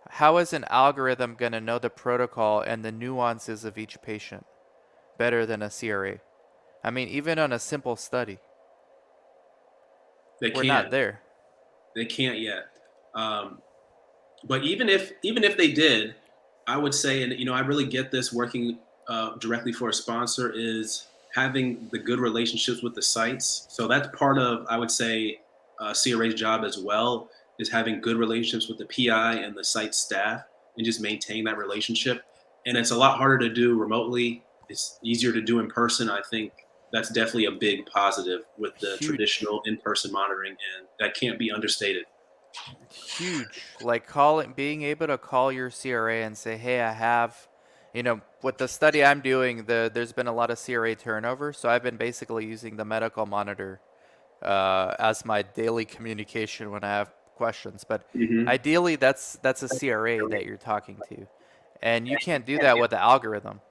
How 0.10 0.38
is 0.38 0.54
an 0.54 0.66
algorithm 0.70 1.36
going 1.36 1.52
to 1.52 1.62
know 1.62 1.80
the 1.80 1.90
protocol 1.90 2.62
and 2.62 2.84
the 2.84 2.92
nuances 2.92 3.64
of 3.64 3.78
each 3.78 4.02
patient 4.02 4.46
better 5.18 5.46
than 5.46 5.62
a 5.62 5.70
CRA? 5.70 6.20
I 6.84 6.92
mean, 6.92 7.08
even 7.08 7.40
on 7.40 7.54
a 7.54 7.60
simple 7.60 7.96
study, 7.96 8.40
they 10.40 10.48
we're 10.48 10.64
can't. 10.64 10.68
not 10.68 10.92
there. 10.92 11.22
They 11.96 12.06
can't 12.06 12.40
yet. 12.40 12.66
Um, 13.14 13.62
but 14.44 14.64
even 14.64 14.90
if 14.90 15.12
even 15.22 15.44
if 15.44 15.58
they 15.58 15.72
did, 15.72 16.16
I 16.68 16.78
would 16.78 16.94
say, 16.94 17.24
and 17.24 17.34
you 17.38 17.46
know, 17.46 17.54
I 17.54 17.60
really 17.60 17.86
get 17.86 18.12
this 18.12 18.34
working 18.34 18.80
uh, 19.12 19.36
directly 19.46 19.74
for 19.74 19.90
a 19.90 19.94
sponsor 19.94 20.46
is 20.56 21.08
having 21.34 21.66
the 21.92 22.00
good 22.00 22.20
relationships 22.20 22.82
with 22.86 22.94
the 22.96 23.02
sites. 23.02 23.66
So 23.70 23.88
that's 23.88 24.08
part 24.18 24.38
of, 24.38 24.66
I 24.70 24.78
would 24.78 24.92
say, 24.92 25.40
uh, 25.82 25.94
CRA's 26.02 26.34
job 26.46 26.64
as 26.64 26.78
well 26.90 27.30
is 27.60 27.70
having 27.70 28.00
good 28.08 28.18
relationships 28.18 28.68
with 28.70 28.78
the 28.78 28.86
PI 28.94 29.34
and 29.46 29.56
the 29.56 29.64
site 29.64 29.94
staff 29.96 30.42
and 30.78 30.86
just 30.86 31.02
maintain 31.02 31.44
that 31.46 31.58
relationship. 31.58 32.18
And 32.66 32.78
it's 32.78 32.92
a 32.92 32.98
lot 32.98 33.18
harder 33.18 33.40
to 33.40 33.50
do 33.54 33.78
remotely. 33.78 34.44
It's 34.70 35.00
easier 35.04 35.34
to 35.34 35.42
do 35.42 35.60
in 35.60 35.68
person. 35.68 36.10
I 36.10 36.22
think 36.30 36.52
that's 36.94 37.10
definitely 37.10 37.46
a 37.46 37.52
big 37.68 37.86
positive 37.88 38.42
with 38.58 38.78
the 38.80 38.92
Huge. 39.00 39.08
traditional 39.10 39.62
in-person 39.66 40.12
monitoring, 40.12 40.52
and 40.52 40.88
that 41.00 41.16
can't 41.16 41.40
be 41.40 41.52
understated. 41.52 42.06
huge 43.18 43.64
like 43.82 44.06
calling 44.06 44.52
being 44.54 44.82
able 44.84 45.08
to 45.08 45.18
call 45.18 45.54
your 45.54 45.70
cra 45.72 46.18
and 46.26 46.38
say 46.38 46.58
hey 46.58 46.82
i 46.82 46.92
have 46.92 47.48
you 47.94 48.04
know 48.04 48.22
with 48.42 48.58
the 48.58 48.68
study 48.68 49.04
i'm 49.04 49.22
doing 49.22 49.66
the 49.66 49.92
there's 49.94 50.12
been 50.12 50.28
a 50.28 50.34
lot 50.34 50.50
of 50.50 50.60
cra 50.64 50.96
turnover 50.96 51.54
so 51.54 51.70
i've 51.70 51.84
been 51.84 51.98
basically 51.98 52.46
using 52.46 52.78
the 52.78 52.86
medical 52.86 53.26
monitor 53.26 53.80
uh, 54.42 54.96
as 54.98 55.24
my 55.24 55.42
daily 55.42 55.86
communication 55.86 56.72
when 56.72 56.84
i 56.84 56.88
have 56.88 57.14
questions 57.36 57.84
but 57.84 58.12
Mhm. 58.16 58.48
ideally 58.48 58.96
that's 58.96 59.38
that's 59.42 59.64
a 59.64 59.68
cra 59.68 60.28
that 60.30 60.46
you're 60.46 60.58
talking 60.58 60.98
to 61.10 61.28
and 61.82 62.08
you 62.08 62.18
can't 62.18 62.46
do 62.46 62.58
that 62.60 62.78
with 62.78 62.92
the 62.92 63.00
algorithm 63.00 63.62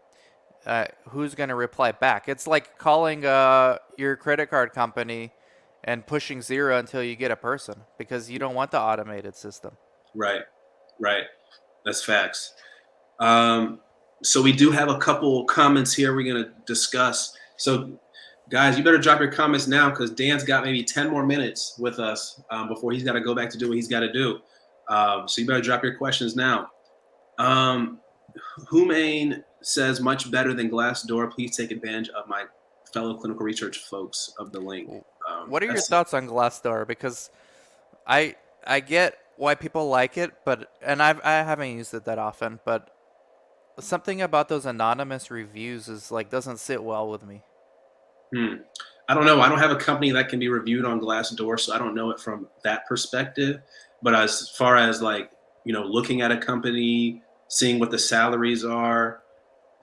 uh, 0.67 0.85
who's 1.09 1.35
going 1.35 1.49
to 1.49 1.55
reply 1.55 1.91
back 1.91 2.29
it's 2.29 2.47
like 2.47 2.79
calling 2.79 3.25
uh, 3.25 3.79
your 3.97 4.17
credit 4.17 4.51
card 4.51 4.73
company 4.73 5.33
and 5.85 6.07
pushing 6.07 6.43
zero 6.43 6.79
until 6.79 7.03
you 7.03 7.17
get 7.17 7.31
a 7.31 7.37
person 7.37 7.75
because 7.99 8.31
you 8.31 8.39
don't 8.39 8.55
want 8.55 8.71
the 8.71 8.81
automated 8.81 9.35
system. 9.35 9.77
Right, 10.15 10.43
right. 10.99 11.25
That's 11.85 12.05
facts. 12.05 12.55
Um, 13.19 13.81
so 14.23 14.43
we 14.43 14.53
do 14.53 14.71
have 14.71 14.89
a 14.89 14.99
couple 14.99 15.45
comments 15.45 15.93
here 15.93 16.15
we're 16.15 16.31
gonna 16.31 16.53
discuss. 16.67 17.37
So, 17.57 17.99
guys, 18.51 18.77
you 18.77 18.85
better 18.85 18.99
drop 18.99 19.21
your 19.21 19.31
comments 19.31 19.67
now 19.67 19.91
because 19.91 20.11
Dan's 20.11 20.45
got 20.45 20.65
maybe 20.65 20.83
ten 20.85 21.09
more 21.11 21.25
minutes 21.25 21.77
with 21.79 21.99
us 21.99 22.41
um, 22.51 22.69
before 22.69 22.93
he's 22.93 23.03
got 23.03 23.13
to 23.13 23.21
go 23.21 23.35
back 23.35 23.51
to 23.51 23.59
do 23.59 23.69
what 23.69 23.77
he's 23.77 23.89
got 23.89 24.01
to 24.01 24.13
do. 24.13 24.41
Um, 24.89 25.29
so 25.29 25.41
you 25.41 25.47
better 25.47 25.61
drop 25.61 25.83
your 25.85 25.95
questions 25.95 26.35
now. 26.37 26.71
Um, 27.39 28.01
Humain 28.71 29.43
says 29.63 30.01
much 30.01 30.31
better 30.31 30.53
than 30.55 30.71
Glassdoor. 30.71 31.31
Please 31.31 31.57
take 31.57 31.71
advantage 31.71 32.09
of 32.11 32.29
my 32.29 32.45
fellow 32.93 33.15
clinical 33.15 33.45
research 33.45 33.79
folks 33.79 34.33
of 34.39 34.53
the 34.53 34.61
link. 34.61 34.91
Um, 35.29 35.51
What 35.51 35.63
are 35.63 35.67
your 35.67 35.77
thoughts 35.77 36.13
on 36.15 36.27
Glassdoor? 36.27 36.87
Because 36.87 37.31
I 38.07 38.37
I 38.67 38.81
get 38.81 39.19
why 39.37 39.55
people 39.55 39.89
like 39.89 40.19
it, 40.19 40.33
but 40.45 40.73
and 40.83 41.03
I've 41.03 41.21
I 41.25 41.43
haven't 41.43 41.77
used 41.77 41.95
it 41.95 42.05
that 42.05 42.19
often, 42.19 42.61
but 42.65 42.95
something 43.81 44.23
about 44.23 44.49
those 44.49 44.67
anonymous 44.67 45.31
reviews 45.31 45.89
is 45.89 46.11
like 46.11 46.31
doesn't 46.31 46.59
sit 46.59 46.83
well 46.83 47.09
with 47.09 47.25
me. 47.25 47.43
Hmm. 48.35 48.55
I 49.09 49.15
don't 49.15 49.27
know. 49.27 49.41
I 49.41 49.49
don't 49.49 49.59
have 49.59 49.73
a 49.73 49.77
company 49.77 50.13
that 50.13 50.29
can 50.29 50.39
be 50.39 50.49
reviewed 50.49 50.85
on 50.85 51.01
Glassdoor, 51.01 51.59
so 51.59 51.75
I 51.75 51.79
don't 51.79 51.95
know 51.95 52.11
it 52.11 52.21
from 52.21 52.47
that 52.63 52.87
perspective. 52.87 53.61
But 54.03 54.15
as 54.15 54.51
far 54.51 54.77
as 54.77 55.03
like 55.03 55.33
you 55.65 55.73
know, 55.73 55.83
looking 55.83 56.23
at 56.23 56.33
a 56.33 56.37
company, 56.37 57.23
seeing 57.49 57.79
what 57.79 57.91
the 57.91 57.99
salaries 57.99 58.65
are, 58.65 59.23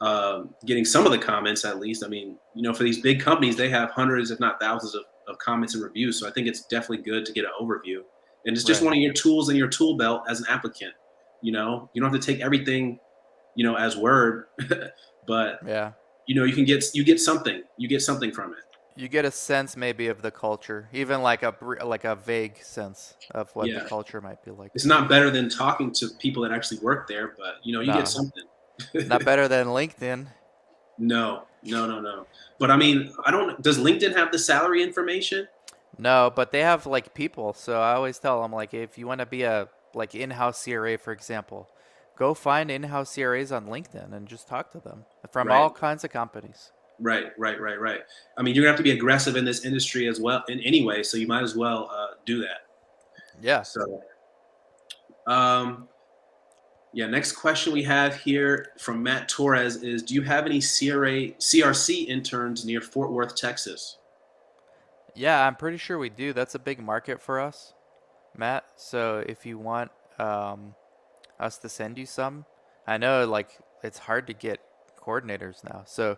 um, 0.02 0.54
getting 0.66 0.86
some 0.86 1.06
of 1.06 1.12
the 1.12 1.18
comments 1.18 1.66
at 1.66 1.80
least. 1.80 2.04
I 2.04 2.08
mean, 2.08 2.38
you 2.56 2.62
know, 2.62 2.74
for 2.74 2.84
these 2.84 3.02
big 3.02 3.20
companies, 3.20 3.56
they 3.56 3.70
have 3.70 3.92
hundreds, 3.92 4.32
if 4.32 4.40
not 4.40 4.60
thousands, 4.60 4.96
of, 4.96 5.04
of 5.28 5.38
comments 5.40 5.76
and 5.76 5.84
reviews. 5.84 6.20
So 6.20 6.28
I 6.28 6.32
think 6.32 6.48
it's 6.48 6.66
definitely 6.66 7.04
good 7.04 7.26
to 7.26 7.34
get 7.34 7.46
an 7.46 7.52
overview, 7.62 8.02
and 8.46 8.56
it's 8.56 8.64
just 8.64 8.82
Right. 8.82 8.88
one 8.88 8.94
of 8.98 9.02
your 9.02 9.14
tools 9.14 9.50
in 9.50 9.56
your 9.56 9.68
tool 9.68 9.98
belt 9.98 10.24
as 10.30 10.40
an 10.40 10.46
applicant. 10.50 10.94
You 11.42 11.52
know, 11.52 11.90
you 11.94 12.02
don't 12.02 12.12
have 12.12 12.20
to 12.20 12.26
take 12.26 12.42
everything, 12.42 13.00
you 13.58 13.64
know, 13.66 13.76
as 13.76 13.98
word, 13.98 14.46
but 15.28 15.60
Yeah. 15.66 15.92
you 16.28 16.36
know, 16.36 16.44
you 16.46 16.54
can 16.54 16.64
get 16.64 16.86
you 16.94 17.04
get 17.04 17.20
something. 17.20 17.64
You 17.78 17.88
get 17.90 18.02
something 18.02 18.32
from 18.32 18.52
it. 18.54 18.60
You 18.96 19.08
get 19.08 19.26
a 19.26 19.32
sense 19.32 19.76
maybe 19.76 20.08
of 20.08 20.22
the 20.22 20.32
culture, 20.32 20.90
even 20.94 21.22
like 21.22 21.42
a 21.44 21.54
like 21.84 22.06
a 22.06 22.16
vague 22.16 22.58
sense 22.64 23.16
of 23.32 23.50
what 23.56 23.68
Yeah. 23.68 23.80
the 23.80 23.90
culture 23.90 24.22
might 24.22 24.44
be 24.46 24.52
like. 24.52 24.72
it's 24.76 24.86
not 24.86 25.10
better 25.10 25.30
than 25.32 25.50
talking 25.50 25.92
to 25.94 26.08
people 26.20 26.44
that 26.44 26.52
actually 26.52 26.80
work 26.82 27.08
there, 27.08 27.34
but 27.38 27.56
you 27.64 27.74
know, 27.74 27.82
you 27.82 27.92
No. 27.92 27.98
get 27.98 28.08
something. 28.08 28.44
Not 29.08 29.26
better 29.26 29.48
than 29.48 29.66
LinkedIn. 29.68 30.28
No, 31.00 31.46
no, 31.64 31.88
no, 31.88 32.00
no. 32.00 32.28
But 32.60 32.70
I 32.70 32.78
mean, 32.78 33.12
I 33.26 33.32
don't. 33.32 33.60
Does 33.64 33.80
LinkedIn 33.80 34.16
have 34.16 34.32
the 34.32 34.38
salary 34.38 34.84
information? 34.84 35.48
No, 35.98 36.32
but 36.36 36.52
they 36.52 36.62
have 36.62 36.86
like 36.86 37.16
people. 37.16 37.54
So 37.54 37.82
I 37.82 37.94
always 37.94 38.20
tell 38.20 38.40
them 38.44 38.52
like 38.52 38.76
if 38.76 38.98
you 39.00 39.08
want 39.08 39.20
to 39.22 39.26
be 39.26 39.42
a 39.44 39.68
like 39.96 40.14
in-house 40.14 40.64
CRA, 40.64 40.96
for 41.00 41.12
example, 41.12 41.70
go 42.18 42.34
find 42.34 42.70
in-house 42.72 43.14
CRAs 43.14 43.52
on 43.52 43.68
LinkedIn 43.68 44.14
and 44.14 44.28
just 44.28 44.48
talk 44.48 44.72
to 44.72 44.80
them 44.80 45.06
from 45.32 45.52
all 45.52 45.70
kinds 45.70 46.04
of 46.04 46.12
companies. 46.12 46.72
Right, 47.00 47.32
right, 47.38 47.60
right, 47.62 47.80
right. 47.80 48.02
I 48.38 48.42
mean, 48.42 48.56
you're 48.56 48.64
gonna 48.64 48.72
have 48.72 48.78
to 48.78 48.84
be 48.84 48.92
aggressive 48.92 49.36
in 49.36 49.46
this 49.46 49.66
industry 49.66 50.08
as 50.08 50.20
well, 50.20 50.44
in 50.48 50.60
any 50.62 50.84
way. 50.84 51.04
So 51.04 51.18
you 51.18 51.28
might 51.28 51.44
as 51.44 51.56
well 51.56 51.90
uh, 51.94 52.16
do 52.26 52.40
that. 52.42 52.62
Yeah. 53.40 53.62
So, 53.62 54.02
um, 55.28 55.88
yeah. 56.94 57.06
Next 57.06 57.34
question 57.34 57.72
we 57.72 57.84
have 57.84 58.16
here 58.16 58.72
from 58.80 59.04
Matt 59.04 59.30
Torres 59.30 59.84
is: 59.84 60.02
Do 60.02 60.16
you 60.16 60.24
have 60.24 60.46
any 60.48 60.60
CRA 60.60 61.34
CRC 61.38 62.08
interns 62.08 62.66
near 62.66 62.82
Fort 62.82 63.12
Worth, 63.12 63.36
Texas? 63.36 63.98
Yeah, 65.14 65.46
I'm 65.46 65.56
pretty 65.56 65.78
sure 65.78 66.00
we 66.00 66.10
do. 66.10 66.34
That's 66.34 66.56
a 66.56 66.60
big 66.60 66.80
market 66.80 67.22
for 67.22 67.40
us, 67.40 67.74
Matt. 68.36 68.66
So 68.76 69.24
if 69.28 69.46
you 69.46 69.60
want 69.60 69.92
um, 70.18 70.74
us 71.40 71.58
to 71.60 71.70
send 71.70 71.98
you 71.98 72.06
some, 72.06 72.46
I 72.86 72.98
know 72.98 73.28
like 73.28 73.50
it's 73.84 74.00
hard 74.00 74.28
to 74.28 74.34
get 74.34 74.60
coordinators 75.00 75.64
now. 75.64 75.84
So 75.86 76.18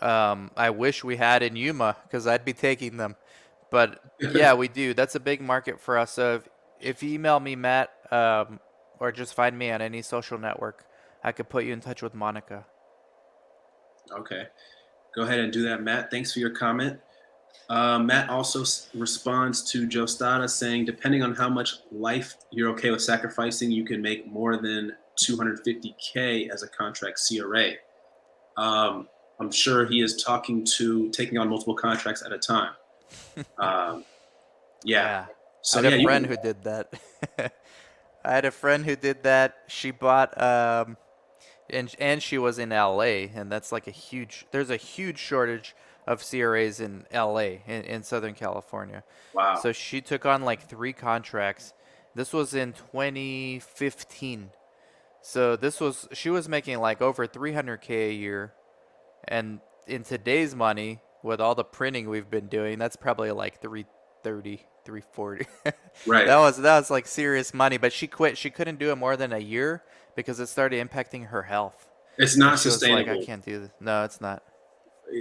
um, 0.00 0.50
I 0.56 0.70
wish 0.70 1.04
we 1.04 1.16
had 1.16 1.42
in 1.42 1.56
Yuma 1.56 1.96
because 2.04 2.26
I'd 2.26 2.44
be 2.44 2.52
taking 2.52 2.96
them. 2.96 3.16
But 3.70 4.02
yeah, 4.20 4.54
we 4.54 4.68
do. 4.68 4.94
That's 4.94 5.14
a 5.14 5.20
big 5.20 5.40
market 5.40 5.80
for 5.80 5.96
us. 5.96 6.12
So 6.12 6.36
if, 6.36 6.48
if 6.80 7.02
you 7.02 7.14
email 7.14 7.40
me, 7.40 7.56
Matt, 7.56 7.90
um, 8.10 8.60
or 8.98 9.12
just 9.12 9.34
find 9.34 9.58
me 9.58 9.70
on 9.70 9.80
any 9.80 10.02
social 10.02 10.38
network, 10.38 10.84
I 11.24 11.32
could 11.32 11.48
put 11.48 11.64
you 11.64 11.72
in 11.72 11.80
touch 11.80 12.02
with 12.02 12.14
Monica. 12.14 12.66
Okay. 14.10 14.44
Go 15.14 15.22
ahead 15.22 15.38
and 15.38 15.52
do 15.52 15.62
that, 15.62 15.82
Matt. 15.82 16.10
Thanks 16.10 16.32
for 16.32 16.40
your 16.40 16.50
comment. 16.50 16.98
Uh, 17.68 17.98
Matt 17.98 18.28
also 18.28 18.62
s- 18.62 18.88
responds 18.94 19.62
to 19.70 19.86
Joe 19.86 20.04
Stada 20.04 20.48
saying, 20.48 20.84
depending 20.84 21.22
on 21.22 21.34
how 21.34 21.48
much 21.48 21.76
life 21.90 22.36
you're 22.50 22.70
okay 22.70 22.90
with 22.90 23.02
sacrificing, 23.02 23.70
you 23.70 23.84
can 23.84 24.02
make 24.02 24.26
more 24.26 24.56
than 24.56 24.92
250K 25.18 26.50
as 26.50 26.62
a 26.62 26.68
contract 26.68 27.20
CRA. 27.26 27.70
Um, 28.56 29.08
I'm 29.40 29.50
sure 29.50 29.86
he 29.86 30.02
is 30.02 30.22
talking 30.22 30.64
to 30.76 31.08
taking 31.10 31.38
on 31.38 31.48
multiple 31.48 31.74
contracts 31.74 32.22
at 32.22 32.32
a 32.32 32.38
time. 32.38 32.72
Um, 33.58 34.04
yeah. 34.84 35.26
So 35.62 35.78
I 35.78 35.82
had 35.84 35.92
yeah, 35.92 35.98
a 35.98 36.02
friend 36.02 36.26
who 36.26 36.36
did 36.36 36.64
that. 36.64 36.92
I 38.24 38.32
had 38.32 38.44
a 38.44 38.50
friend 38.50 38.84
who 38.84 38.96
did 38.96 39.22
that. 39.22 39.56
She 39.68 39.90
bought 39.90 40.40
um, 40.40 40.96
and 41.70 41.94
and 41.98 42.22
she 42.22 42.38
was 42.38 42.58
in 42.58 42.70
LA, 42.70 43.28
and 43.34 43.50
that's 43.50 43.72
like 43.72 43.86
a 43.86 43.90
huge. 43.90 44.46
There's 44.50 44.70
a 44.70 44.76
huge 44.76 45.18
shortage 45.18 45.74
of 46.06 46.24
CRAs 46.28 46.80
in 46.80 47.06
LA 47.14 47.58
in, 47.66 47.82
in 47.84 48.02
Southern 48.02 48.34
California. 48.34 49.04
wow. 49.34 49.54
So 49.54 49.72
she 49.72 50.00
took 50.00 50.26
on 50.26 50.42
like 50.42 50.68
three 50.68 50.92
contracts. 50.92 51.72
This 52.14 52.32
was 52.32 52.54
in 52.54 52.72
2015. 52.72 54.50
So 55.22 55.56
this 55.56 55.80
was 55.80 56.08
she 56.12 56.30
was 56.30 56.48
making 56.48 56.78
like 56.80 57.00
over 57.00 57.26
300k 57.26 58.10
a 58.10 58.12
year, 58.12 58.52
and 59.28 59.60
in 59.86 60.02
today's 60.02 60.54
money, 60.54 61.00
with 61.22 61.40
all 61.40 61.54
the 61.54 61.64
printing 61.64 62.08
we've 62.08 62.28
been 62.28 62.48
doing, 62.48 62.78
that's 62.78 62.96
probably 62.96 63.30
like 63.30 63.60
330, 63.60 64.56
340. 64.84 65.46
Right. 66.06 66.26
that 66.26 66.38
was 66.38 66.56
that 66.56 66.78
was 66.78 66.90
like 66.90 67.06
serious 67.06 67.52
money. 67.54 67.76
But 67.76 67.92
she 67.92 68.06
quit. 68.08 68.36
She 68.36 68.50
couldn't 68.50 68.78
do 68.78 68.90
it 68.90 68.96
more 68.96 69.16
than 69.16 69.32
a 69.32 69.38
year 69.38 69.82
because 70.16 70.40
it 70.40 70.46
started 70.48 70.84
impacting 70.86 71.26
her 71.28 71.42
health. 71.42 71.86
It's 72.18 72.36
not 72.36 72.52
And 72.52 72.60
she 72.60 72.68
was 72.68 72.74
sustainable. 72.74 73.12
like, 73.14 73.22
I 73.22 73.24
can't 73.24 73.44
do 73.44 73.60
this. 73.60 73.70
No, 73.78 74.02
it's 74.04 74.20
not. 74.20 74.42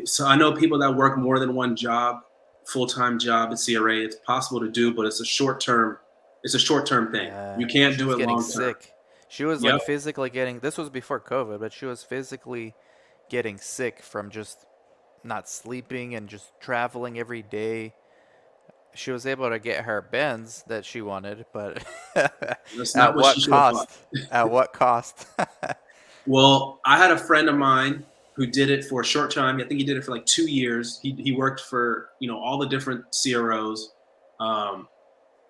So 0.05 0.25
I 0.25 0.35
know 0.35 0.53
people 0.53 0.77
that 0.79 0.95
work 0.95 1.17
more 1.17 1.39
than 1.39 1.53
one 1.55 1.75
job, 1.75 2.21
full 2.65 2.87
time 2.87 3.19
job 3.19 3.51
at 3.51 3.59
CRA. 3.63 3.97
It's 3.97 4.15
possible 4.25 4.59
to 4.61 4.69
do, 4.69 4.93
but 4.93 5.05
it's 5.05 5.19
a 5.21 5.25
short 5.25 5.59
term. 5.59 5.97
It's 6.43 6.53
a 6.55 6.59
short 6.59 6.85
term 6.85 7.11
thing. 7.11 7.27
Yeah, 7.27 7.57
you 7.57 7.67
can't 7.67 7.97
do 7.97 8.11
it 8.11 8.25
long 8.27 8.37
term. 8.37 8.43
sick. 8.43 8.93
She 9.27 9.45
was 9.45 9.63
Yep. 9.63 9.73
like 9.73 9.83
physically 9.83 10.29
getting. 10.29 10.59
This 10.59 10.77
was 10.77 10.89
before 10.89 11.19
COVID, 11.19 11.59
but 11.59 11.71
she 11.71 11.85
was 11.85 12.03
physically 12.03 12.73
getting 13.29 13.57
sick 13.57 14.01
from 14.01 14.29
just 14.29 14.65
not 15.23 15.47
sleeping 15.47 16.15
and 16.15 16.27
just 16.27 16.51
traveling 16.59 17.17
every 17.19 17.41
day. 17.43 17.93
She 18.93 19.11
was 19.11 19.25
able 19.25 19.49
to 19.49 19.57
get 19.59 19.85
her 19.85 20.01
Benz 20.01 20.63
that 20.67 20.83
she 20.83 21.01
wanted, 21.01 21.45
but 21.53 21.81
at 22.15 22.33
what 22.95 23.15
what 23.15 23.35
should 23.39 23.53
have 23.53 23.73
cost? 23.73 23.99
at 24.31 24.49
what 24.49 24.73
cost? 24.73 25.27
Well, 26.27 26.79
I 26.85 26.97
had 26.97 27.09
a 27.09 27.17
friend 27.17 27.49
of 27.49 27.55
mine 27.55 28.05
who 28.33 28.47
did 28.47 28.69
it 28.69 28.85
for 28.85 29.01
a 29.01 29.05
short 29.05 29.31
time. 29.33 29.57
I 29.57 29.65
think 29.65 29.79
he 29.79 29.85
did 29.85 29.97
it 29.97 30.03
for 30.03 30.11
like 30.11 30.25
two 30.25 30.49
years. 30.49 30.99
He, 31.01 31.13
he 31.17 31.31
worked 31.31 31.61
for 31.61 32.09
you 32.19 32.27
know 32.27 32.37
all 32.39 32.57
the 32.57 32.67
different 32.67 33.05
CROs. 33.11 33.93
Um, 34.39 34.87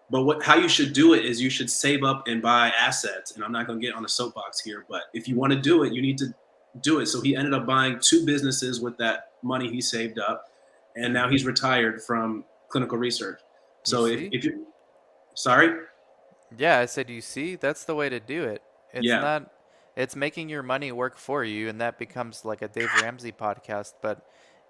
but 0.10 0.24
what 0.24 0.44
how 0.44 0.56
you 0.56 0.68
should 0.68 0.94
do 0.94 1.14
it 1.14 1.26
is 1.26 1.42
you 1.42 1.50
should 1.50 1.70
save 1.70 2.04
up 2.04 2.28
and 2.28 2.42
buy 2.42 2.72
assets. 2.80 3.32
And 3.32 3.44
I'm 3.44 3.52
not 3.52 3.68
going 3.68 3.80
to 3.80 3.86
get 3.86 3.96
on 3.96 4.04
a 4.04 4.10
soapbox 4.10 4.60
here, 4.62 4.86
but 4.90 5.04
if 5.14 5.28
you 5.28 5.36
want 5.36 5.54
to 5.54 5.60
do 5.60 5.84
it, 5.84 5.94
you 5.94 6.02
need 6.02 6.18
to 6.18 6.34
do 6.82 7.00
it. 7.00 7.06
So 7.06 7.22
he 7.22 7.36
ended 7.36 7.54
up 7.54 7.66
buying 7.66 8.00
two 8.00 8.26
businesses 8.26 8.82
with 8.82 8.98
that 8.98 9.32
money 9.44 9.70
he 9.70 9.80
saved 9.82 10.20
up, 10.20 10.46
and 10.96 11.14
now 11.14 11.30
he's 11.30 11.46
retired 11.46 12.02
from 12.04 12.44
clinical 12.70 12.98
research. 12.98 13.40
So 13.84 14.06
if, 14.06 14.30
if 14.32 14.44
you 14.44 14.68
sorry, 15.34 15.86
yeah, 16.58 16.80
I 16.80 16.86
said, 16.86 17.10
you 17.10 17.22
see, 17.22 17.56
that's 17.56 17.86
the 17.86 17.96
way 17.96 18.10
to 18.10 18.20
do 18.20 18.44
it. 18.44 18.62
It's 18.94 19.06
Yeah. 19.06 19.20
not. 19.22 19.52
It's 20.02 20.16
making 20.16 20.50
your 20.50 20.64
money 20.64 20.92
work 20.92 21.16
for 21.16 21.44
you, 21.44 21.70
and 21.70 21.80
that 21.80 22.00
becomes 22.00 22.44
like 22.44 22.64
a 22.64 22.68
Dave 22.68 22.90
Ramsey 23.04 23.32
podcast. 23.32 23.94
But 24.02 24.26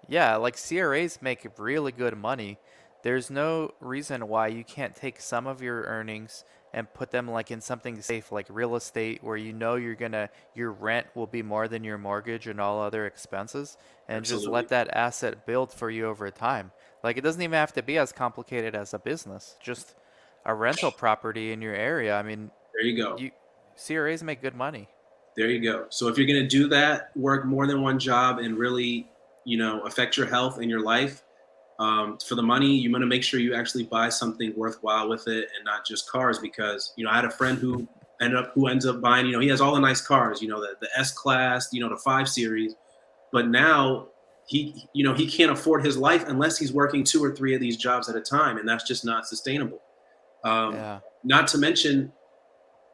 yeah, 0.06 0.36
like 0.36 0.58
CRAs 0.58 1.22
make 1.22 1.46
really 1.56 1.90
good 1.90 2.18
money. 2.18 2.58
There's 3.02 3.30
no 3.30 3.72
reason 3.80 4.28
why 4.28 4.48
you 4.48 4.62
can't 4.62 4.94
take 4.94 5.20
some 5.20 5.46
of 5.46 5.62
your 5.62 5.84
earnings 5.84 6.44
and 6.74 6.92
put 6.92 7.12
them 7.12 7.30
like 7.30 7.50
in 7.50 7.62
something 7.62 8.00
safe 8.02 8.30
like 8.30 8.46
real 8.50 8.76
estate 8.76 9.24
where 9.24 9.36
you 9.36 9.54
know 9.54 9.76
you're 9.76 9.94
gonna 9.94 10.28
your 10.54 10.70
rent 10.70 11.06
will 11.14 11.26
be 11.26 11.42
more 11.42 11.66
than 11.66 11.82
your 11.82 11.98
mortgage 11.98 12.46
and 12.46 12.60
all 12.60 12.80
other 12.80 13.06
expenses 13.06 13.76
and 14.08 14.24
just 14.24 14.46
let 14.46 14.68
that 14.68 14.88
asset 14.94 15.46
build 15.46 15.70
for 15.70 15.90
you 15.90 16.06
over 16.06 16.30
time 16.30 16.70
like 17.04 17.18
it 17.18 17.20
doesn't 17.20 17.42
even 17.42 17.52
have 17.52 17.74
to 17.74 17.82
be 17.82 17.98
as 17.98 18.10
complicated 18.10 18.74
as 18.74 18.94
a 18.94 18.98
business 18.98 19.56
just 19.60 19.94
a 20.46 20.54
rental 20.54 20.90
property 20.90 21.52
in 21.52 21.60
your 21.60 21.74
area 21.74 22.16
i 22.16 22.22
mean 22.22 22.50
there 22.72 22.84
you 22.84 22.96
go. 22.96 23.18
you 23.18 23.30
cras 23.76 24.22
make 24.22 24.40
good 24.40 24.56
money 24.56 24.88
There 25.36 25.48
you 25.48 25.60
go. 25.62 25.86
So 25.88 26.08
if 26.08 26.18
you're 26.18 26.26
going 26.26 26.42
to 26.42 26.48
do 26.48 26.68
that, 26.68 27.10
work 27.16 27.46
more 27.46 27.66
than 27.66 27.82
one 27.82 27.98
job 27.98 28.38
and 28.38 28.56
really, 28.56 29.08
you 29.44 29.56
know, 29.56 29.80
affect 29.82 30.16
your 30.16 30.26
health 30.26 30.58
and 30.58 30.68
your 30.70 30.80
life, 30.80 31.22
um, 31.78 32.18
for 32.18 32.34
the 32.34 32.42
money, 32.42 32.76
you 32.76 32.92
want 32.92 33.02
to 33.02 33.06
make 33.06 33.22
sure 33.22 33.40
you 33.40 33.54
actually 33.54 33.84
buy 33.84 34.08
something 34.08 34.52
worthwhile 34.56 35.08
with 35.08 35.26
it 35.26 35.48
and 35.56 35.64
not 35.64 35.86
just 35.86 36.08
cars. 36.08 36.38
Because 36.38 36.92
you 36.96 37.04
know, 37.04 37.10
I 37.10 37.16
had 37.16 37.24
a 37.24 37.30
friend 37.30 37.58
who 37.58 37.88
ended 38.20 38.38
up 38.38 38.52
who 38.54 38.68
ends 38.68 38.86
up 38.86 39.00
buying, 39.00 39.26
you 39.26 39.32
know, 39.32 39.40
he 39.40 39.48
has 39.48 39.60
all 39.60 39.74
the 39.74 39.80
nice 39.80 40.00
cars, 40.00 40.42
you 40.42 40.48
know, 40.48 40.60
the 40.60 40.74
the 40.80 40.88
S 40.96 41.12
class, 41.12 41.70
you 41.72 41.80
know, 41.80 41.88
the 41.88 41.96
five 41.96 42.28
series, 42.28 42.74
but 43.32 43.48
now 43.48 44.08
he, 44.46 44.86
you 44.92 45.02
know, 45.02 45.14
he 45.14 45.26
can't 45.26 45.50
afford 45.50 45.84
his 45.84 45.96
life 45.96 46.28
unless 46.28 46.58
he's 46.58 46.72
working 46.72 47.04
two 47.04 47.24
or 47.24 47.34
three 47.34 47.54
of 47.54 47.60
these 47.60 47.76
jobs 47.76 48.08
at 48.08 48.16
a 48.16 48.20
time, 48.20 48.58
and 48.58 48.68
that's 48.68 48.84
just 48.84 49.04
not 49.04 49.26
sustainable. 49.26 49.80
Um, 50.44 50.74
yeah 50.74 51.00
not 51.24 51.48
to 51.48 51.58
mention, 51.58 52.12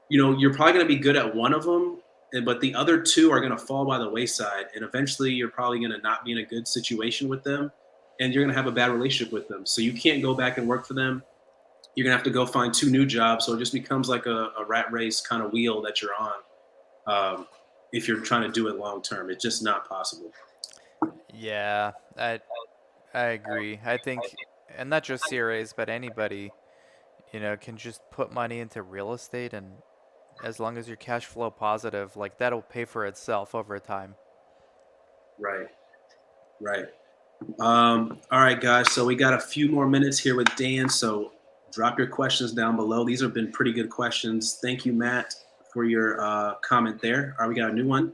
you 0.08 0.20
know, 0.20 0.36
you're 0.38 0.54
probably 0.54 0.74
going 0.74 0.84
to 0.84 0.88
be 0.88 0.98
good 0.98 1.16
at 1.16 1.34
one 1.34 1.52
of 1.52 1.64
them, 1.64 2.00
but 2.44 2.60
the 2.60 2.74
other 2.74 3.00
two 3.00 3.30
are 3.30 3.40
going 3.40 3.52
to 3.52 3.58
fall 3.58 3.84
by 3.84 3.98
the 3.98 4.08
wayside, 4.08 4.66
and 4.74 4.84
eventually 4.84 5.32
you're 5.32 5.48
probably 5.48 5.78
going 5.78 5.92
to 5.92 5.98
not 5.98 6.24
be 6.24 6.32
in 6.32 6.38
a 6.38 6.44
good 6.44 6.68
situation 6.68 7.28
with 7.28 7.42
them, 7.42 7.72
and 8.20 8.32
you're 8.32 8.42
going 8.42 8.54
to 8.54 8.56
have 8.56 8.66
a 8.66 8.72
bad 8.72 8.90
relationship 8.90 9.32
with 9.32 9.48
them. 9.48 9.64
So 9.64 9.80
you 9.80 9.92
can't 9.92 10.22
go 10.22 10.34
back 10.34 10.58
and 10.58 10.68
work 10.68 10.86
for 10.86 10.94
them. 10.94 11.22
You're 11.94 12.04
going 12.04 12.12
to 12.12 12.16
have 12.16 12.24
to 12.24 12.30
go 12.30 12.46
find 12.46 12.72
two 12.72 12.90
new 12.90 13.06
jobs. 13.06 13.46
So 13.46 13.54
it 13.54 13.58
just 13.58 13.72
becomes 13.72 14.08
like 14.08 14.26
a, 14.26 14.50
a 14.58 14.64
rat 14.66 14.92
race 14.92 15.20
kind 15.20 15.42
of 15.42 15.52
wheel 15.52 15.80
that 15.82 16.02
you're 16.02 16.14
on. 16.18 16.32
Um, 17.06 17.46
if 17.92 18.06
you're 18.06 18.20
trying 18.20 18.42
to 18.42 18.50
do 18.50 18.68
it 18.68 18.76
long 18.76 19.02
term, 19.02 19.30
it's 19.30 19.42
just 19.42 19.62
not 19.62 19.88
possible. 19.88 20.30
Yeah, 21.32 21.92
I 22.16 22.40
I 23.14 23.22
agree. 23.22 23.80
I 23.84 23.96
think, 23.96 24.20
and 24.76 24.90
not 24.90 25.02
just 25.02 25.24
CRAs, 25.24 25.72
but 25.72 25.88
anybody, 25.88 26.50
you 27.32 27.40
know, 27.40 27.56
can 27.56 27.76
just 27.76 28.00
put 28.10 28.32
money 28.32 28.60
into 28.60 28.82
real 28.82 29.12
estate, 29.12 29.54
and 29.54 29.72
as 30.42 30.60
long 30.60 30.76
as 30.76 30.86
you're 30.86 30.96
cash 30.96 31.26
flow 31.26 31.50
positive, 31.50 32.16
like 32.16 32.38
that'll 32.38 32.62
pay 32.62 32.84
for 32.84 33.06
itself 33.06 33.54
over 33.54 33.78
time. 33.78 34.14
Right. 35.38 35.66
Right. 36.60 36.86
Um, 37.60 38.18
all 38.30 38.40
right, 38.40 38.60
guys. 38.60 38.90
So 38.92 39.04
we 39.04 39.14
got 39.14 39.34
a 39.34 39.40
few 39.40 39.68
more 39.70 39.86
minutes 39.86 40.18
here 40.18 40.36
with 40.36 40.48
Dan. 40.56 40.88
So 40.88 41.32
drop 41.72 41.98
your 41.98 42.08
questions 42.08 42.52
down 42.52 42.76
below. 42.76 43.04
These 43.04 43.20
have 43.22 43.34
been 43.34 43.52
pretty 43.52 43.72
good 43.72 43.90
questions. 43.90 44.58
Thank 44.60 44.84
you, 44.84 44.92
Matt, 44.92 45.34
for 45.72 45.84
your 45.84 46.20
uh, 46.20 46.54
comment 46.56 47.00
there. 47.00 47.36
All 47.38 47.46
right, 47.46 47.54
we 47.54 47.60
got 47.60 47.70
a 47.70 47.74
new 47.74 47.86
one. 47.86 48.12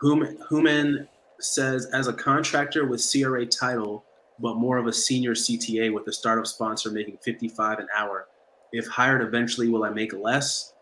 Hum- 0.00 0.36
Human 0.50 1.08
says, 1.40 1.86
as 1.86 2.08
a 2.08 2.12
contractor 2.12 2.86
with 2.86 3.04
CRA 3.08 3.46
title, 3.46 4.04
but 4.40 4.56
more 4.56 4.78
of 4.78 4.86
a 4.86 4.92
senior 4.92 5.34
CTA 5.34 5.92
with 5.92 6.06
a 6.08 6.12
startup 6.12 6.46
sponsor 6.46 6.90
making 6.90 7.18
55 7.18 7.78
an 7.78 7.88
hour, 7.96 8.26
if 8.72 8.86
hired 8.86 9.22
eventually, 9.22 9.68
will 9.68 9.84
I 9.84 9.90
make 9.90 10.12
less 10.12 10.74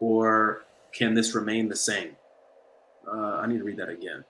or 0.00 0.62
can 0.92 1.14
this 1.14 1.34
remain 1.34 1.68
the 1.68 1.76
same? 1.76 2.16
Uh, 3.06 3.36
I 3.36 3.46
need 3.46 3.58
to 3.58 3.64
read 3.64 3.78
that 3.78 3.88
again. 3.88 4.24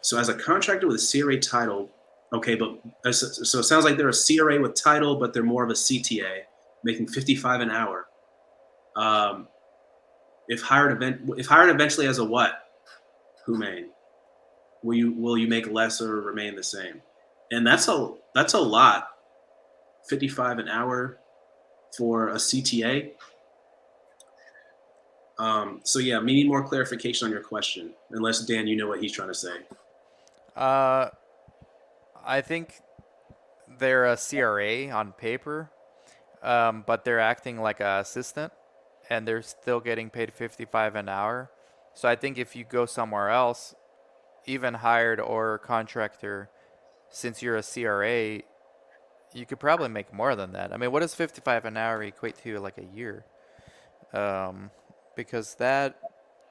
So 0.00 0.18
as 0.18 0.28
a 0.28 0.34
contractor 0.34 0.86
with 0.86 0.96
a 0.96 1.20
CRA 1.20 1.38
title, 1.38 1.90
okay, 2.32 2.54
but 2.54 2.78
uh, 3.04 3.12
so 3.12 3.58
it 3.58 3.64
sounds 3.64 3.84
like 3.84 3.96
they're 3.96 4.08
a 4.08 4.12
CRA 4.12 4.60
with 4.60 4.74
title, 4.74 5.16
but 5.16 5.32
they're 5.32 5.42
more 5.42 5.64
of 5.64 5.70
a 5.70 5.74
CTA, 5.74 6.40
making 6.84 7.08
55 7.08 7.60
an 7.60 7.70
hour. 7.70 8.06
Um, 8.96 9.48
if 10.48 10.60
hired 10.60 10.92
event, 10.92 11.30
if 11.36 11.46
hired 11.46 11.70
eventually 11.70 12.06
as 12.06 12.18
a 12.18 12.24
what, 12.24 12.52
Humain, 13.46 13.86
will 14.82 14.94
you 14.94 15.12
will 15.12 15.38
you 15.38 15.48
make 15.48 15.70
less 15.70 16.00
or 16.00 16.20
remain 16.20 16.56
the 16.56 16.62
same? 16.62 17.00
And 17.50 17.66
that's 17.66 17.88
a 17.88 18.14
that's 18.34 18.54
a 18.54 18.60
lot. 18.60 19.08
55 20.08 20.58
an 20.58 20.68
hour 20.68 21.18
for 21.96 22.30
a 22.30 22.34
CTA. 22.34 23.12
Um, 25.42 25.80
so 25.82 25.98
yeah, 25.98 26.20
we 26.20 26.34
need 26.34 26.46
more 26.46 26.62
clarification 26.62 27.26
on 27.26 27.32
your 27.32 27.42
question. 27.42 27.90
Unless 28.10 28.46
Dan, 28.46 28.68
you 28.68 28.76
know 28.76 28.86
what 28.86 29.00
he's 29.00 29.10
trying 29.10 29.26
to 29.26 29.34
say. 29.34 29.56
Uh, 30.54 31.08
I 32.24 32.40
think 32.42 32.80
they're 33.78 34.06
a 34.06 34.16
CRA 34.16 34.88
on 34.90 35.10
paper, 35.10 35.68
um, 36.44 36.84
but 36.86 37.04
they're 37.04 37.18
acting 37.18 37.58
like 37.58 37.80
a 37.80 37.98
assistant, 37.98 38.52
and 39.10 39.26
they're 39.26 39.42
still 39.42 39.80
getting 39.80 40.10
paid 40.10 40.32
55 40.32 40.94
an 40.94 41.08
hour. 41.08 41.50
So 41.94 42.08
I 42.08 42.14
think 42.14 42.38
if 42.38 42.54
you 42.54 42.62
go 42.62 42.86
somewhere 42.86 43.28
else, 43.28 43.74
even 44.46 44.74
hired 44.74 45.18
or 45.18 45.58
contractor, 45.58 46.50
since 47.10 47.42
you're 47.42 47.56
a 47.56 47.64
CRA, 47.64 48.42
you 49.34 49.46
could 49.46 49.58
probably 49.58 49.88
make 49.88 50.12
more 50.12 50.36
than 50.36 50.52
that. 50.52 50.72
I 50.72 50.76
mean, 50.76 50.92
what 50.92 51.00
does 51.00 51.16
55 51.16 51.64
an 51.64 51.76
hour 51.76 52.00
equate 52.04 52.36
to 52.44 52.60
like 52.60 52.78
a 52.78 52.96
year? 52.96 53.24
Um, 54.12 54.70
because 55.16 55.54
that, 55.56 55.98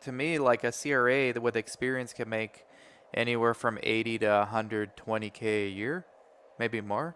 to 0.03 0.11
me, 0.11 0.39
like 0.39 0.63
a 0.63 0.71
CRA 0.71 1.33
with 1.39 1.55
experience 1.55 2.13
can 2.13 2.29
make 2.29 2.65
anywhere 3.13 3.53
from 3.53 3.77
80 3.83 4.19
to 4.19 4.47
120k 4.51 5.43
a 5.67 5.69
year, 5.69 6.05
maybe 6.59 6.81
more. 6.81 7.15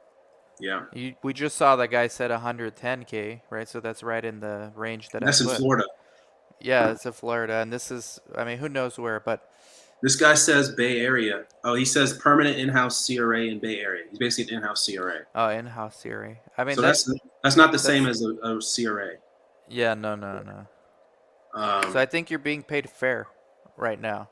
Yeah, 0.60 0.84
You, 0.94 1.16
we 1.22 1.34
just 1.34 1.58
saw 1.58 1.76
that 1.76 1.90
guy 1.90 2.08
said 2.08 2.32
110k, 2.32 3.42
right? 3.50 3.68
So 3.68 3.82
that's 3.82 4.04
right 4.04 4.24
in 4.24 4.40
the 4.40 4.72
range 4.76 5.10
that 5.10 5.22
that's 5.24 5.46
I 5.46 5.52
in. 5.52 5.58
Florida. 5.58 5.84
Yeah, 6.62 6.92
it's 6.92 7.06
in 7.06 7.12
Florida, 7.12 7.56
and 7.56 7.72
this 7.74 7.92
is, 7.92 8.20
I 8.36 8.46
mean, 8.46 8.58
who 8.58 8.70
knows 8.70 8.98
where, 8.98 9.20
but 9.20 9.50
This 10.02 10.16
guy 10.16 10.34
says 10.36 10.70
Bay 10.74 11.02
Area. 11.02 11.44
Oh, 11.66 11.74
he 11.76 11.84
says 11.84 12.14
permanent 12.18 12.58
in-house 12.58 13.06
CRA 13.06 13.42
in 13.48 13.60
Bay 13.60 13.80
Area. 13.80 14.06
He's 14.10 14.18
basically 14.20 14.56
an 14.56 14.62
in-house 14.62 14.86
CRA. 14.88 15.20
oh, 15.36 15.50
in-house 15.50 16.02
CRA. 16.02 16.36
I 16.58 16.64
mean, 16.64 16.76
so 16.78 16.82
that's, 16.82 17.04
that's 17.04 17.20
that's 17.44 17.56
not 17.58 17.74
the 17.74 17.78
that's- 17.78 17.84
same 17.86 18.06
as 18.08 18.22
a, 18.22 18.30
a 18.48 18.60
CRA. 18.62 19.16
yeah, 19.68 19.94
no, 19.94 20.16
no, 20.16 20.42
no. 20.42 20.68
Um, 21.56 21.92
So 21.92 22.00
I 22.00 22.06
think 22.06 22.30
you're 22.30 22.40
being 22.40 22.64
paid 22.64 22.90
fair 22.90 23.28
right 23.78 24.00
now. 24.00 24.30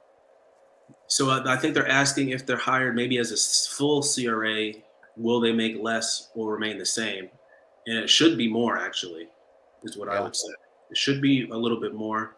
So 1.07 1.29
uh, 1.29 1.43
I 1.45 1.57
think 1.57 1.73
they're 1.73 1.87
asking 1.87 2.29
if 2.29 2.45
they're 2.45 2.57
hired 2.57 2.95
maybe 2.95 3.17
as 3.17 3.31
a 3.31 3.75
full 3.75 4.03
CRA, 4.03 4.73
will 5.15 5.39
they 5.39 5.51
make 5.53 5.81
less 5.81 6.29
or 6.35 6.51
remain 6.53 6.77
the 6.77 6.85
same? 6.85 7.29
And 7.87 7.97
it 7.97 8.09
should 8.09 8.37
be 8.37 8.47
more, 8.47 8.77
actually, 8.77 9.27
is 9.83 9.97
what 9.97 10.09
I 10.09 10.19
would 10.19 10.35
say. 10.35 10.49
It 10.91 10.97
should 10.97 11.21
be 11.21 11.49
a 11.49 11.55
little 11.57 11.79
bit 11.79 11.93
more. 11.93 12.35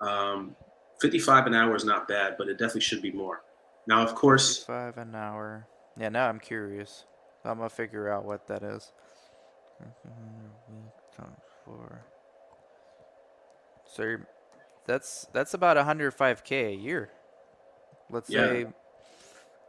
Um, 0.00 0.54
55 1.00 1.46
an 1.46 1.54
hour 1.54 1.74
is 1.76 1.84
not 1.84 2.06
bad, 2.08 2.34
but 2.38 2.48
it 2.48 2.54
definitely 2.54 2.82
should 2.82 3.02
be 3.02 3.12
more. 3.12 3.42
Now, 3.86 4.02
of 4.02 4.14
course, 4.14 4.64
Five 4.64 4.98
an 4.98 5.14
hour. 5.14 5.66
Yeah, 5.98 6.08
now 6.10 6.28
I'm 6.28 6.38
curious. 6.38 7.04
I'm 7.44 7.56
gonna 7.58 7.68
figure 7.70 8.08
out 8.12 8.24
what 8.24 8.46
that 8.48 8.62
is. 8.62 8.92
Times 11.16 11.38
four. 11.64 12.04
So 13.98 14.16
that's 14.86 15.26
that's 15.32 15.54
about 15.54 15.76
105k 15.76 16.68
a 16.68 16.72
year. 16.72 17.10
Let's 18.10 18.30
Yeah. 18.30 18.46
say. 18.46 18.66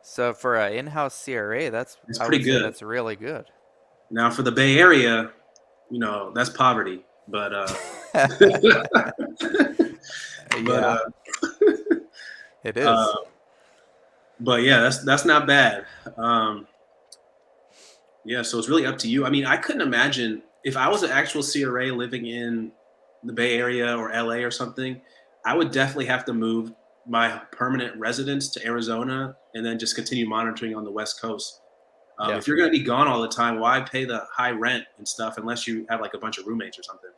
So 0.04 0.34
for 0.36 0.56
an 0.56 0.74
in-house 0.74 1.26
CRA, 1.26 1.72
that's 1.72 1.98
It's 2.08 2.20
pretty 2.20 2.44
good. 2.44 2.64
That's 2.64 2.84
really 2.84 3.16
good. 3.16 3.46
now 4.12 4.30
for 4.30 4.44
the 4.44 4.52
Bay 4.52 4.78
Area, 4.78 5.32
you 5.90 5.98
know, 5.98 6.32
that's 6.36 6.52
poverty. 6.52 7.04
But 7.28 7.54
uh, 7.56 7.74
but 8.14 8.38
yeah, 10.62 10.74
uh, 10.74 11.00
it 12.64 12.78
is. 12.78 12.86
Uh, 12.88 13.16
but 14.42 14.62
yeah, 14.62 14.82
that's 14.82 15.04
that's 15.04 15.26
not 15.26 15.48
bad. 15.48 15.86
Um, 16.18 16.68
yeah, 18.26 18.44
so 18.44 18.60
it's 18.60 18.70
really 18.70 18.86
up 18.86 19.00
to 19.00 19.08
you. 19.10 19.26
I 19.26 19.32
mean, 19.32 19.48
I 19.48 19.58
couldn't 19.58 19.82
imagine 19.82 20.44
if 20.64 20.78
I 20.78 20.88
was 20.88 21.02
an 21.02 21.10
actual 21.10 21.42
CRA 21.42 21.88
living 21.92 22.28
in 22.28 22.72
the 23.24 23.34
Bay 23.34 23.58
Area 23.58 23.96
or 23.96 24.12
LA 24.12 24.36
or 24.36 24.52
something. 24.52 25.02
I 25.46 25.56
would 25.56 25.72
definitely 25.72 26.06
have 26.06 26.26
to 26.26 26.34
move 26.34 26.74
my 27.08 27.42
permanent 27.52 27.98
residence 27.98 28.50
to 28.50 28.66
Arizona 28.66 29.36
and 29.54 29.66
then 29.66 29.80
just 29.80 29.96
continue 29.96 30.28
monitoring 30.28 30.76
on 30.76 30.84
the 30.84 30.92
West 30.92 31.22
Coast. 31.22 31.62
Um, 32.20 32.32
Yeah. 32.32 32.38
If 32.38 32.48
you're 32.48 32.58
going 32.58 32.72
to 32.72 32.78
be 32.78 32.84
gone 32.84 33.08
all 33.08 33.22
the 33.22 33.30
time, 33.30 33.60
why 33.60 33.82
pay 33.82 34.06
the 34.06 34.26
high 34.32 34.52
rent 34.52 34.86
and 34.98 35.08
stuff 35.08 35.38
unless 35.38 35.68
you 35.68 35.86
have 35.90 36.02
like 36.02 36.14
a 36.14 36.18
bunch 36.18 36.38
of 36.38 36.46
roommates 36.46 36.78
or 36.78 36.84
something? 36.84 37.10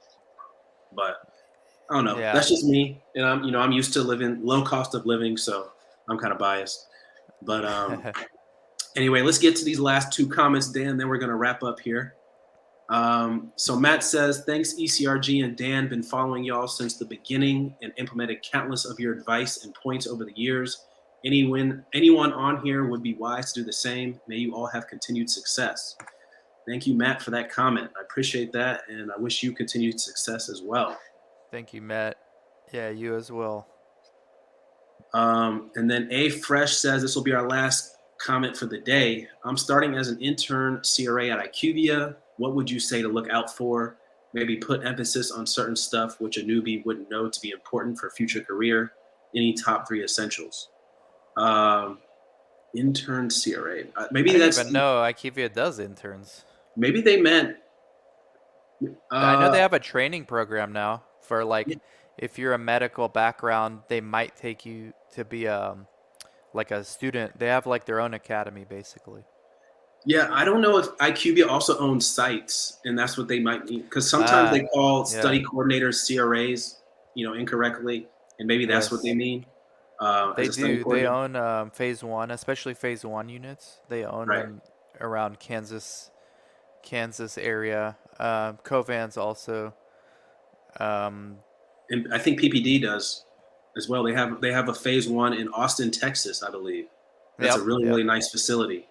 But 0.95 1.18
I 1.89 1.95
don't 1.95 2.06
know. 2.06 2.18
Yeah. 2.18 2.34
That's 2.34 2.47
just 2.47 2.64
me, 2.64 3.02
and 3.16 3.26
I'm 3.26 3.43
you 3.43 3.52
know 3.52 3.60
I'm 3.60 3.74
used 3.74 3.91
to 3.93 4.02
living 4.02 4.39
low 4.41 4.64
cost 4.64 4.95
of 4.95 5.06
living, 5.06 5.36
so 5.36 5.72
I'm 6.10 6.18
kind 6.18 6.32
of 6.32 6.39
biased. 6.39 6.88
But 7.41 7.66
um, 7.66 8.04
anyway, 8.95 9.22
let's 9.22 9.38
get 9.38 9.58
to 9.58 9.66
these 9.66 9.80
last 9.80 10.14
two 10.14 10.28
comments, 10.28 10.70
Dan. 10.70 10.95
Then 10.95 11.10
we're 11.10 11.18
gonna 11.18 11.36
wrap 11.36 11.64
up 11.64 11.82
here. 11.82 12.16
Um, 12.92 13.54
so 13.56 13.80
Matt 13.80 14.04
says, 14.04 14.44
"Thanks 14.46 14.74
ECRG 14.74 15.44
and 15.44 15.56
Dan. 15.56 15.88
Been 15.88 16.04
following 16.04 16.44
y'all 16.44 16.68
since 16.68 16.98
the 16.98 17.06
beginning 17.06 17.74
and 17.82 17.94
implemented 17.98 18.44
countless 18.44 18.86
of 18.86 19.00
your 19.00 19.14
advice 19.14 19.64
and 19.64 19.74
points 19.74 20.08
over 20.08 20.26
the 20.26 20.34
years. 20.36 20.86
Anyone 21.24 21.86
anyone 21.94 22.34
on 22.34 22.64
here 22.66 22.86
would 22.86 23.02
be 23.02 23.14
wise 23.14 23.54
to 23.54 23.62
do 23.62 23.66
the 23.66 23.74
same. 23.74 24.20
May 24.28 24.36
you 24.36 24.54
all 24.54 24.68
have 24.68 24.88
continued 24.88 25.30
success." 25.30 25.96
Thank 26.68 26.86
you, 26.86 26.94
Matt, 26.94 27.22
for 27.22 27.32
that 27.32 27.50
comment. 27.50 27.89
I 27.98 28.02
appreciate 28.02 28.52
that, 28.52 28.84
and 28.88 29.12
I 29.12 29.18
wish 29.18 29.42
you 29.42 29.52
continued 29.54 30.00
success 30.00 30.48
as 30.48 30.62
well. 30.62 31.00
Thank 31.50 31.74
you, 31.74 31.82
Matt. 31.82 32.18
Yeah, 32.72 32.89
you 32.89 33.16
as 33.16 33.32
well. 33.32 33.68
Um, 35.14 35.72
and 35.76 35.89
then 35.89 36.08
A 36.12 36.30
Fresh 36.30 36.78
says 36.78 37.02
this 37.02 37.16
will 37.16 37.24
be 37.24 37.34
our 37.34 37.48
last 37.48 37.98
comment 38.24 38.55
for 38.55 38.65
the 38.67 38.78
day. 38.78 39.28
I'm 39.43 39.57
starting 39.57 39.95
as 39.95 40.09
an 40.09 40.19
intern 40.22 40.82
CRA 40.84 41.30
at 41.30 41.39
IQVIA. 41.53 42.15
What 42.38 42.55
would 42.55 42.69
you 42.69 42.80
say 42.80 43.01
to 43.01 43.07
look 43.07 43.30
out 43.30 43.55
for? 43.55 43.97
Maybe 44.34 44.55
put 44.57 44.86
emphasis 44.86 45.32
on 45.32 45.45
certain 45.45 45.76
stuff 45.76 46.19
which 46.22 46.38
a 46.38 46.41
newbie 46.41 46.86
wouldn't 46.86 47.09
know 47.09 47.30
to 47.30 47.39
be 47.41 47.49
important 47.51 47.97
for 47.97 48.09
future 48.11 48.41
career. 48.41 48.93
Any 49.36 49.53
top 49.53 49.88
three 49.88 50.03
essentials? 50.03 50.69
Um, 51.38 51.99
intern 52.76 53.30
CRA. 53.30 53.84
Uh, 53.95 54.07
maybe 54.11 54.38
that's 54.38 54.59
even 54.59 54.72
know 54.74 54.95
IQVIA 55.01 55.53
does 55.53 55.80
interns. 55.80 56.45
maybe 56.78 57.01
they 57.01 57.19
meant. 57.22 57.57
I 59.11 59.39
know 59.39 59.47
uh, 59.47 59.49
they 59.51 59.59
have 59.59 59.74
a 59.74 59.80
training 59.80 60.26
program 60.26 60.74
now 60.74 61.03
for 61.22 61.45
like 61.45 61.67
Yeah. 61.67 61.76
if 62.17 62.39
you're 62.39 62.53
a 62.53 62.57
medical 62.57 63.07
background, 63.07 63.82
they 63.89 64.01
might 64.01 64.36
take 64.36 64.65
you 64.65 64.93
to 65.13 65.24
be 65.26 65.47
um 65.47 65.86
like 66.54 66.72
a 66.72 66.84
student. 66.84 67.38
They 67.39 67.47
have 67.47 67.66
like 67.66 67.86
their 67.86 67.99
own 67.99 68.14
academy 68.14 68.66
basically. 68.68 69.24
Yeah, 70.06 70.30
I 70.32 70.43
don't 70.43 70.62
know 70.62 70.78
if 70.80 70.88
IQVIA 70.97 71.47
also 71.47 71.78
owns 71.78 72.08
sites, 72.08 72.80
and 72.86 72.97
that's 72.97 73.18
what 73.20 73.28
they 73.28 73.39
might 73.39 73.66
mean. 73.66 73.84
Because 73.84 74.10
sometimes 74.10 74.49
Ah, 74.49 74.52
they 74.52 74.64
call 74.74 74.99
yeah. 74.99 75.20
study 75.20 75.43
coordinators 75.43 76.04
CRAs, 76.08 76.82
you 77.14 77.28
know, 77.28 77.34
incorrectly, 77.36 78.08
and 78.39 78.47
maybe 78.47 78.66
that's 78.66 78.91
what 78.91 79.04
they 79.04 79.14
mean. 79.14 79.45
Uh, 79.99 80.34
They 80.34 80.43
as 80.43 80.49
a 80.49 80.54
study 80.54 80.84
do. 80.84 80.89
They 80.89 81.06
own 81.06 81.36
um, 81.36 81.70
phase 81.70 82.04
one, 82.04 82.32
especially 82.32 82.74
phase 82.74 83.06
one 83.06 83.30
units. 83.30 83.82
They 83.89 84.04
own 84.04 84.28
Right. 84.28 84.41
them 84.41 84.62
around 84.99 85.39
Kansas, 85.39 86.10
Kansas 86.82 87.38
area. 87.38 87.95
Um, 88.20 88.58
Covance 88.64 89.18
also. 89.18 89.76
Um, 90.80 91.38
and 91.91 92.12
I 92.12 92.18
think 92.18 92.39
PPD 92.39 92.82
does 92.82 93.26
as 93.78 93.88
well. 93.89 94.03
They 94.03 94.13
have 94.13 94.41
they 94.41 94.51
have 94.51 94.69
a 94.69 94.74
phase 94.74 95.07
one 95.07 95.34
in 95.34 95.47
Austin, 95.49 95.91
Texas, 95.91 96.43
I 96.43 96.51
believe. 96.51 96.88
That's 97.38 97.55
a 97.55 97.61
really 97.61 97.84
yep. 97.84 97.89
really 97.91 98.03
nice 98.03 98.30
facility 98.30 98.88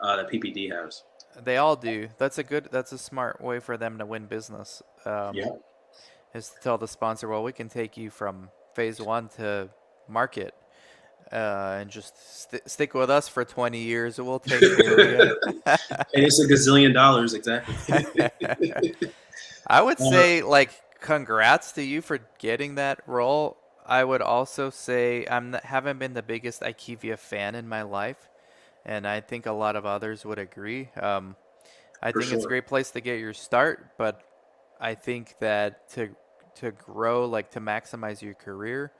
uh, 0.00 0.16
that 0.16 0.30
PPD 0.30 0.70
has. 0.70 1.02
They 1.42 1.56
all 1.56 1.76
do. 1.76 2.08
That's 2.18 2.38
a 2.38 2.42
good. 2.42 2.68
That's 2.70 2.92
a 2.92 2.98
smart 2.98 3.40
way 3.40 3.60
for 3.60 3.76
them 3.76 3.98
to 3.98 4.06
win 4.06 4.26
business. 4.26 4.82
Um, 5.04 5.34
Yeah. 5.34 5.50
Is 6.34 6.50
to 6.50 6.60
tell 6.60 6.78
the 6.78 6.88
sponsor, 6.88 7.26
well, 7.28 7.42
we 7.42 7.52
can 7.52 7.68
take 7.70 7.96
you 7.96 8.10
from 8.10 8.50
phase 8.74 9.00
one 9.00 9.28
to 9.36 9.70
market, 10.08 10.52
uh, 11.32 11.78
and 11.80 11.90
just 11.90 12.42
st- 12.42 12.68
stick 12.68 12.92
with 12.92 13.08
us 13.10 13.28
for 13.28 13.44
20 13.46 13.78
years, 13.78 14.18
and 14.18 14.28
we'll 14.28 14.38
take 14.38 14.60
you. 14.60 15.36
And 15.66 16.24
it's 16.24 16.38
a 16.38 16.46
gazillion 16.46 16.92
dollars 16.92 17.34
exactly. 17.34 17.74
I 19.66 19.82
would 19.82 20.00
Uh, 20.00 20.10
say 20.10 20.42
like 20.42 20.70
congrats 21.00 21.72
to 21.72 21.82
you 21.82 22.02
for 22.02 22.18
getting 22.38 22.76
that 22.76 23.00
role. 23.06 23.57
I 23.88 24.04
would 24.04 24.22
also 24.22 24.70
say 24.70 25.26
I'm 25.30 25.52
not, 25.52 25.64
haven't 25.64 25.98
been 25.98 26.14
the 26.14 26.22
biggest 26.22 26.62
IQVIA 26.62 27.18
fan 27.18 27.54
in 27.54 27.68
my 27.68 27.82
life, 27.82 28.28
and 28.84 29.06
I 29.06 29.20
think 29.20 29.46
a 29.46 29.52
lot 29.52 29.76
of 29.76 29.86
others 29.86 30.24
would 30.26 30.38
agree. 30.38 30.90
Um, 31.00 31.36
I 32.02 32.12
For 32.12 32.20
think 32.20 32.32
it's 32.32 32.44
a 32.44 32.48
sure. 32.48 32.48
great 32.48 32.66
place 32.66 32.90
to 32.92 33.00
get 33.00 33.20
your 33.20 33.34
start, 33.34 33.92
but 33.98 34.22
I 34.80 34.94
think 34.94 35.36
that 35.40 35.88
to 35.90 36.16
to 36.56 36.72
grow, 36.72 37.26
like 37.26 37.50
to 37.52 37.60
maximize 37.60 38.22
your 38.22 38.34
career, 38.34 38.92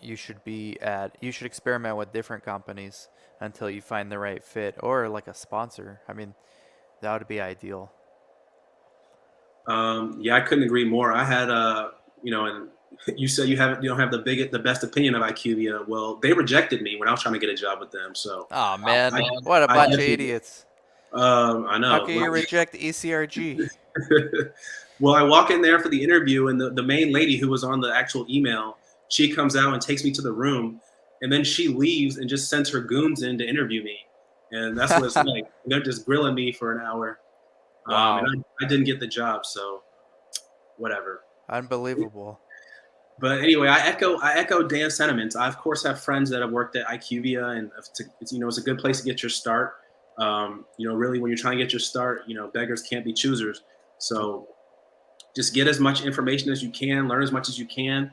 you 0.00 0.16
should 0.16 0.44
be 0.44 0.78
at 0.80 1.16
you 1.20 1.32
should 1.32 1.46
experiment 1.46 1.96
with 1.96 2.12
different 2.12 2.44
companies 2.44 3.08
until 3.40 3.70
you 3.70 3.82
find 3.82 4.12
the 4.12 4.18
right 4.18 4.44
fit 4.44 4.76
or 4.82 5.08
like 5.08 5.28
a 5.28 5.34
sponsor. 5.34 6.02
I 6.08 6.12
mean, 6.14 6.34
that 7.02 7.18
would 7.18 7.28
be 7.28 7.40
ideal. 7.40 7.92
Um, 9.66 10.18
yeah, 10.20 10.36
I 10.36 10.40
couldn't 10.40 10.64
agree 10.64 10.84
more. 10.84 11.12
I 11.12 11.24
had 11.24 11.48
a, 11.48 11.92
you 12.22 12.30
know, 12.30 12.46
and 12.46 12.68
you 13.16 13.28
said 13.28 13.48
you 13.48 13.56
haven't 13.56 13.82
you 13.82 13.88
don't 13.88 13.98
have 13.98 14.10
the 14.10 14.18
biggest 14.18 14.50
the 14.50 14.58
best 14.58 14.82
opinion 14.82 15.14
of 15.14 15.22
IQVIA. 15.22 15.86
Well, 15.86 16.16
they 16.16 16.32
rejected 16.32 16.82
me 16.82 16.96
when 16.96 17.08
I 17.08 17.10
was 17.10 17.22
trying 17.22 17.34
to 17.34 17.40
get 17.40 17.50
a 17.50 17.54
job 17.54 17.80
with 17.80 17.90
them. 17.90 18.14
So 18.14 18.46
Oh 18.50 18.76
man, 18.78 19.14
I- 19.14 19.28
what 19.42 19.62
a 19.62 19.70
I 19.70 19.74
bunch 19.74 19.94
of 19.94 20.00
idiots! 20.00 20.66
um, 21.12 21.66
I 21.68 21.78
know. 21.78 21.90
How 21.90 22.06
can 22.06 22.16
you 22.16 22.30
reject 22.30 22.74
ECRG? 22.74 23.68
well, 25.00 25.14
I 25.14 25.22
walk 25.22 25.50
in 25.50 25.62
there 25.62 25.78
for 25.78 25.88
the 25.88 26.02
interview, 26.02 26.48
and 26.48 26.60
the, 26.60 26.70
the 26.70 26.82
main 26.82 27.12
lady 27.12 27.36
who 27.36 27.48
was 27.48 27.64
on 27.64 27.80
the 27.80 27.94
actual 27.94 28.26
email, 28.28 28.76
she 29.08 29.32
comes 29.32 29.56
out 29.56 29.72
and 29.72 29.80
takes 29.82 30.04
me 30.04 30.10
to 30.12 30.22
the 30.22 30.32
room, 30.32 30.80
and 31.22 31.32
then 31.32 31.44
she 31.44 31.68
leaves 31.68 32.16
and 32.18 32.28
just 32.28 32.48
sends 32.50 32.68
her 32.70 32.80
goons 32.80 33.22
in 33.22 33.38
to 33.38 33.46
interview 33.46 33.82
me, 33.84 33.98
and 34.50 34.76
that's 34.76 34.92
what 34.92 35.04
it's 35.04 35.16
like. 35.24 35.44
They're 35.66 35.80
just 35.82 36.04
grilling 36.04 36.34
me 36.34 36.52
for 36.52 36.72
an 36.72 36.84
hour. 36.84 37.20
Wow. 37.86 38.18
Um, 38.18 38.24
and 38.24 38.44
I, 38.60 38.64
I 38.64 38.68
didn't 38.68 38.84
get 38.86 38.98
the 38.98 39.06
job, 39.06 39.46
so 39.46 39.82
whatever. 40.78 41.22
Unbelievable. 41.48 42.40
But 43.20 43.40
anyway, 43.40 43.68
I 43.68 43.86
echo 43.86 44.18
I 44.18 44.34
echo 44.34 44.62
Dan's 44.62 44.96
sentiments. 44.96 45.36
I 45.36 45.46
of 45.46 45.56
course 45.58 45.84
have 45.84 46.00
friends 46.00 46.30
that 46.30 46.40
have 46.42 46.50
worked 46.50 46.76
at 46.76 46.86
IQVIA, 46.86 47.58
and 47.58 47.70
it's, 48.20 48.32
you 48.32 48.40
know 48.40 48.48
it's 48.48 48.58
a 48.58 48.62
good 48.62 48.78
place 48.78 48.98
to 48.98 49.04
get 49.04 49.22
your 49.22 49.30
start. 49.30 49.74
Um, 50.18 50.64
you 50.78 50.88
know, 50.88 50.94
really 50.94 51.18
when 51.18 51.30
you're 51.30 51.38
trying 51.38 51.58
to 51.58 51.64
get 51.64 51.72
your 51.72 51.80
start, 51.80 52.22
you 52.26 52.34
know, 52.34 52.48
beggars 52.48 52.82
can't 52.82 53.04
be 53.04 53.12
choosers. 53.12 53.62
So 53.98 54.48
just 55.34 55.54
get 55.54 55.66
as 55.66 55.80
much 55.80 56.04
information 56.04 56.50
as 56.50 56.62
you 56.62 56.70
can, 56.70 57.08
learn 57.08 57.22
as 57.22 57.32
much 57.32 57.48
as 57.48 57.58
you 57.58 57.66
can. 57.66 58.12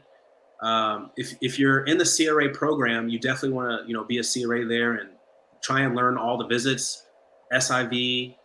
Um, 0.62 1.12
if 1.18 1.34
if 1.42 1.58
you're 1.58 1.84
in 1.86 1.98
the 1.98 2.06
CRA 2.06 2.50
program, 2.50 3.10
you 3.10 3.20
definitely 3.20 3.56
want 3.56 3.82
to 3.82 3.88
you 3.88 3.94
know 3.96 4.04
be 4.04 4.20
a 4.20 4.24
CRA 4.24 4.66
there 4.66 4.94
and 4.94 5.10
try 5.62 5.82
and 5.82 5.96
learn 5.96 6.18
all 6.18 6.38
the 6.38 6.48
visits, 6.48 7.06
SIV, 7.52 8.36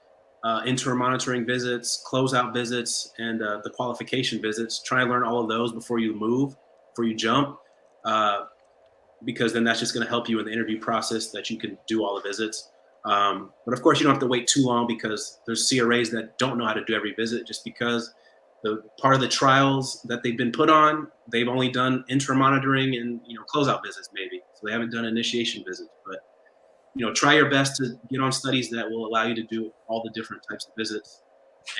uh, 0.46 0.62
interim 0.64 0.98
monitoring 0.98 1.44
visits, 1.44 2.04
closeout 2.06 2.54
visits, 2.54 3.12
and 3.18 3.42
uh, 3.42 3.60
the 3.64 3.70
qualification 3.70 4.40
visits. 4.40 4.80
Try 4.80 5.02
and 5.02 5.10
learn 5.10 5.24
all 5.24 5.40
of 5.40 5.48
those 5.48 5.72
before 5.72 5.98
you 5.98 6.14
move, 6.14 6.54
before 6.92 7.04
you 7.04 7.16
jump, 7.16 7.58
uh, 8.04 8.44
because 9.24 9.52
then 9.52 9.64
that's 9.64 9.80
just 9.80 9.92
going 9.92 10.04
to 10.04 10.08
help 10.08 10.28
you 10.28 10.38
in 10.38 10.46
the 10.46 10.52
interview 10.52 10.78
process 10.78 11.32
that 11.32 11.50
you 11.50 11.58
can 11.58 11.76
do 11.88 12.04
all 12.04 12.14
the 12.14 12.20
visits. 12.20 12.70
Um, 13.04 13.52
but 13.64 13.74
of 13.74 13.82
course, 13.82 13.98
you 13.98 14.04
don't 14.04 14.14
have 14.14 14.20
to 14.20 14.28
wait 14.28 14.46
too 14.46 14.64
long 14.64 14.86
because 14.86 15.40
there's 15.46 15.68
CRAs 15.68 16.10
that 16.10 16.38
don't 16.38 16.58
know 16.58 16.66
how 16.66 16.74
to 16.74 16.84
do 16.84 16.94
every 16.94 17.12
visit 17.14 17.44
just 17.44 17.64
because 17.64 18.14
the 18.62 18.84
part 19.00 19.16
of 19.16 19.20
the 19.20 19.28
trials 19.28 20.00
that 20.04 20.22
they've 20.22 20.38
been 20.38 20.52
put 20.52 20.70
on, 20.70 21.08
they've 21.32 21.48
only 21.48 21.70
done 21.70 22.04
interim 22.08 22.38
monitoring 22.38 22.94
and 22.94 23.20
you 23.26 23.36
know 23.36 23.44
closeout 23.52 23.82
visits 23.84 24.10
maybe, 24.14 24.40
so 24.54 24.60
they 24.64 24.72
haven't 24.72 24.92
done 24.92 25.06
initiation 25.06 25.64
visits. 25.66 25.90
But 26.06 26.20
you 26.96 27.04
know, 27.04 27.12
try 27.12 27.34
your 27.34 27.50
best 27.50 27.76
to 27.76 27.98
get 28.10 28.20
on 28.20 28.32
studies 28.32 28.70
that 28.70 28.88
will 28.88 29.06
allow 29.06 29.24
you 29.24 29.34
to 29.34 29.42
do 29.44 29.70
all 29.86 30.02
the 30.02 30.10
different 30.18 30.42
types 30.50 30.66
of 30.66 30.72
visits, 30.76 31.22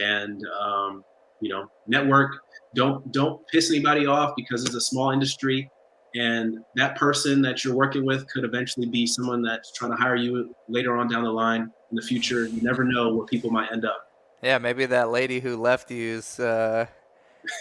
and 0.00 0.42
um, 0.60 1.02
you 1.40 1.48
know, 1.48 1.70
network. 1.86 2.32
don't 2.74 3.10
don't 3.12 3.40
piss 3.48 3.70
anybody 3.70 4.06
off 4.06 4.34
because 4.36 4.64
it's 4.64 4.74
a 4.74 4.80
small 4.80 5.10
industry. 5.10 5.70
And 6.14 6.58
that 6.76 6.96
person 6.96 7.42
that 7.42 7.62
you're 7.62 7.74
working 7.74 8.06
with 8.06 8.26
could 8.28 8.44
eventually 8.44 8.86
be 8.86 9.06
someone 9.06 9.42
that's 9.42 9.72
trying 9.72 9.90
to 9.90 9.96
hire 9.98 10.16
you 10.16 10.54
later 10.66 10.96
on 10.96 11.08
down 11.08 11.24
the 11.24 11.30
line 11.30 11.62
in 11.62 11.94
the 11.94 12.00
future. 12.00 12.46
You 12.46 12.62
never 12.62 12.84
know 12.84 13.14
where 13.14 13.26
people 13.26 13.50
might 13.50 13.70
end 13.72 13.84
up. 13.84 14.10
Yeah 14.42 14.58
maybe 14.58 14.86
that 14.86 15.10
lady 15.10 15.40
who 15.40 15.56
left 15.56 15.90
you 15.90 16.16
is 16.16 16.38
uh, 16.40 16.86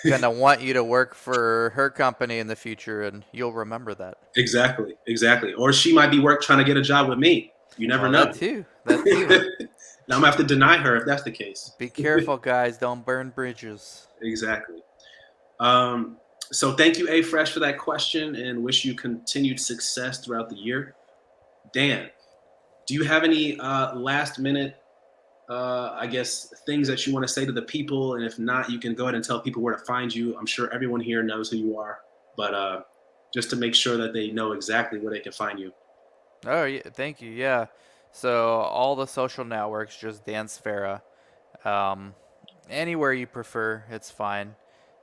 gonna 0.06 0.32
want 0.32 0.62
you 0.62 0.74
to 0.74 0.84
work 0.84 1.16
for 1.16 1.72
her 1.76 1.90
company 1.90 2.40
in 2.40 2.48
the 2.48 2.56
future 2.56 3.04
and 3.04 3.24
you'll 3.32 3.54
remember 3.54 3.94
that. 3.96 4.18
Exactly 4.36 4.96
exactly. 5.08 5.54
Or 5.54 5.74
she 5.74 5.94
might 5.94 6.12
be 6.12 6.20
work 6.20 6.42
trying 6.42 6.60
to 6.60 6.66
get 6.66 6.78
a 6.78 6.82
job 6.82 7.10
with 7.10 7.20
me. 7.20 7.52
You 7.78 7.88
never 7.88 8.10
know. 8.10 8.26
that 8.26 8.36
too 8.36 8.66
that 8.86 9.04
too. 9.04 9.68
Now 10.08 10.18
i'm 10.18 10.22
gonna 10.22 10.32
have 10.32 10.40
to 10.40 10.46
deny 10.46 10.78
her 10.78 10.98
if 10.98 11.06
that's 11.06 11.24
the 11.24 11.32
case. 11.32 11.72
Be 11.80 11.90
careful 11.90 12.38
guys. 12.38 12.78
Don't 12.78 13.04
burn 13.04 13.32
bridges. 13.32 14.08
Exactly. 14.22 14.84
Um, 15.60 16.18
so 16.52 16.74
thank 16.74 17.00
you, 17.00 17.10
A 17.10 17.24
Fresh, 17.24 17.52
for 17.52 17.60
that 17.62 17.80
question, 17.80 18.36
and 18.36 18.62
wish 18.64 18.86
you 18.86 18.94
continued 18.94 19.60
success 19.60 20.24
throughout 20.24 20.50
the 20.50 20.56
year. 20.56 20.94
Dan, 21.74 22.10
do 22.86 22.94
you 22.94 23.04
have 23.04 23.24
any 23.24 23.60
uh, 23.60 23.96
last 23.96 24.38
minute, 24.38 24.78
uh, 25.50 25.96
I 26.00 26.08
guess, 26.08 26.54
things 26.66 26.88
that 26.88 27.06
you 27.06 27.14
want 27.14 27.28
to 27.28 27.32
say 27.32 27.46
to 27.46 27.52
the 27.52 27.62
people? 27.62 28.16
And 28.16 28.26
if 28.26 28.40
not, 28.40 28.70
you 28.70 28.80
can 28.80 28.96
go 28.96 29.04
ahead 29.04 29.16
and 29.16 29.24
tell 29.24 29.40
people 29.40 29.62
where 29.62 29.76
to 29.76 29.86
find 29.86 30.14
you. 30.14 30.38
I'm 30.38 30.46
sure 30.46 30.74
everyone 30.74 31.02
here 31.02 31.24
knows 31.24 31.50
who 31.50 31.58
you 31.58 31.78
are, 31.78 32.00
but 32.36 32.54
uh, 32.54 32.82
just 33.34 33.50
to 33.52 33.56
make 33.56 33.76
sure 33.76 33.98
that 33.98 34.14
they 34.14 34.32
know 34.32 34.54
exactly 34.54 35.00
where 35.00 35.12
they 35.12 35.20
can 35.20 35.32
find 35.32 35.60
you. 35.60 35.72
Oh, 36.46 36.66
yeah, 36.66 36.82
thank 36.94 37.22
you. 37.22 37.32
Yeah. 37.32 37.68
So 38.12 38.60
all 38.60 38.96
the 38.96 39.08
social 39.08 39.44
networks, 39.44 39.98
just 39.98 40.26
Dan 40.26 40.46
Sfera. 40.48 41.02
Um, 41.66 42.16
anywhere 42.70 43.14
you 43.14 43.28
prefer, 43.28 43.84
it's 43.90 44.10
fine. 44.10 44.56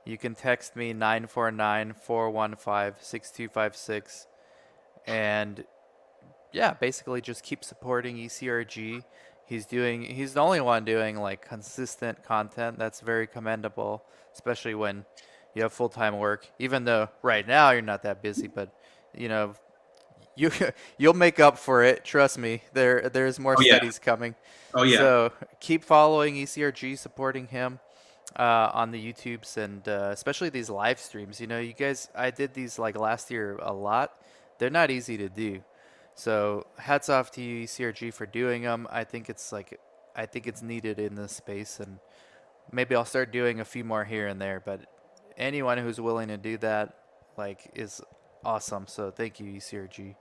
You 0.05 0.17
can 0.17 0.35
text 0.35 0.75
me 0.75 0.93
949 0.93 1.93
415 1.93 3.01
6256. 3.01 4.27
And 5.05 5.63
yeah, 6.51 6.73
basically 6.73 7.21
just 7.21 7.43
keep 7.43 7.63
supporting 7.63 8.17
ECRG. 8.17 9.03
He's 9.45 9.65
doing, 9.65 10.01
he's 10.03 10.33
the 10.33 10.39
only 10.39 10.61
one 10.61 10.85
doing 10.85 11.17
like 11.17 11.47
consistent 11.47 12.23
content. 12.23 12.79
That's 12.79 13.01
very 13.01 13.27
commendable, 13.27 14.03
especially 14.33 14.75
when 14.75 15.05
you 15.53 15.63
have 15.63 15.73
full 15.73 15.89
time 15.89 16.17
work. 16.17 16.47
Even 16.59 16.85
though 16.85 17.09
right 17.21 17.47
now 17.47 17.71
you're 17.71 17.81
not 17.81 18.03
that 18.03 18.21
busy, 18.21 18.47
but 18.47 18.73
you 19.15 19.29
know, 19.29 19.53
you 20.35 20.51
you'll 20.97 21.13
make 21.13 21.39
up 21.39 21.57
for 21.57 21.83
it. 21.83 22.03
Trust 22.03 22.37
me. 22.37 22.63
There 22.73 23.09
there's 23.09 23.39
more 23.39 23.55
oh, 23.57 23.61
studies 23.61 23.99
yeah. 24.01 24.05
coming. 24.11 24.35
Oh 24.73 24.83
yeah. 24.83 24.97
So 24.97 25.31
keep 25.59 25.83
following 25.83 26.35
ECRG, 26.35 26.97
supporting 26.97 27.47
him 27.47 27.79
uh, 28.37 28.71
on 28.73 28.91
the 28.91 29.13
YouTubes 29.13 29.57
and 29.57 29.87
uh, 29.87 30.09
especially 30.11 30.49
these 30.49 30.69
live 30.69 30.99
streams. 30.99 31.39
You 31.39 31.47
know, 31.47 31.59
you 31.59 31.73
guys, 31.73 32.09
I 32.15 32.31
did 32.31 32.53
these 32.53 32.79
like 32.79 32.97
last 32.97 33.29
year 33.31 33.57
a 33.61 33.73
lot. 33.73 34.13
They're 34.57 34.69
not 34.69 34.91
easy 34.91 35.17
to 35.17 35.29
do. 35.29 35.63
So 36.15 36.67
hats 36.77 37.09
off 37.09 37.31
to 37.31 37.41
you, 37.41 37.65
ECRG, 37.65 38.13
for 38.13 38.25
doing 38.25 38.63
them. 38.63 38.87
I 38.91 39.03
think 39.03 39.29
it's 39.29 39.51
like, 39.51 39.79
I 40.15 40.25
think 40.25 40.47
it's 40.47 40.61
needed 40.61 40.99
in 40.99 41.15
this 41.15 41.35
space, 41.35 41.79
and 41.79 41.99
maybe 42.71 42.95
I'll 42.95 43.05
start 43.05 43.31
doing 43.31 43.59
a 43.59 43.65
few 43.65 43.83
more 43.83 44.03
here 44.03 44.27
and 44.27 44.39
there. 44.39 44.61
But 44.63 44.81
anyone 45.37 45.77
who's 45.79 45.99
willing 45.99 46.27
to 46.27 46.37
do 46.37 46.57
that, 46.59 46.95
like, 47.37 47.71
is 47.73 48.01
awesome. 48.45 48.85
So 48.87 49.09
thank 49.09 49.39
you, 49.39 49.53
ECRG. 49.53 50.15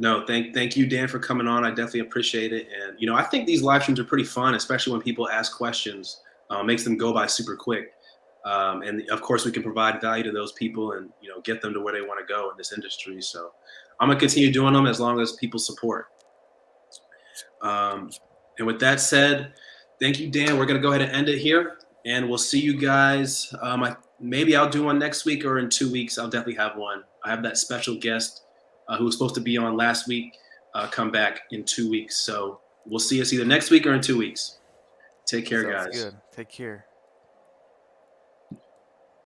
No, 0.00 0.24
thank 0.26 0.54
thank 0.54 0.76
you, 0.76 0.86
Dan, 0.86 1.08
for 1.08 1.18
coming 1.18 1.48
on. 1.48 1.64
I 1.64 1.70
definitely 1.70 2.00
appreciate 2.00 2.52
it. 2.52 2.68
And 2.80 3.00
you 3.00 3.06
know, 3.06 3.16
I 3.16 3.24
think 3.24 3.46
these 3.46 3.62
live 3.62 3.82
streams 3.82 3.98
are 3.98 4.04
pretty 4.04 4.24
fun, 4.24 4.54
especially 4.54 4.92
when 4.92 5.02
people 5.02 5.28
ask 5.28 5.56
questions 5.56 6.20
uh, 6.50 6.62
makes 6.62 6.84
them 6.84 6.96
go 6.96 7.12
by 7.12 7.26
super 7.26 7.56
quick. 7.56 7.92
Um, 8.44 8.82
and 8.82 9.08
of 9.10 9.20
course, 9.20 9.44
we 9.44 9.50
can 9.50 9.62
provide 9.62 10.00
value 10.00 10.22
to 10.24 10.32
those 10.32 10.52
people 10.52 10.92
and 10.92 11.10
you 11.20 11.28
know 11.28 11.40
get 11.42 11.60
them 11.60 11.74
to 11.74 11.80
where 11.80 11.92
they 11.92 12.00
want 12.00 12.20
to 12.20 12.32
go 12.32 12.50
in 12.50 12.56
this 12.56 12.72
industry. 12.72 13.20
So 13.20 13.50
I'm 14.00 14.08
gonna 14.08 14.20
continue 14.20 14.52
doing 14.52 14.74
them 14.74 14.86
as 14.86 15.00
long 15.00 15.20
as 15.20 15.32
people 15.32 15.58
support. 15.58 16.06
Um, 17.62 18.10
and 18.58 18.66
with 18.66 18.78
that 18.80 19.00
said, 19.00 19.54
thank 20.00 20.20
you, 20.20 20.30
Dan. 20.30 20.58
We're 20.58 20.66
gonna 20.66 20.80
go 20.80 20.90
ahead 20.90 21.02
and 21.02 21.12
end 21.12 21.28
it 21.28 21.38
here, 21.38 21.78
and 22.04 22.28
we'll 22.28 22.38
see 22.38 22.60
you 22.60 22.78
guys. 22.78 23.52
Um, 23.60 23.82
I, 23.82 23.96
maybe 24.20 24.56
I'll 24.56 24.70
do 24.70 24.84
one 24.84 24.98
next 24.98 25.24
week 25.24 25.44
or 25.44 25.58
in 25.58 25.68
two 25.68 25.90
weeks. 25.90 26.18
I'll 26.18 26.28
definitely 26.28 26.54
have 26.54 26.76
one. 26.76 27.04
I 27.24 27.30
have 27.30 27.42
that 27.42 27.58
special 27.58 27.96
guest 27.96 28.42
uh, 28.88 28.96
who 28.96 29.04
was 29.04 29.14
supposed 29.14 29.34
to 29.36 29.40
be 29.40 29.56
on 29.58 29.76
last 29.76 30.08
week 30.08 30.34
uh, 30.74 30.86
come 30.86 31.10
back 31.10 31.42
in 31.50 31.64
two 31.64 31.90
weeks. 31.90 32.16
So 32.18 32.60
we'll 32.86 32.98
see 32.98 33.20
us 33.20 33.32
either 33.32 33.44
next 33.44 33.70
week 33.70 33.86
or 33.86 33.94
in 33.94 34.00
two 34.00 34.16
weeks. 34.16 34.58
Take 35.26 35.46
care, 35.46 35.62
Sounds 35.62 35.86
guys. 35.96 36.04
Good. 36.04 36.16
Take 36.32 36.48
care. 36.48 36.87